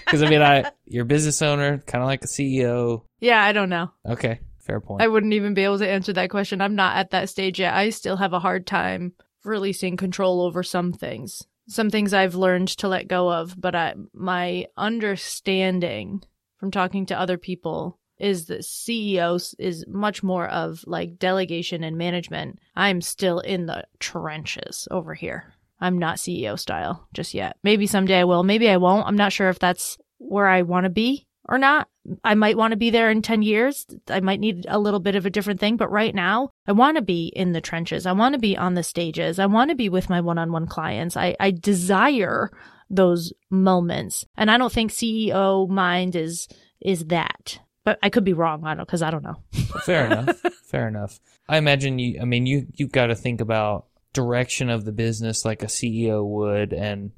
Because 0.05 0.21
I 0.21 0.29
mean, 0.29 0.41
I 0.41 0.71
you're 0.85 1.01
a 1.03 1.07
business 1.07 1.41
owner, 1.41 1.79
kind 1.79 2.03
of 2.03 2.05
like 2.07 2.23
a 2.23 2.27
CEO. 2.27 3.01
Yeah, 3.19 3.43
I 3.43 3.53
don't 3.53 3.69
know. 3.69 3.89
Okay, 4.07 4.39
fair 4.65 4.81
point. 4.81 5.01
I 5.01 5.07
wouldn't 5.07 5.33
even 5.33 5.53
be 5.53 5.63
able 5.63 5.79
to 5.79 5.89
answer 5.89 6.13
that 6.13 6.29
question. 6.29 6.61
I'm 6.61 6.75
not 6.75 6.97
at 6.97 7.11
that 7.11 7.29
stage 7.29 7.59
yet. 7.59 7.73
I 7.73 7.89
still 7.89 8.17
have 8.17 8.33
a 8.33 8.39
hard 8.39 8.67
time 8.67 9.13
releasing 9.43 9.95
control 9.95 10.41
over 10.41 10.63
some 10.63 10.91
things. 10.91 11.43
Some 11.67 11.89
things 11.89 12.13
I've 12.13 12.35
learned 12.35 12.69
to 12.69 12.87
let 12.87 13.07
go 13.07 13.31
of, 13.31 13.59
but 13.59 13.75
I, 13.75 13.95
my 14.13 14.67
understanding 14.77 16.21
from 16.57 16.71
talking 16.71 17.05
to 17.07 17.19
other 17.19 17.37
people 17.37 17.99
is 18.17 18.45
that 18.45 18.63
CEOs 18.63 19.55
is 19.59 19.85
much 19.87 20.23
more 20.23 20.47
of 20.47 20.83
like 20.87 21.19
delegation 21.19 21.83
and 21.83 21.97
management. 21.97 22.59
I'm 22.75 23.01
still 23.01 23.39
in 23.39 23.65
the 23.65 23.85
trenches 23.99 24.87
over 24.91 25.13
here. 25.13 25.53
I'm 25.79 25.97
not 25.97 26.17
CEO 26.17 26.57
style 26.57 27.07
just 27.13 27.33
yet. 27.33 27.57
Maybe 27.63 27.87
someday 27.87 28.19
I 28.19 28.23
will. 28.23 28.43
Maybe 28.43 28.69
I 28.69 28.77
won't. 28.77 29.07
I'm 29.07 29.17
not 29.17 29.33
sure 29.33 29.49
if 29.49 29.59
that's 29.59 29.97
where 30.17 30.47
I 30.47 30.61
want 30.61 30.85
to 30.85 30.89
be 30.89 31.24
or 31.47 31.57
not. 31.57 31.87
I 32.23 32.35
might 32.35 32.57
want 32.57 32.71
to 32.71 32.77
be 32.77 32.89
there 32.89 33.09
in 33.09 33.21
10 33.21 33.41
years. 33.41 33.85
I 34.07 34.19
might 34.19 34.39
need 34.39 34.65
a 34.67 34.79
little 34.79 34.99
bit 34.99 35.15
of 35.15 35.25
a 35.25 35.29
different 35.29 35.59
thing, 35.59 35.77
but 35.77 35.91
right 35.91 36.13
now 36.13 36.51
I 36.67 36.71
want 36.71 36.97
to 36.97 37.01
be 37.01 37.27
in 37.27 37.51
the 37.51 37.61
trenches. 37.61 38.05
I 38.05 38.11
want 38.11 38.33
to 38.33 38.39
be 38.39 38.57
on 38.57 38.73
the 38.73 38.83
stages. 38.83 39.39
I 39.39 39.45
want 39.47 39.69
to 39.69 39.75
be 39.75 39.89
with 39.89 40.09
my 40.09 40.21
one-on-one 40.21 40.67
clients. 40.67 41.17
I, 41.17 41.35
I 41.39 41.51
desire 41.51 42.51
those 42.89 43.33
moments. 43.49 44.25
And 44.37 44.51
I 44.51 44.57
don't 44.57 44.71
think 44.71 44.91
CEO 44.91 45.67
mind 45.67 46.15
is, 46.15 46.47
is 46.79 47.05
that, 47.05 47.59
but 47.83 47.97
I 48.03 48.09
could 48.09 48.23
be 48.23 48.33
wrong. 48.33 48.65
I 48.65 48.75
don't, 48.75 48.87
cause 48.87 49.01
I 49.01 49.11
don't 49.11 49.23
know. 49.23 49.41
Fair 49.83 50.05
enough. 50.11 50.39
Fair 50.65 50.87
enough. 50.87 51.19
I 51.47 51.57
imagine 51.57 51.99
you. 51.99 52.19
I 52.21 52.25
mean, 52.25 52.45
you 52.45 52.67
you've 52.73 52.91
got 52.91 53.07
to 53.07 53.15
think 53.15 53.41
about 53.41 53.85
direction 54.13 54.69
of 54.69 54.85
the 54.85 54.91
business 54.91 55.45
like 55.45 55.61
a 55.61 55.67
CEO 55.67 56.25
would, 56.25 56.73
and 56.73 57.11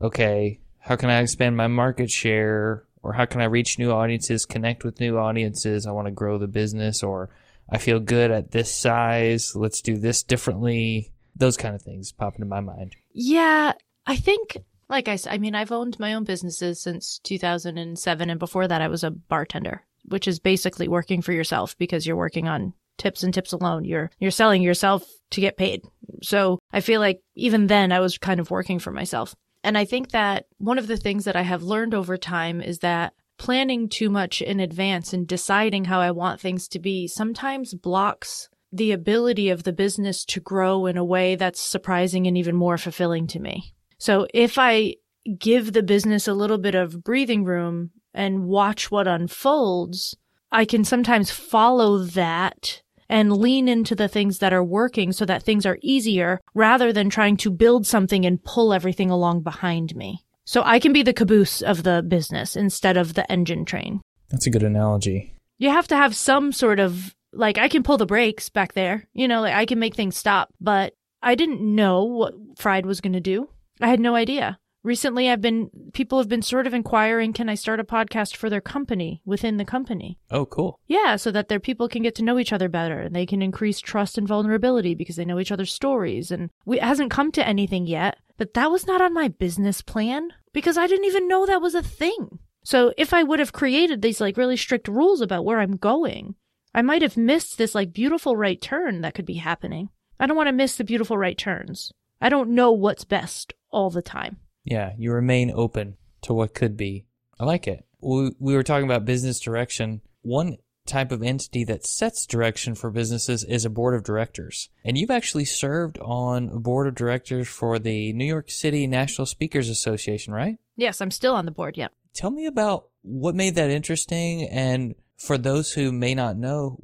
okay, 0.00 0.60
how 0.78 0.96
can 0.96 1.10
I 1.10 1.20
expand 1.20 1.56
my 1.56 1.66
market 1.66 2.10
share, 2.10 2.84
or 3.02 3.12
how 3.12 3.24
can 3.26 3.40
I 3.40 3.46
reach 3.46 3.78
new 3.78 3.90
audiences, 3.90 4.46
connect 4.46 4.84
with 4.84 5.00
new 5.00 5.18
audiences? 5.18 5.86
I 5.86 5.92
want 5.92 6.06
to 6.06 6.12
grow 6.12 6.38
the 6.38 6.46
business, 6.46 7.02
or 7.02 7.30
I 7.68 7.78
feel 7.78 8.00
good 8.00 8.30
at 8.30 8.50
this 8.50 8.72
size. 8.72 9.56
Let's 9.56 9.80
do 9.80 9.96
this 9.96 10.22
differently. 10.22 11.12
Those 11.34 11.56
kind 11.56 11.74
of 11.74 11.82
things 11.82 12.12
pop 12.12 12.34
into 12.34 12.46
my 12.46 12.60
mind. 12.60 12.94
Yeah, 13.12 13.72
I 14.06 14.16
think, 14.16 14.58
like 14.88 15.08
I 15.08 15.16
said, 15.16 15.32
I 15.32 15.38
mean, 15.38 15.54
I've 15.54 15.72
owned 15.72 15.98
my 15.98 16.14
own 16.14 16.24
businesses 16.24 16.80
since 16.80 17.18
2007, 17.24 18.30
and 18.30 18.38
before 18.38 18.68
that, 18.68 18.82
I 18.82 18.88
was 18.88 19.04
a 19.04 19.10
bartender, 19.10 19.82
which 20.04 20.28
is 20.28 20.38
basically 20.38 20.88
working 20.88 21.22
for 21.22 21.32
yourself 21.32 21.76
because 21.78 22.06
you're 22.06 22.16
working 22.16 22.48
on 22.48 22.74
tips 22.98 23.22
and 23.22 23.32
tips 23.32 23.52
alone. 23.52 23.84
You're 23.84 24.10
you're 24.18 24.30
selling 24.30 24.62
yourself 24.62 25.04
to 25.30 25.40
get 25.40 25.56
paid. 25.56 25.82
So 26.22 26.58
I 26.72 26.80
feel 26.80 27.00
like 27.00 27.20
even 27.34 27.66
then, 27.66 27.90
I 27.90 28.00
was 28.00 28.18
kind 28.18 28.38
of 28.38 28.50
working 28.50 28.78
for 28.78 28.92
myself, 28.92 29.34
and 29.64 29.78
I 29.78 29.84
think 29.84 30.10
that 30.10 30.46
one 30.58 30.78
of 30.78 30.86
the 30.86 30.96
things 30.96 31.24
that 31.24 31.36
I 31.36 31.42
have 31.42 31.62
learned 31.62 31.94
over 31.94 32.16
time 32.16 32.60
is 32.60 32.80
that 32.80 33.14
planning 33.38 33.88
too 33.88 34.10
much 34.10 34.42
in 34.42 34.60
advance 34.60 35.12
and 35.12 35.26
deciding 35.26 35.86
how 35.86 36.00
I 36.00 36.10
want 36.10 36.40
things 36.40 36.68
to 36.68 36.78
be 36.78 37.08
sometimes 37.08 37.74
blocks 37.74 38.48
the 38.72 38.92
ability 38.92 39.50
of 39.50 39.64
the 39.64 39.72
business 39.72 40.24
to 40.24 40.40
grow 40.40 40.86
in 40.86 40.96
a 40.96 41.04
way 41.04 41.36
that's 41.36 41.60
surprising 41.60 42.26
and 42.26 42.38
even 42.38 42.56
more 42.56 42.78
fulfilling 42.78 43.26
to 43.28 43.38
me. 43.38 43.74
So 43.98 44.26
if 44.32 44.58
I 44.58 44.96
give 45.38 45.72
the 45.72 45.82
business 45.82 46.26
a 46.26 46.34
little 46.34 46.58
bit 46.58 46.74
of 46.74 47.04
breathing 47.04 47.44
room 47.44 47.90
and 48.14 48.44
watch 48.44 48.90
what 48.90 49.06
unfolds, 49.06 50.16
I 50.50 50.64
can 50.64 50.84
sometimes 50.84 51.30
follow 51.30 51.98
that 51.98 52.81
and 53.12 53.36
lean 53.36 53.68
into 53.68 53.94
the 53.94 54.08
things 54.08 54.38
that 54.38 54.54
are 54.54 54.64
working 54.64 55.12
so 55.12 55.26
that 55.26 55.42
things 55.42 55.66
are 55.66 55.78
easier 55.82 56.40
rather 56.54 56.94
than 56.94 57.10
trying 57.10 57.36
to 57.36 57.50
build 57.50 57.86
something 57.86 58.24
and 58.24 58.42
pull 58.42 58.72
everything 58.72 59.10
along 59.10 59.42
behind 59.42 59.94
me. 59.94 60.24
So 60.46 60.62
I 60.64 60.78
can 60.78 60.94
be 60.94 61.02
the 61.02 61.12
caboose 61.12 61.60
of 61.60 61.82
the 61.82 62.02
business 62.02 62.56
instead 62.56 62.96
of 62.96 63.12
the 63.12 63.30
engine 63.30 63.66
train. 63.66 64.00
That's 64.30 64.46
a 64.46 64.50
good 64.50 64.62
analogy. 64.62 65.34
You 65.58 65.68
have 65.68 65.86
to 65.88 65.96
have 65.96 66.16
some 66.16 66.52
sort 66.52 66.80
of 66.80 67.14
like 67.34 67.58
I 67.58 67.68
can 67.68 67.82
pull 67.82 67.98
the 67.98 68.06
brakes 68.06 68.48
back 68.48 68.72
there. 68.72 69.06
You 69.12 69.28
know, 69.28 69.42
like 69.42 69.54
I 69.54 69.66
can 69.66 69.78
make 69.78 69.94
things 69.94 70.16
stop, 70.16 70.48
but 70.58 70.94
I 71.22 71.34
didn't 71.34 71.60
know 71.60 72.04
what 72.04 72.32
Fried 72.56 72.86
was 72.86 73.02
going 73.02 73.12
to 73.12 73.20
do. 73.20 73.50
I 73.78 73.88
had 73.88 74.00
no 74.00 74.14
idea. 74.14 74.58
Recently 74.84 75.30
I've 75.30 75.40
been 75.40 75.70
people 75.92 76.18
have 76.18 76.28
been 76.28 76.42
sort 76.42 76.66
of 76.66 76.74
inquiring 76.74 77.32
can 77.32 77.48
I 77.48 77.54
start 77.54 77.78
a 77.78 77.84
podcast 77.84 78.34
for 78.34 78.50
their 78.50 78.60
company 78.60 79.22
within 79.24 79.56
the 79.56 79.64
company? 79.64 80.18
Oh, 80.30 80.44
cool. 80.44 80.80
Yeah, 80.88 81.14
so 81.16 81.30
that 81.30 81.48
their 81.48 81.60
people 81.60 81.88
can 81.88 82.02
get 82.02 82.16
to 82.16 82.24
know 82.24 82.38
each 82.38 82.52
other 82.52 82.68
better 82.68 82.98
and 83.00 83.14
they 83.14 83.26
can 83.26 83.42
increase 83.42 83.80
trust 83.80 84.18
and 84.18 84.26
vulnerability 84.26 84.94
because 84.94 85.14
they 85.14 85.24
know 85.24 85.38
each 85.38 85.52
other's 85.52 85.72
stories. 85.72 86.32
And 86.32 86.50
we, 86.66 86.78
it 86.78 86.82
hasn't 86.82 87.12
come 87.12 87.30
to 87.32 87.46
anything 87.46 87.86
yet, 87.86 88.18
but 88.36 88.54
that 88.54 88.72
was 88.72 88.86
not 88.86 89.00
on 89.00 89.14
my 89.14 89.28
business 89.28 89.82
plan 89.82 90.30
because 90.52 90.76
I 90.76 90.88
didn't 90.88 91.06
even 91.06 91.28
know 91.28 91.46
that 91.46 91.62
was 91.62 91.76
a 91.76 91.82
thing. 91.82 92.40
So 92.64 92.92
if 92.96 93.14
I 93.14 93.22
would 93.22 93.38
have 93.38 93.52
created 93.52 94.02
these 94.02 94.20
like 94.20 94.36
really 94.36 94.56
strict 94.56 94.88
rules 94.88 95.20
about 95.20 95.44
where 95.44 95.60
I'm 95.60 95.76
going, 95.76 96.34
I 96.74 96.82
might 96.82 97.02
have 97.02 97.16
missed 97.16 97.56
this 97.56 97.74
like 97.74 97.92
beautiful 97.92 98.36
right 98.36 98.60
turn 98.60 99.02
that 99.02 99.14
could 99.14 99.26
be 99.26 99.34
happening. 99.34 99.90
I 100.18 100.26
don't 100.26 100.36
want 100.36 100.48
to 100.48 100.52
miss 100.52 100.76
the 100.76 100.84
beautiful 100.84 101.16
right 101.16 101.38
turns. 101.38 101.92
I 102.20 102.28
don't 102.28 102.50
know 102.50 102.72
what's 102.72 103.04
best 103.04 103.54
all 103.70 103.90
the 103.90 104.02
time. 104.02 104.38
Yeah, 104.64 104.92
you 104.96 105.12
remain 105.12 105.50
open 105.54 105.96
to 106.22 106.34
what 106.34 106.54
could 106.54 106.76
be. 106.76 107.04
I 107.38 107.44
like 107.44 107.66
it. 107.66 107.84
We, 108.00 108.32
we 108.38 108.54
were 108.54 108.62
talking 108.62 108.84
about 108.84 109.04
business 109.04 109.40
direction. 109.40 110.00
One 110.22 110.58
type 110.86 111.12
of 111.12 111.22
entity 111.22 111.64
that 111.64 111.86
sets 111.86 112.26
direction 112.26 112.74
for 112.74 112.90
businesses 112.90 113.44
is 113.44 113.64
a 113.64 113.70
board 113.70 113.94
of 113.94 114.02
directors. 114.02 114.68
And 114.84 114.98
you've 114.98 115.10
actually 115.10 115.44
served 115.44 115.98
on 115.98 116.48
a 116.48 116.58
board 116.58 116.88
of 116.88 116.94
directors 116.94 117.48
for 117.48 117.78
the 117.78 118.12
New 118.12 118.24
York 118.24 118.50
City 118.50 118.86
National 118.86 119.26
Speakers 119.26 119.68
Association, 119.68 120.34
right? 120.34 120.58
Yes, 120.76 121.00
I'm 121.00 121.10
still 121.10 121.34
on 121.34 121.44
the 121.44 121.52
board. 121.52 121.76
Yeah. 121.76 121.88
Tell 122.14 122.30
me 122.30 122.46
about 122.46 122.88
What 123.02 123.34
made 123.34 123.54
that 123.56 123.70
interesting? 123.70 124.48
And 124.48 124.94
for 125.16 125.38
those 125.38 125.72
who 125.72 125.92
may 125.92 126.14
not 126.14 126.36
know, 126.36 126.78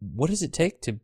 what 0.00 0.30
does 0.30 0.42
it 0.42 0.52
take 0.52 0.80
to 0.82 1.00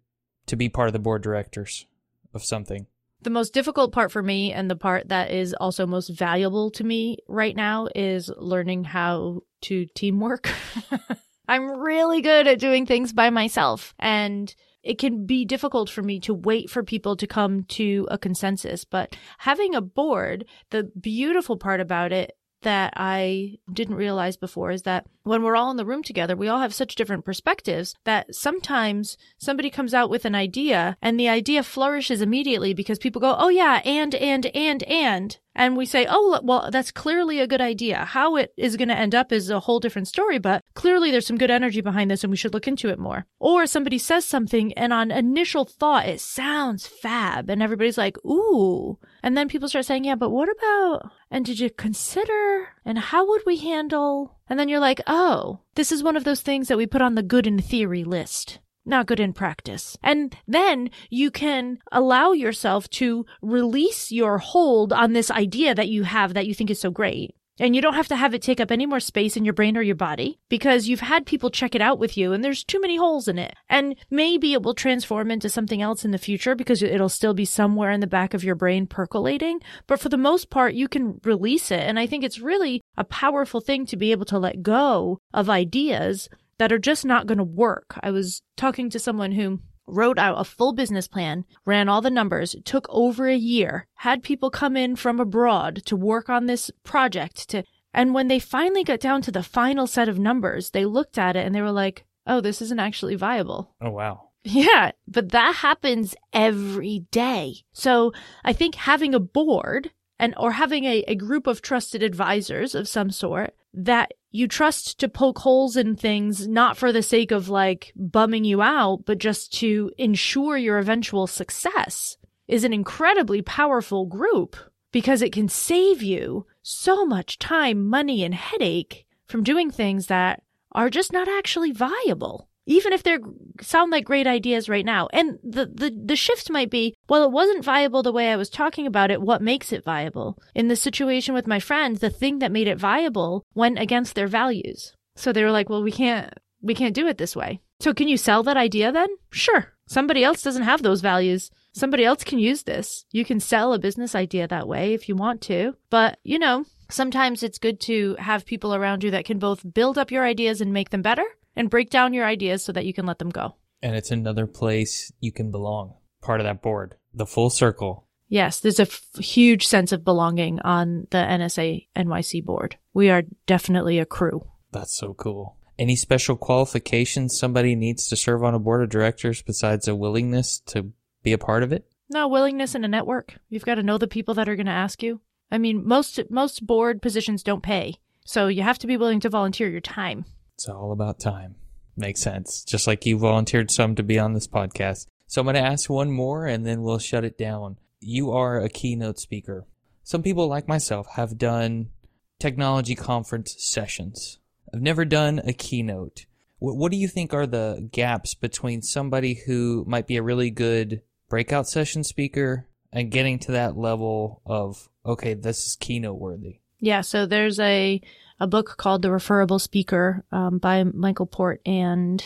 to 0.47 0.57
be 0.57 0.69
part 0.69 0.89
of 0.89 0.93
the 0.93 0.99
board 0.99 1.23
directors 1.23 1.87
of 2.35 2.45
something? 2.45 2.87
The 3.25 3.31
most 3.31 3.55
difficult 3.55 3.93
part 3.93 4.13
for 4.13 4.23
me 4.23 4.53
and 4.53 4.71
the 4.71 4.77
part 4.77 5.09
that 5.09 5.31
is 5.31 5.55
also 5.55 5.87
most 5.87 6.09
valuable 6.09 6.71
to 6.73 6.85
me 6.85 7.17
right 7.27 7.57
now 7.57 7.89
is 7.95 8.31
learning 8.37 8.85
how 8.85 9.41
to 9.63 9.87
teamwork. 9.95 10.51
I'm 11.49 11.81
really 11.81 12.21
good 12.21 12.47
at 12.47 12.59
doing 12.59 12.85
things 12.85 13.15
by 13.15 13.31
myself 13.31 13.95
and 13.99 14.55
it 14.83 14.99
can 14.99 15.25
be 15.25 15.47
difficult 15.47 15.89
for 15.89 16.03
me 16.03 16.21
to 16.21 16.35
wait 16.35 16.69
for 16.69 16.83
people 16.83 17.17
to 17.17 17.27
come 17.27 17.65
to 17.65 18.07
a 18.11 18.19
consensus. 18.19 18.85
But 18.85 19.17
having 19.39 19.75
a 19.75 19.81
board, 19.81 20.45
the 20.69 20.91
beautiful 21.01 21.57
part 21.57 21.81
about 21.81 22.13
it 22.13 22.33
that 22.65 22.93
I 22.97 23.59
didn't 23.73 23.95
realize 23.95 24.37
before 24.37 24.71
is 24.71 24.83
that 24.83 25.07
when 25.23 25.43
we're 25.43 25.57
all 25.57 25.71
in 25.71 25.77
the 25.77 25.87
room 25.87 26.03
together, 26.03 26.37
we 26.37 26.49
all 26.49 26.61
have 26.61 26.75
such 26.75 26.97
different 26.97 27.25
perspectives 27.25 27.95
that 28.05 28.35
sometimes 28.35 29.17
somebody 29.39 29.71
comes 29.71 29.95
out 29.95 30.11
with 30.11 30.25
an 30.25 30.35
idea 30.35 30.97
and 31.01 31.19
the 31.19 31.29
idea 31.29 31.63
flourishes 31.63 32.21
immediately 32.21 32.75
because 32.75 32.99
people 32.99 33.21
go, 33.21 33.37
Oh 33.39 33.49
yeah, 33.49 33.81
and, 33.85 34.15
and, 34.15 34.47
and, 34.47 34.83
and 34.85 35.39
and 35.55 35.77
we 35.77 35.87
say, 35.87 36.07
oh, 36.09 36.41
well, 36.43 36.69
that's 36.71 36.91
clearly 36.91 37.39
a 37.39 37.47
good 37.47 37.61
idea. 37.61 38.05
How 38.05 38.37
it 38.37 38.53
is 38.57 38.77
going 38.77 38.89
to 38.89 38.99
end 38.99 39.15
up 39.15 39.31
is 39.31 39.51
a 39.51 39.61
whole 39.61 39.79
different 39.79 40.09
story, 40.09 40.39
but 40.39 40.64
clearly 40.75 41.11
there's 41.11 41.27
some 41.27 41.39
good 41.39 41.51
energy 41.51 41.81
behind 41.81 42.11
this 42.11 42.25
and 42.25 42.31
we 42.31 42.37
should 42.37 42.55
look 42.55 42.69
into 42.69 42.89
it 42.89 42.99
more. 42.99 43.27
Or 43.39 43.67
somebody 43.67 43.99
says 43.99 44.25
something 44.25 44.73
and 44.75 44.93
on 44.93 45.11
initial 45.11 45.65
thought, 45.65 46.09
it 46.09 46.21
sounds 46.21 46.87
fab 46.87 47.49
and 47.49 47.63
everybody's 47.63 47.99
like, 47.99 48.17
ooh. 48.25 48.99
And 49.23 49.37
then 49.37 49.49
people 49.49 49.69
start 49.69 49.87
saying, 49.87 50.05
yeah, 50.05 50.17
but 50.17 50.31
what 50.31 50.49
about, 50.49 51.11
and 51.31 51.45
did 51.45 51.59
you 51.59 51.71
consider, 51.71 52.69
and 52.85 52.99
how 52.99 53.27
would 53.27 53.43
we 53.47 53.57
handle? 53.57 54.37
And 54.49 54.59
then 54.59 54.69
you're 54.69 54.81
like, 54.81 55.01
oh, 55.07 55.61
this 55.75 55.91
is 55.91 56.03
one 56.03 56.17
of 56.17 56.25
those 56.25 56.41
things 56.41 56.69
that 56.69 56.77
we 56.77 56.87
put 56.87 57.03
on 57.03 57.15
the 57.15 57.23
good 57.23 57.47
in 57.47 57.61
theory 57.61 58.05
list 58.05 58.59
not 58.87 59.07
good 59.07 59.21
in 59.21 59.33
practice. 59.33 59.97
And 60.03 60.37
then 60.47 60.91
you 61.09 61.31
can 61.31 61.79
allow 61.91 62.33
yourself 62.33 62.89
to 62.91 63.25
release 63.41 64.13
your 64.13 64.39
hold 64.39 64.93
on 64.93 65.13
this 65.13 65.31
idea 65.31 65.75
that 65.75 65.89
you 65.89 66.03
have 66.03 66.35
that 66.35 66.47
you 66.47 66.55
think 66.55 66.71
is 66.71 66.81
so 66.81 66.91
great. 66.91 67.35
And 67.59 67.77
you 67.77 67.83
don't 67.83 67.95
have 67.95 68.09
to 68.09 68.17
have 68.17 68.35
it 68.35 68.43
take 68.43 68.61
up 68.61 68.71
any 68.71 68.85
more 68.85 69.01
space 69.01 69.37
in 69.37 69.45
your 69.45 69.55
brain 69.55 69.77
or 69.77 69.83
your 69.83 69.95
body 69.95 70.41
because 70.49 70.89
you've 70.89 71.01
had 71.01 71.25
people 71.25 71.51
check 71.51 71.75
it 71.75 71.81
out 71.81 71.99
with 71.99 72.17
you 72.17 72.33
and 72.33 72.43
there's 72.43 72.65
too 72.65 72.81
many 72.81 72.97
holes 72.97 73.29
in 73.29 73.39
it. 73.39 73.55
And 73.69 73.95
maybe 74.11 74.53
it 74.53 74.63
will 74.63 74.75
transform 74.75 75.31
into 75.31 75.49
something 75.49 75.81
else 75.81 76.05
in 76.05 76.11
the 76.11 76.19
future 76.19 76.55
because 76.57 76.83
it'll 76.83 77.09
still 77.09 77.35
be 77.35 77.45
somewhere 77.45 77.93
in 77.93 78.01
the 78.01 78.07
back 78.07 78.35
of 78.35 78.43
your 78.43 78.57
brain 78.57 78.87
percolating. 78.87 79.61
But 79.87 80.01
for 80.01 80.09
the 80.09 80.17
most 80.17 80.51
part, 80.51 80.75
you 80.75 80.89
can 80.89 81.21
release 81.25 81.71
it. 81.71 81.81
And 81.81 81.99
I 81.99 82.07
think 82.07 82.25
it's 82.25 82.41
really 82.41 82.83
a 82.97 83.05
powerful 83.05 83.61
thing 83.61 83.87
to 83.87 83.97
be 83.97 84.11
able 84.11 84.27
to 84.27 84.39
let 84.39 84.63
go 84.63 85.21
of 85.33 85.49
ideas 85.49 86.29
that 86.59 86.73
are 86.73 86.79
just 86.79 87.05
not 87.05 87.27
going 87.27 87.39
to 87.39 87.45
work. 87.45 87.99
I 88.03 88.11
was 88.11 88.43
talking 88.57 88.91
to 88.91 88.99
someone 88.99 89.33
who 89.33 89.61
wrote 89.87 90.19
out 90.19 90.41
a 90.41 90.45
full 90.45 90.73
business 90.73 91.09
plan, 91.09 91.45
ran 91.65 91.89
all 91.89 92.01
the 92.01 92.11
numbers, 92.11 92.57
took 92.65 92.87
over 92.89 93.29
a 93.29 93.37
year, 93.37 93.87
had 93.95 94.23
people 94.23 94.51
come 94.51 94.77
in 94.77 94.97
from 94.97 95.21
abroad 95.21 95.83
to 95.87 95.97
work 95.97 96.29
on 96.29 96.47
this 96.47 96.71
project 96.83 97.49
to 97.51 97.65
and 97.95 98.13
when 98.13 98.27
they 98.27 98.41
finally 98.41 98.83
got 98.83 98.99
down 98.99 99.23
to 99.23 99.31
the 99.31 99.43
final 99.43 99.87
set 99.87 100.09
of 100.09 100.19
numbers, 100.19 100.71
they 100.71 100.85
looked 100.85 101.17
at 101.17 101.37
it 101.37 101.47
and 101.47 101.55
they 101.55 101.63
were 101.63 101.71
like, 101.71 102.05
"Oh, 102.27 102.41
this 102.41 102.61
isn't 102.61 102.81
actually 102.81 103.15
viable." 103.15 103.73
Oh, 103.81 103.91
wow. 103.91 104.31
Yeah, 104.43 104.91
but 105.07 105.31
that 105.31 105.57
happens 105.57 106.15
every 106.33 107.07
day. 107.13 107.55
So, 107.73 108.13
I 108.45 108.53
think 108.53 108.75
having 108.75 109.15
a 109.15 109.21
board 109.21 109.93
and 110.19 110.35
or 110.37 110.53
having 110.53 110.85
a, 110.85 111.05
a 111.07 111.15
group 111.15 111.47
of 111.47 111.63
trusted 111.63 112.03
advisors 112.03 112.75
of 112.75 112.89
some 112.89 113.11
sort 113.11 113.55
that 113.73 114.13
you 114.35 114.49
trust 114.49 114.99
to 114.99 115.09
poke 115.09 115.39
holes 115.39 115.77
in 115.77 115.95
things, 115.95 116.49
not 116.49 116.77
for 116.77 116.91
the 116.91 117.05
sake 117.05 117.31
of 117.31 117.49
like 117.49 117.93
bumming 117.95 118.45
you 118.45 118.61
out, 118.61 119.05
but 119.07 119.19
just 119.19 119.53
to 119.53 119.93
ensure 119.97 120.57
your 120.57 120.79
eventual 120.79 121.29
success 121.29 122.17
is 122.49 122.65
an 122.65 122.73
incredibly 122.73 123.43
powerful 123.43 124.07
group 124.07 124.57
because 124.91 125.23
it 125.23 125.31
can 125.31 125.49
save 125.49 126.03
you 126.03 126.45
so 126.63 127.07
much 127.07 127.39
time, 127.39 127.89
money, 127.89 128.25
and 128.25 128.35
headache 128.35 129.07
from 129.25 129.45
doing 129.45 129.71
things 129.71 130.09
that 130.09 130.43
are 130.73 130.91
just 130.91 131.13
not 131.13 131.29
actually 131.29 131.71
viable 131.71 132.49
even 132.67 132.93
if 132.93 133.03
they 133.03 133.19
sound 133.61 133.91
like 133.91 134.05
great 134.05 134.27
ideas 134.27 134.69
right 134.69 134.85
now. 134.85 135.09
And 135.13 135.39
the, 135.43 135.67
the, 135.67 135.91
the 136.05 136.17
shift 136.17 136.51
might 136.51 136.71
be, 136.71 136.95
well, 137.09 137.25
it 137.25 137.31
wasn't 137.31 137.65
viable 137.65 138.03
the 138.03 138.13
way 138.13 138.33
I 138.33 138.37
was 138.37 138.49
talking 138.49 138.87
about 138.87 139.11
it. 139.11 139.21
What 139.21 139.43
makes 139.43 139.73
it 139.73 139.85
viable? 139.85 140.39
In 140.55 140.69
the 140.69 140.77
situation 140.77 141.35
with 141.35 141.47
my 141.47 141.61
friends, 141.61 142.01
the 142.01 142.11
thing 142.11 142.39
that 142.39 142.53
made 142.53 142.69
it 142.69 142.79
viable 142.79 143.45
went 143.55 143.79
against 143.79 144.15
their 144.15 144.27
values. 144.27 144.95
So 145.17 145.33
they 145.33 145.45
were 145.45 145.51
like, 145.51 145.69
well, 145.69 145.83
we 145.83 145.93
can't, 145.93 146.33
we 146.63 146.75
can't 146.75 146.95
do 146.95 147.07
it 147.07 147.19
this 147.19 147.37
way. 147.37 147.61
So 147.81 147.93
can 147.93 148.09
you 148.09 148.17
sell 148.17 148.43
that 148.45 148.57
idea 148.57 148.93
then? 148.93 149.09
Sure. 149.31 149.73
Somebody 149.87 150.25
else 150.25 150.43
doesn't 150.43 150.63
have 150.63 150.83
those 150.83 151.03
values. 151.03 151.51
Somebody 151.73 152.05
else 152.05 152.25
can 152.25 152.39
use 152.39 152.63
this. 152.63 153.05
You 153.11 153.25
can 153.25 153.41
sell 153.41 153.75
a 153.75 153.79
business 153.79 154.15
idea 154.15 154.49
that 154.49 154.69
way 154.69 154.95
if 154.95 155.09
you 155.09 155.17
want 155.17 155.43
to. 155.43 155.77
But, 155.91 156.19
you 156.25 156.39
know, 156.39 156.65
sometimes 156.89 157.43
it's 157.43 157.59
good 157.59 157.81
to 157.81 158.17
have 158.19 158.47
people 158.47 158.75
around 158.75 159.05
you 159.05 159.11
that 159.11 159.25
can 159.27 159.39
both 159.39 159.75
build 159.75 159.99
up 159.99 160.11
your 160.11 160.25
ideas 160.25 160.61
and 160.61 160.73
make 160.73 160.91
them 160.91 161.03
better 161.03 161.27
and 161.57 161.71
break 161.71 161.91
down 161.91 162.15
your 162.15 162.25
ideas 162.25 162.65
so 162.65 162.73
that 162.73 162.87
you 162.87 162.93
can 162.93 163.07
let 163.07 163.19
them 163.19 163.31
go. 163.31 163.57
And 163.83 163.95
it's 163.95 164.11
another 164.11 164.47
place 164.47 165.13
you 165.21 165.33
can 165.33 165.51
belong, 165.51 165.95
part 166.23 166.41
of 166.41 166.45
that 166.45 166.63
board, 166.63 166.97
the 167.13 167.27
full 167.27 167.51
circle. 167.51 168.07
Yes, 168.29 168.61
there's 168.61 168.81
a 168.81 168.83
f- 168.83 169.03
huge 169.19 169.67
sense 169.67 169.93
of 169.93 170.05
belonging 170.05 170.61
on 170.61 171.07
the 171.11 171.19
NSA 171.19 171.89
NYC 171.95 172.45
board. 172.45 172.79
We 172.93 173.11
are 173.11 173.23
definitely 173.47 173.99
a 173.99 174.07
crew. 174.07 174.47
That's 174.73 174.97
so 174.97 175.15
cool. 175.15 175.57
Any 175.79 175.97
special 175.97 176.37
qualifications 176.37 177.39
somebody 177.39 177.75
needs 177.75 178.09
to 178.09 178.17
serve 178.17 178.43
on 178.43 178.55
a 178.55 178.59
board 178.59 178.83
of 178.83 178.91
directors 178.91 179.43
besides 179.43 179.87
a 179.87 179.95
willingness 179.95 180.61
to 180.67 180.93
be 181.23 181.33
a 181.33 181.39
part 181.39 181.63
of 181.63 181.73
it? 181.73 181.87
No, 182.09 182.29
willingness 182.29 182.75
in 182.75 182.85
a 182.85 182.89
network. 182.89 183.35
You've 183.49 183.65
got 183.65 183.77
to 183.77 183.83
know 183.83 183.99
the 183.99 184.07
people 184.07 184.35
that 184.35 184.49
are 184.49 184.57
going 184.57 184.67
to 184.67 184.73
ask 184.73 185.03
you. 185.03 185.21
I 185.51 185.59
mean, 185.59 185.87
most 185.87 186.21
most 186.31 186.67
board 186.67 187.03
positions 187.03 187.43
don't 187.43 187.63
pay. 187.63 187.97
So 188.25 188.47
you 188.47 188.63
have 188.63 188.79
to 188.79 188.87
be 188.87 188.97
willing 188.97 189.21
to 189.21 189.29
volunteer 189.29 189.69
your 189.69 189.81
time. 189.81 190.25
It's 190.57 190.69
all 190.69 190.93
about 190.93 191.21
time. 191.21 191.57
Makes 191.97 192.21
sense. 192.21 192.65
Just 192.65 192.87
like 192.87 193.07
you 193.07 193.19
volunteered 193.19 193.71
some 193.71 193.95
to 193.97 194.03
be 194.03 194.19
on 194.19 194.33
this 194.33 194.49
podcast. 194.49 195.07
So 195.27 195.41
I'm 195.41 195.47
going 195.47 195.55
to 195.55 195.61
ask 195.61 195.89
one 195.89 196.11
more 196.11 196.47
and 196.47 196.67
then 196.67 196.83
we'll 196.83 196.99
shut 196.99 197.25
it 197.25 197.39
down. 197.39 197.79
You 198.01 198.33
are 198.33 198.61
a 198.61 198.69
keynote 198.69 199.19
speaker. 199.19 199.67
Some 200.03 200.23
people, 200.23 200.49
like 200.49 200.69
myself, 200.69 201.07
have 201.17 201.39
done 201.39 201.91
technology 202.39 202.95
conference 202.95 203.55
sessions. 203.59 204.39
I've 204.73 204.83
never 204.83 205.05
done 205.05 205.41
a 205.45 205.53
keynote. 205.53 206.27
What, 206.59 206.77
what 206.77 206.93
do 206.93 206.99
you 206.99 207.09
think 207.09 207.33
are 207.33 207.47
the 207.47 207.89
gaps 207.91 208.35
between 208.35 208.83
somebody 208.83 209.35
who 209.47 209.85
might 209.89 210.07
be 210.07 210.17
a 210.17 210.23
really 210.23 210.51
good 210.51 211.03
breakout 211.29 211.69
session 211.69 212.05
speaker 212.05 212.69
and 212.93 213.11
getting 213.11 213.39
to 213.41 213.53
that 213.53 213.77
level 213.77 214.43
of, 214.45 214.89
okay, 215.07 215.35
this 215.35 215.67
is 215.67 215.77
keynote 215.77 216.19
worthy? 216.19 216.61
Yeah, 216.81 217.01
so 217.01 217.25
there's 217.25 217.59
a 217.61 218.03
a 218.41 218.47
book 218.47 218.77
called 218.77 219.03
The 219.03 219.11
Referable 219.11 219.59
Speaker 219.59 220.25
um, 220.33 220.59
by 220.59 220.85
Michael 220.85 221.27
Port 221.27 221.61
and 221.65 222.25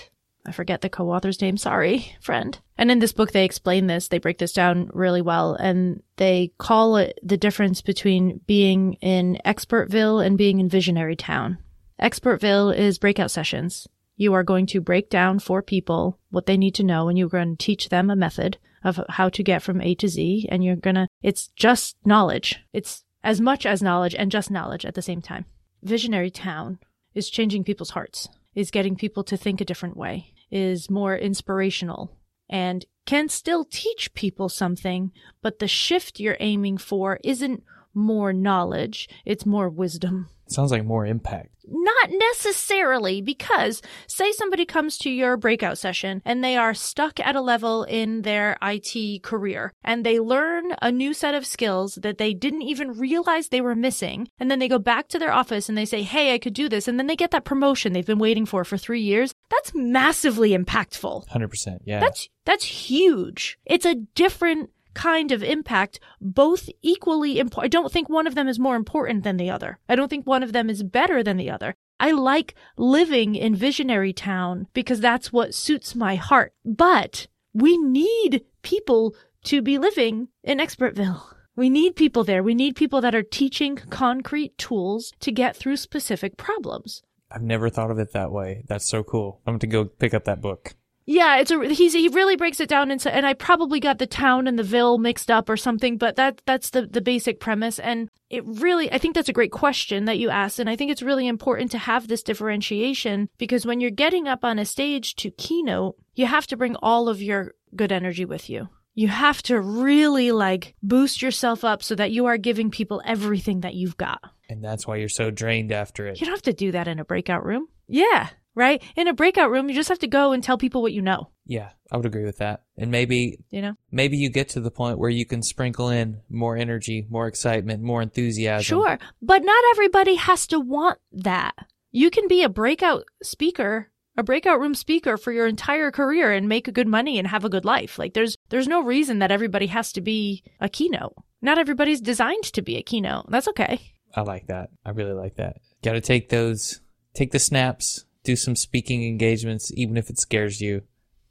I 0.49 0.53
forget 0.53 0.81
the 0.81 0.89
co-author's 0.89 1.41
name. 1.43 1.59
Sorry, 1.59 2.17
friend. 2.21 2.59
And 2.79 2.91
in 2.91 3.01
this 3.01 3.13
book, 3.13 3.33
they 3.33 3.45
explain 3.45 3.87
this. 3.87 4.09
They 4.09 4.19
break 4.19 4.39
this 4.39 4.53
down 4.53 4.91
really 4.95 5.21
well, 5.21 5.55
and 5.55 6.03
they 6.17 6.53
call 6.59 6.97
it 6.97 7.19
the 7.23 7.37
difference 7.37 7.83
between 7.83 8.41
being 8.47 8.95
in 8.95 9.39
Expertville 9.45 10.25
and 10.25 10.39
being 10.39 10.59
in 10.59 10.69
Visionary 10.69 11.17
Town. 11.17 11.59
Expertville 12.01 12.75
is 12.75 12.99
breakout 12.99 13.31
sessions. 13.31 13.87
You 14.17 14.33
are 14.33 14.45
going 14.45 14.67
to 14.67 14.81
break 14.81 15.11
down 15.11 15.39
for 15.39 15.61
people 15.61 16.19
what 16.31 16.47
they 16.47 16.57
need 16.57 16.75
to 16.77 16.85
know, 16.85 17.09
and 17.09 17.19
you're 17.19 17.29
going 17.29 17.57
to 17.57 17.65
teach 17.65 17.89
them 17.89 18.09
a 18.09 18.17
method 18.17 18.59
of 18.85 19.01
how 19.09 19.29
to 19.29 19.43
get 19.43 19.63
from 19.63 19.81
A 19.83 19.95
to 19.97 20.09
Z. 20.09 20.49
And 20.51 20.65
you're 20.65 20.77
gonna, 20.77 21.09
it's 21.23 21.49
just 21.57 21.97
knowledge. 22.05 22.61
It's 22.73 23.05
as 23.23 23.41
much 23.41 23.67
as 23.67 23.83
knowledge 23.83 24.15
and 24.15 24.31
just 24.31 24.51
knowledge 24.51 24.87
at 24.87 24.95
the 24.95 25.03
same 25.03 25.21
time. 25.21 25.45
Visionary 25.83 26.31
Town 26.31 26.79
is 27.15 27.31
changing 27.31 27.65
people's 27.65 27.91
hearts, 27.91 28.29
is 28.55 28.71
getting 28.71 28.97
people 28.97 29.25
to 29.25 29.37
think 29.37 29.61
a 29.61 29.65
different 29.65 29.97
way, 29.97 30.33
is 30.51 30.91
more 30.91 31.17
inspirational, 31.17 32.17
and 32.49 32.85
can 33.07 33.29
still 33.29 33.65
teach 33.65 34.13
people 34.15 34.49
something, 34.49 35.13
but 35.43 35.59
the 35.59 35.69
shift 35.69 36.21
you're 36.21 36.37
aiming 36.41 36.79
for 36.79 37.19
isn't 37.25 37.63
more 37.99 38.33
knowledge, 38.33 39.09
it's 39.27 39.45
more 39.45 39.69
wisdom. 39.69 40.29
Sounds 40.49 40.71
like 40.71 40.85
more 40.85 41.05
impact. 41.05 41.51
Not 41.71 42.11
necessarily, 42.11 43.21
because 43.21 43.83
say 44.07 44.33
somebody 44.33 44.65
comes 44.65 44.97
to 44.99 45.11
your 45.11 45.37
breakout 45.37 45.77
session 45.77 46.23
and 46.25 46.43
they 46.43 46.57
are 46.57 46.73
stuck 46.73 47.21
at 47.21 47.37
a 47.37 47.43
level 47.43 47.85
in 47.85 48.23
their 48.23 48.57
IT 48.63 49.23
career 49.23 49.75
and 49.85 50.05
they 50.05 50.19
learn 50.19 50.75
a 50.81 50.91
new 50.91 51.13
set 51.13 51.35
of 51.35 51.45
skills 51.45 51.97
that 51.97 52.17
they 52.17 52.33
didn't 52.33 52.63
even 52.63 52.93
realize 52.99 53.49
they 53.49 53.61
were 53.61 53.75
missing. 53.75 54.29
And 54.39 54.51
then 54.51 54.61
they 54.61 54.69
go 54.69 54.79
back 54.79 55.09
to 55.09 55.19
their 55.19 55.33
office 55.33 55.69
and 55.69 55.77
they 55.77 55.85
say, 55.85 56.03
Hey, 56.03 56.33
I 56.33 56.39
could 56.39 56.55
do 56.55 56.71
this. 56.71 56.89
And 56.89 56.99
then 56.99 57.07
they 57.07 57.17
get 57.17 57.33
that 57.33 57.45
promotion 57.45 57.93
they've 57.93 58.07
been 58.07 58.19
waiting 58.19 58.47
for 58.47 58.65
for 58.65 58.79
three 58.79 59.03
years. 59.03 59.35
That's 59.51 59.73
massively 59.75 60.57
impactful. 60.57 61.29
100%. 61.29 61.81
Yeah. 61.85 62.01
That's, 62.01 62.31
that's 62.47 62.65
huge. 62.65 63.59
It's 63.67 63.85
a 63.85 63.95
different 63.95 64.71
kind 64.99 65.31
of 65.31 65.45
impact, 65.45 66.01
both 66.21 66.69
equally 66.83 67.39
important. 67.39 67.65
I 67.65 67.69
don't 67.69 67.93
think 67.93 68.09
one 68.09 68.27
of 68.27 68.35
them 68.35 68.49
is 68.49 68.59
more 68.59 68.75
important 68.75 69.23
than 69.23 69.37
the 69.37 69.49
other. 69.49 69.79
I 69.89 69.95
don't 69.95 70.09
think 70.09 70.27
one 70.27 70.43
of 70.43 70.53
them 70.53 70.69
is 70.69 70.83
better 70.83 71.23
than 71.23 71.37
the 71.37 71.51
other. 71.51 71.77
I 72.01 72.11
like 72.11 72.57
living 72.77 73.37
in 73.37 73.55
Visionary 73.55 74.13
Town 74.13 74.67
because 74.75 75.01
that's 75.01 75.33
what 75.33 75.55
suits 75.55 75.95
my 75.95 76.17
heart. 76.17 76.53
But 76.65 77.29
we 77.55 77.79
need 77.79 78.45
people 78.63 79.15
to 79.45 79.63
be 79.63 79.79
living 79.79 80.29
in 80.43 80.59
Expertville. 80.59 81.23
We 81.55 81.71
need 81.71 81.95
people 81.95 82.25
there. 82.25 82.43
We 82.43 82.57
need 82.57 82.75
people 82.75 83.01
that 83.01 83.15
are 83.15 83.23
teaching 83.23 83.77
concrete 83.77 84.59
tools 84.59 85.13
to 85.21 85.31
get 85.31 85.57
through 85.57 85.77
specific 85.77 86.37
problems. 86.37 87.03
I've 87.31 87.43
never 87.43 87.71
thought 87.71 87.93
of 87.93 87.99
it 88.01 88.13
that 88.15 88.33
way. 88.33 88.65
That's 88.69 88.89
so 88.89 89.05
cool. 89.05 89.41
I'm 89.47 89.55
going 89.55 89.61
to 89.61 89.67
go 89.69 89.85
pick 89.85 90.15
up 90.15 90.25
that 90.25 90.41
book. 90.41 90.75
Yeah, 91.11 91.39
it's 91.39 91.51
a 91.51 91.65
he's 91.65 91.95
he 91.95 92.09
really 92.09 92.37
breaks 92.37 92.61
it 92.61 92.69
down 92.69 92.91
into 92.91 93.13
and 93.13 93.25
I 93.25 93.33
probably 93.33 93.81
got 93.81 93.97
the 93.97 94.07
town 94.07 94.47
and 94.47 94.59
the 94.59 94.63
ville 94.63 94.99
mixed 94.99 95.31
up 95.31 95.49
or 95.49 95.57
something, 95.57 95.97
but 95.97 96.17
that 96.17 96.43
that's 96.45 96.69
the 96.69 96.83
the 96.83 97.01
basic 97.01 97.41
premise 97.41 97.79
and 97.79 98.11
it 98.29 98.45
really 98.45 98.93
I 98.93 98.99
think 98.99 99.15
that's 99.15 99.31
a 99.31 99.33
great 99.33 99.51
question 99.51 100.05
that 100.05 100.19
you 100.19 100.29
asked 100.29 100.59
and 100.59 100.69
I 100.69 100.77
think 100.77 100.91
it's 100.91 101.01
really 101.01 101.27
important 101.27 101.71
to 101.71 101.79
have 101.79 102.09
this 102.09 102.23
differentiation 102.23 103.31
because 103.39 103.65
when 103.65 103.81
you're 103.81 103.91
getting 103.91 104.29
up 104.29 104.45
on 104.45 104.59
a 104.59 104.67
stage 104.67 105.15
to 105.17 105.31
keynote, 105.31 105.97
you 106.15 106.27
have 106.27 106.47
to 106.49 106.59
bring 106.59 106.77
all 106.77 107.09
of 107.09 107.23
your 107.23 107.55
good 107.75 107.91
energy 107.91 108.27
with 108.27 108.51
you. 108.51 108.69
You 108.95 109.09
have 109.09 109.43
to 109.45 109.59
really 109.59 110.31
like 110.31 110.75
boost 110.83 111.23
yourself 111.23 111.65
up 111.65 111.83
so 111.83 111.95
that 111.95 112.11
you 112.11 112.27
are 112.27 112.37
giving 112.37 112.71
people 112.71 113.01
everything 113.07 113.63
that 113.63 113.73
you've 113.73 113.97
got. 113.97 114.21
And 114.51 114.63
that's 114.63 114.87
why 114.87 114.97
you're 114.97 115.09
so 115.09 115.31
drained 115.31 115.73
after 115.73 116.07
it. 116.07 116.21
You 116.21 116.27
don't 116.27 116.35
have 116.35 116.43
to 116.43 116.53
do 116.53 116.73
that 116.73 116.87
in 116.87 116.99
a 116.99 117.05
breakout 117.05 117.47
room. 117.47 117.67
Yeah 117.87 118.29
right? 118.59 118.83
In 118.97 119.09
a 119.09 119.15
breakout 119.15 119.51
room, 119.51 119.69
you 119.69 119.75
just 119.75 119.89
have 119.89 120.01
to 120.01 120.07
go 120.07 120.33
and 120.33 120.43
tell 120.43 120.59
people 120.59 120.83
what 120.83 120.93
you 120.93 121.01
know. 121.01 121.31
Yeah, 121.47 121.71
I 121.91 121.97
would 121.97 122.07
agree 122.07 122.25
with 122.25 122.39
that. 122.39 122.65
And 122.77 122.91
maybe, 122.91 123.39
you 123.51 123.63
know, 123.63 123.75
maybe 123.91 124.19
you 124.19 124.29
get 124.29 124.51
to 124.51 124.61
the 124.61 124.71
point 124.71 124.99
where 124.99 125.09
you 125.09 125.25
can 125.25 125.43
sprinkle 125.43 125.89
in 125.89 126.21
more 126.29 126.57
energy, 126.57 127.07
more 127.09 127.27
excitement, 127.27 127.83
more 127.83 128.03
enthusiasm. 128.03 128.65
Sure. 128.65 128.99
But 129.23 129.45
not 129.45 129.65
everybody 129.71 130.17
has 130.17 130.47
to 130.49 130.61
want 130.61 130.99
that. 131.13 131.55
You 131.91 132.11
can 132.11 132.29
be 132.29 132.43
a 132.43 132.51
breakout 132.51 133.05
speaker, 133.23 133.91
a 134.17 134.23
breakout 134.23 134.61
room 134.61 134.75
speaker 134.75 135.17
for 135.17 135.33
your 135.33 135.47
entire 135.47 135.91
career 135.91 136.33
and 136.33 136.49
make 136.49 136.69
a 136.69 136.73
good 136.73 136.89
money 136.89 137.19
and 137.19 137.27
have 137.29 137.45
a 137.45 137.49
good 137.49 137.65
life. 137.65 137.99
Like 137.99 138.13
there's 138.13 138.37
there's 138.51 138.69
no 138.69 138.83
reason 138.83 139.21
that 139.21 139.31
everybody 139.31 139.69
has 139.69 139.93
to 139.93 140.03
be 140.03 140.43
a 140.61 140.69
keynote. 140.69 141.15
Not 141.41 141.59
everybody's 141.59 142.01
designed 142.01 142.45
to 142.45 142.63
be 142.63 142.77
a 142.77 142.83
keynote. 142.83 143.31
That's 143.31 143.49
okay. 143.49 143.81
I 144.15 144.23
like 144.23 144.49
that. 144.49 144.71
I 144.85 144.91
really 144.91 145.13
like 145.13 145.37
that. 145.37 145.59
Got 145.83 145.93
to 145.93 146.01
take 146.01 146.29
those 146.29 146.81
take 147.15 147.31
the 147.33 147.39
snaps, 147.39 148.05
do 148.29 148.37
some 148.37 148.55
speaking 148.55 149.05
engagements, 149.05 149.73
even 149.75 149.97
if 149.97 150.11
it 150.11 150.19
scares 150.19 150.61
you. 150.61 150.83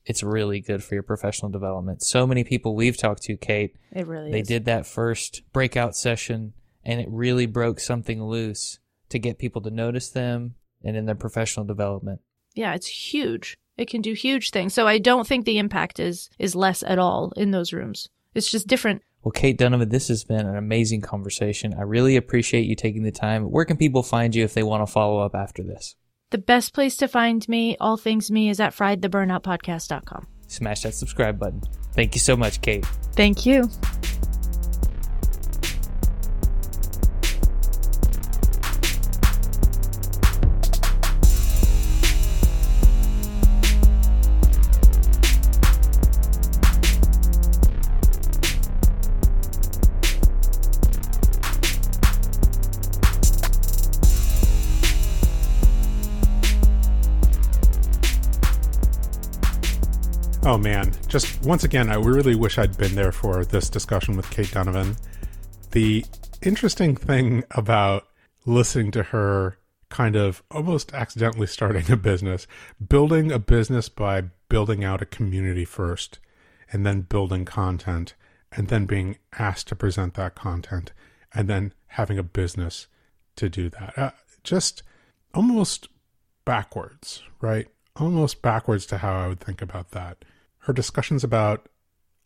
It's 0.03 0.23
really 0.23 0.61
good 0.61 0.83
for 0.83 0.95
your 0.95 1.03
professional 1.03 1.51
development. 1.51 2.01
So 2.01 2.25
many 2.25 2.43
people 2.43 2.75
we've 2.75 2.97
talked 2.97 3.21
to, 3.23 3.37
Cait, 3.37 3.75
it 3.91 4.07
really 4.07 4.31
they 4.31 4.39
is. 4.39 4.47
did 4.47 4.65
that 4.65 4.87
first 4.87 5.43
breakout 5.53 5.95
session 5.95 6.53
and 6.83 6.99
it 6.99 7.07
really 7.11 7.45
broke 7.45 7.79
something 7.79 8.23
loose 8.23 8.79
to 9.09 9.19
get 9.19 9.37
people 9.37 9.61
to 9.61 9.69
notice 9.69 10.09
them 10.09 10.55
and 10.83 10.97
in 10.97 11.05
their 11.05 11.13
professional 11.15 11.65
development. 11.67 12.21
Yeah, 12.55 12.73
it's 12.73 12.87
huge. 12.87 13.57
It 13.77 13.89
can 13.89 14.01
do 14.01 14.13
huge 14.13 14.49
things. 14.49 14.73
So 14.73 14.87
I 14.87 14.97
don't 14.97 15.27
think 15.27 15.45
the 15.45 15.59
impact 15.59 15.99
is 15.99 16.31
is 16.39 16.55
less 16.55 16.81
at 16.81 16.97
all 16.97 17.31
in 17.37 17.51
those 17.51 17.73
rooms. 17.73 18.09
It's 18.33 18.49
just 18.49 18.65
different. 18.65 19.03
Well, 19.23 19.31
Cait 19.33 19.57
Donovan, 19.57 19.89
this 19.89 20.07
has 20.07 20.23
been 20.23 20.47
an 20.47 20.55
amazing 20.55 21.01
conversation. 21.01 21.75
I 21.77 21.81
really 21.81 22.15
appreciate 22.15 22.65
you 22.65 22.75
taking 22.75 23.03
the 23.03 23.11
time. 23.11 23.43
Where 23.51 23.65
can 23.65 23.77
people 23.77 24.01
find 24.01 24.33
you 24.33 24.43
if 24.43 24.55
they 24.55 24.63
want 24.63 24.81
to 24.87 24.91
follow 24.91 25.19
up 25.19 25.35
after 25.35 25.61
this? 25.61 25.95
The 26.29 26.37
best 26.37 26.73
place 26.73 26.97
to 26.97 27.07
find 27.07 27.47
me, 27.47 27.77
all 27.79 27.95
things 27.95 28.29
me, 28.29 28.49
is 28.49 28.59
at 28.59 28.75
friedtheburnoutpodcast.com. 28.75 30.27
Smash 30.47 30.81
that 30.81 30.93
subscribe 30.93 31.39
button. 31.39 31.61
Thank 31.93 32.15
you 32.15 32.19
so 32.19 32.35
much, 32.35 32.61
Cait. 32.61 32.85
Thank 33.15 33.45
you. 33.45 33.69
Oh 60.43 60.57
man, 60.57 60.93
just 61.07 61.43
once 61.43 61.63
again, 61.63 61.89
I 61.89 61.95
really 61.95 62.35
wish 62.35 62.57
I'd 62.57 62.77
been 62.77 62.95
there 62.95 63.11
for 63.11 63.43
this 63.43 63.69
discussion 63.69 64.15
with 64.15 64.29
Cait 64.31 64.51
Donovan. 64.51 64.95
The 65.71 66.05
interesting 66.41 66.95
thing 66.95 67.43
about 67.51 68.07
listening 68.45 68.91
to 68.91 69.03
her 69.03 69.57
kind 69.89 70.15
of 70.15 70.43
almost 70.51 70.93
accidentally 70.93 71.47
starting 71.47 71.91
a 71.91 71.97
business, 71.97 72.47
building 72.85 73.31
a 73.31 73.39
business 73.39 73.89
by 73.89 74.23
building 74.49 74.83
out 74.83 75.01
a 75.01 75.05
community 75.05 75.65
first, 75.65 76.19
and 76.71 76.85
then 76.85 77.01
building 77.01 77.45
content, 77.45 78.13
and 78.51 78.69
then 78.69 78.85
being 78.85 79.17
asked 79.37 79.67
to 79.67 79.75
present 79.75 80.13
that 80.13 80.35
content, 80.35 80.93
and 81.33 81.49
then 81.49 81.73
having 81.87 82.17
a 82.17 82.23
business 82.23 82.87
to 83.35 83.49
do 83.49 83.69
that. 83.69 83.97
Uh, 83.97 84.11
just 84.43 84.83
almost 85.33 85.89
backwards, 86.45 87.21
right? 87.41 87.67
Almost 87.99 88.41
backwards 88.41 88.85
to 88.87 88.99
how 88.99 89.19
I 89.19 89.27
would 89.27 89.39
think 89.39 89.61
about 89.61 89.91
that 89.91 90.23
her 90.67 90.73
discussions 90.73 91.23
about 91.23 91.69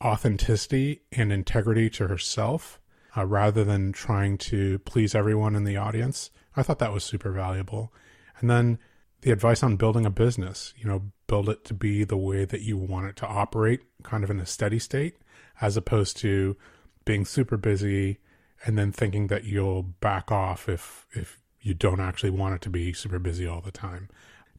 authenticity 0.04 1.04
and 1.12 1.32
integrity 1.32 1.92
to 1.92 2.08
herself 2.08 2.80
uh, 3.16 3.24
rather 3.24 3.64
than 3.64 3.92
trying 3.92 4.36
to 4.36 4.80
please 4.80 5.14
everyone 5.14 5.56
in 5.56 5.64
the 5.64 5.78
audience. 5.78 6.32
I 6.58 6.64
thought 6.64 6.80
that 6.80 6.92
was 6.92 7.04
super 7.04 7.32
valuable. 7.32 7.94
And 8.40 8.50
then 8.50 8.80
the 9.22 9.30
advice 9.30 9.62
on 9.62 9.76
building 9.76 10.08
a 10.08 10.10
business, 10.10 10.74
you 10.76 10.88
know, 10.88 11.12
build 11.28 11.50
it 11.50 11.64
to 11.66 11.76
be 11.76 12.04
the 12.04 12.18
way 12.18 12.46
that 12.46 12.62
you 12.62 12.78
want 12.78 13.10
it 13.10 13.16
to 13.18 13.28
operate, 13.28 13.82
kind 14.02 14.24
of 14.24 14.32
in 14.32 14.40
a 14.40 14.46
steady 14.48 14.80
state, 14.80 15.18
as 15.62 15.78
opposed 15.78 16.18
to 16.18 16.58
being 17.06 17.26
super 17.26 17.58
busy 17.58 18.18
and 18.66 18.76
then 18.76 18.92
thinking 18.92 19.28
that 19.28 19.44
you'll 19.44 19.84
back 19.84 20.32
off 20.32 20.68
if 20.68 21.06
if 21.12 21.40
you 21.60 21.76
don't 21.76 22.00
actually 22.00 22.32
want 22.32 22.56
it 22.56 22.62
to 22.62 22.72
be 22.72 22.92
super 22.92 23.20
busy 23.20 23.46
all 23.46 23.62
the 23.62 23.72
time. 23.72 24.10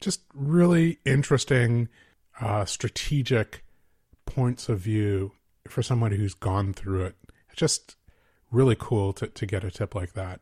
Just 0.03 0.21
really 0.33 0.99
interesting, 1.05 1.87
uh, 2.41 2.65
strategic 2.65 3.63
points 4.25 4.67
of 4.67 4.79
view 4.79 5.31
for 5.69 5.81
somebody 5.81 6.17
who's 6.17 6.33
gone 6.33 6.73
through 6.73 7.05
it. 7.05 7.15
It's 7.49 7.57
just 7.57 7.95
really 8.51 8.75
cool 8.77 9.13
to, 9.13 9.27
to 9.27 9.45
get 9.45 9.63
a 9.63 9.71
tip 9.71 9.95
like 9.95 10.11
that. 10.11 10.41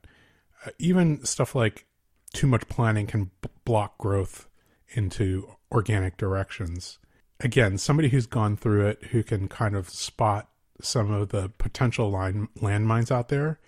Uh, 0.65 0.71
even 0.79 1.23
stuff 1.25 1.53
like 1.53 1.85
too 2.33 2.47
much 2.47 2.67
planning 2.69 3.05
can 3.05 3.25
b- 3.41 3.49
block 3.63 3.99
growth 3.99 4.47
into 4.89 5.47
organic 5.71 6.17
directions. 6.17 6.97
Again, 7.39 7.77
somebody 7.77 8.09
who's 8.09 8.25
gone 8.25 8.57
through 8.57 8.87
it 8.87 9.03
who 9.11 9.21
can 9.21 9.47
kind 9.47 9.75
of 9.75 9.91
spot 9.91 10.49
some 10.81 11.11
of 11.11 11.29
the 11.29 11.49
potential 11.59 12.09
line 12.09 12.47
landmines 12.57 13.11
out 13.11 13.29
there. 13.29 13.59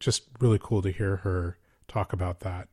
Just 0.00 0.28
really 0.40 0.58
cool 0.58 0.80
to 0.80 0.90
hear 0.90 1.16
her 1.16 1.58
talk 1.96 2.12
about 2.12 2.40
that. 2.40 2.68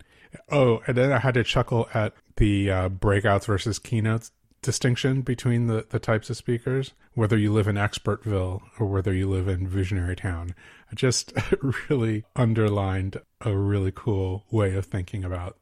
Oh, 0.51 0.81
and 0.87 0.97
then 0.97 1.11
I 1.11 1.19
had 1.19 1.35
to 1.35 1.43
chuckle 1.43 1.87
at 1.93 2.13
the 2.37 2.69
uh, 2.69 2.89
breakouts 2.89 3.45
versus 3.45 3.79
keynotes 3.79 4.31
distinction 4.61 5.21
between 5.21 5.67
the, 5.67 5.85
the 5.89 5.99
types 5.99 6.29
of 6.29 6.37
speakers, 6.37 6.93
whether 7.13 7.37
you 7.37 7.51
live 7.51 7.67
in 7.67 7.75
Expertville 7.75 8.61
or 8.79 8.87
whether 8.87 9.13
you 9.13 9.29
live 9.29 9.47
in 9.47 9.67
Visionary 9.67 10.15
Town. 10.15 10.55
Just 10.95 11.33
really 11.89 12.23
underlined 12.35 13.19
a 13.41 13.55
really 13.55 13.91
cool 13.93 14.45
way 14.51 14.73
of 14.75 14.85
thinking 14.85 15.23
about 15.23 15.57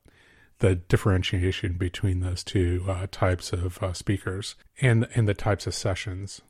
the 0.60 0.76
differentiation 0.76 1.74
between 1.74 2.20
those 2.20 2.44
two 2.44 2.86
uh, 2.88 3.08
types 3.12 3.52
of 3.52 3.82
uh, 3.82 3.94
speakers 3.94 4.56
and, 4.80 5.08
and 5.16 5.28
the 5.28 5.34
types 5.34 5.66
of 5.66 5.74
sessions. 5.74 6.42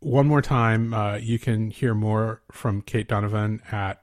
One 0.00 0.26
more 0.26 0.42
time, 0.42 0.92
uh, 0.92 1.16
you 1.16 1.38
can 1.38 1.70
hear 1.70 1.94
more 1.94 2.42
from 2.50 2.82
Cait 2.82 3.06
Donovan 3.06 3.62
at 3.70 4.02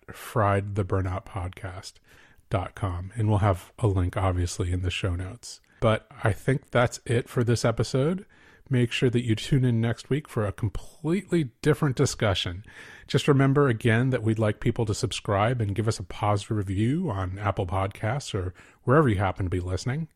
friedtheburnoutpodcast.com, 2.50 3.12
and 3.16 3.30
we'll 3.30 3.40
have 3.40 3.72
a 3.80 3.88
link, 3.88 4.18
obviously, 4.18 4.72
in 4.72 4.82
the 4.82 4.92
show 4.92 5.16
notes. 5.16 5.62
But 5.80 6.08
I 6.24 6.34
think 6.34 6.72
that's 6.72 7.00
it 7.06 7.30
for 7.30 7.44
this 7.44 7.64
episode. 7.64 8.26
Make 8.70 8.92
sure 8.92 9.10
that 9.10 9.26
you 9.26 9.36
tune 9.36 9.66
in 9.66 9.82
next 9.82 10.10
week 10.10 10.28
for 10.28 10.46
a 10.46 10.52
completely 10.52 11.50
different 11.62 11.96
discussion. 11.96 12.64
Just 13.08 13.28
remember 13.28 13.68
again 13.68 14.12
that 14.12 14.22
we'd 14.22 14.38
like 14.38 14.60
people 14.60 14.86
to 14.86 14.94
subscribe 14.94 15.60
and 15.60 15.74
give 15.74 15.88
us 15.88 15.98
a 15.98 16.04
positive 16.04 16.58
review 16.58 17.10
on 17.10 17.40
Apple 17.40 17.66
Podcasts 17.66 18.36
or 18.36 18.54
wherever 18.84 19.10
you 19.10 19.16
happen 19.16 19.48
to 19.48 19.50
be 19.50 19.60
listening. 19.60 20.08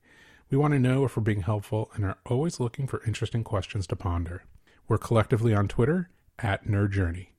We 0.51 0.57
want 0.57 0.73
to 0.73 0.79
know 0.79 1.03
if 1.03 1.17
we're 1.17 1.23
being 1.23 1.41
helpful 1.41 1.89
and 1.95 2.05
are 2.05 2.17
always 2.27 2.59
looking 2.59 2.85
for 2.85 3.03
interesting 3.07 3.43
questions 3.43 3.87
to 3.87 3.95
ponder. 3.95 4.43
We're 4.87 4.99
collectively 4.99 5.55
on 5.55 5.67
Twitter 5.67 6.09
at 6.37 6.67
Nerd 6.67 6.91
Journey. 6.91 7.31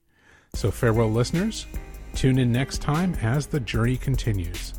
So 0.53 0.69
farewell, 0.69 1.11
listeners. 1.11 1.65
Tune 2.13 2.39
in 2.39 2.51
next 2.51 2.81
time 2.81 3.13
as 3.21 3.47
the 3.47 3.59
journey 3.59 3.95
continues. 3.95 4.73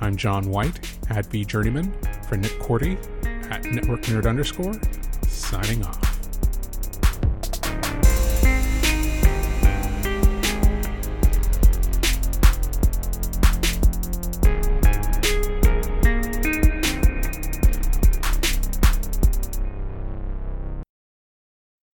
I'm 0.00 0.16
John 0.16 0.48
White 0.48 0.80
at 1.10 1.26
vJourneyman 1.26 1.92
for 2.26 2.36
Nick 2.36 2.58
Korte 2.58 2.98
at 3.50 3.64
Network 3.64 4.02
Nerd 4.02 4.28
underscore, 4.28 4.74
signing 5.26 5.84
off. 5.84 6.13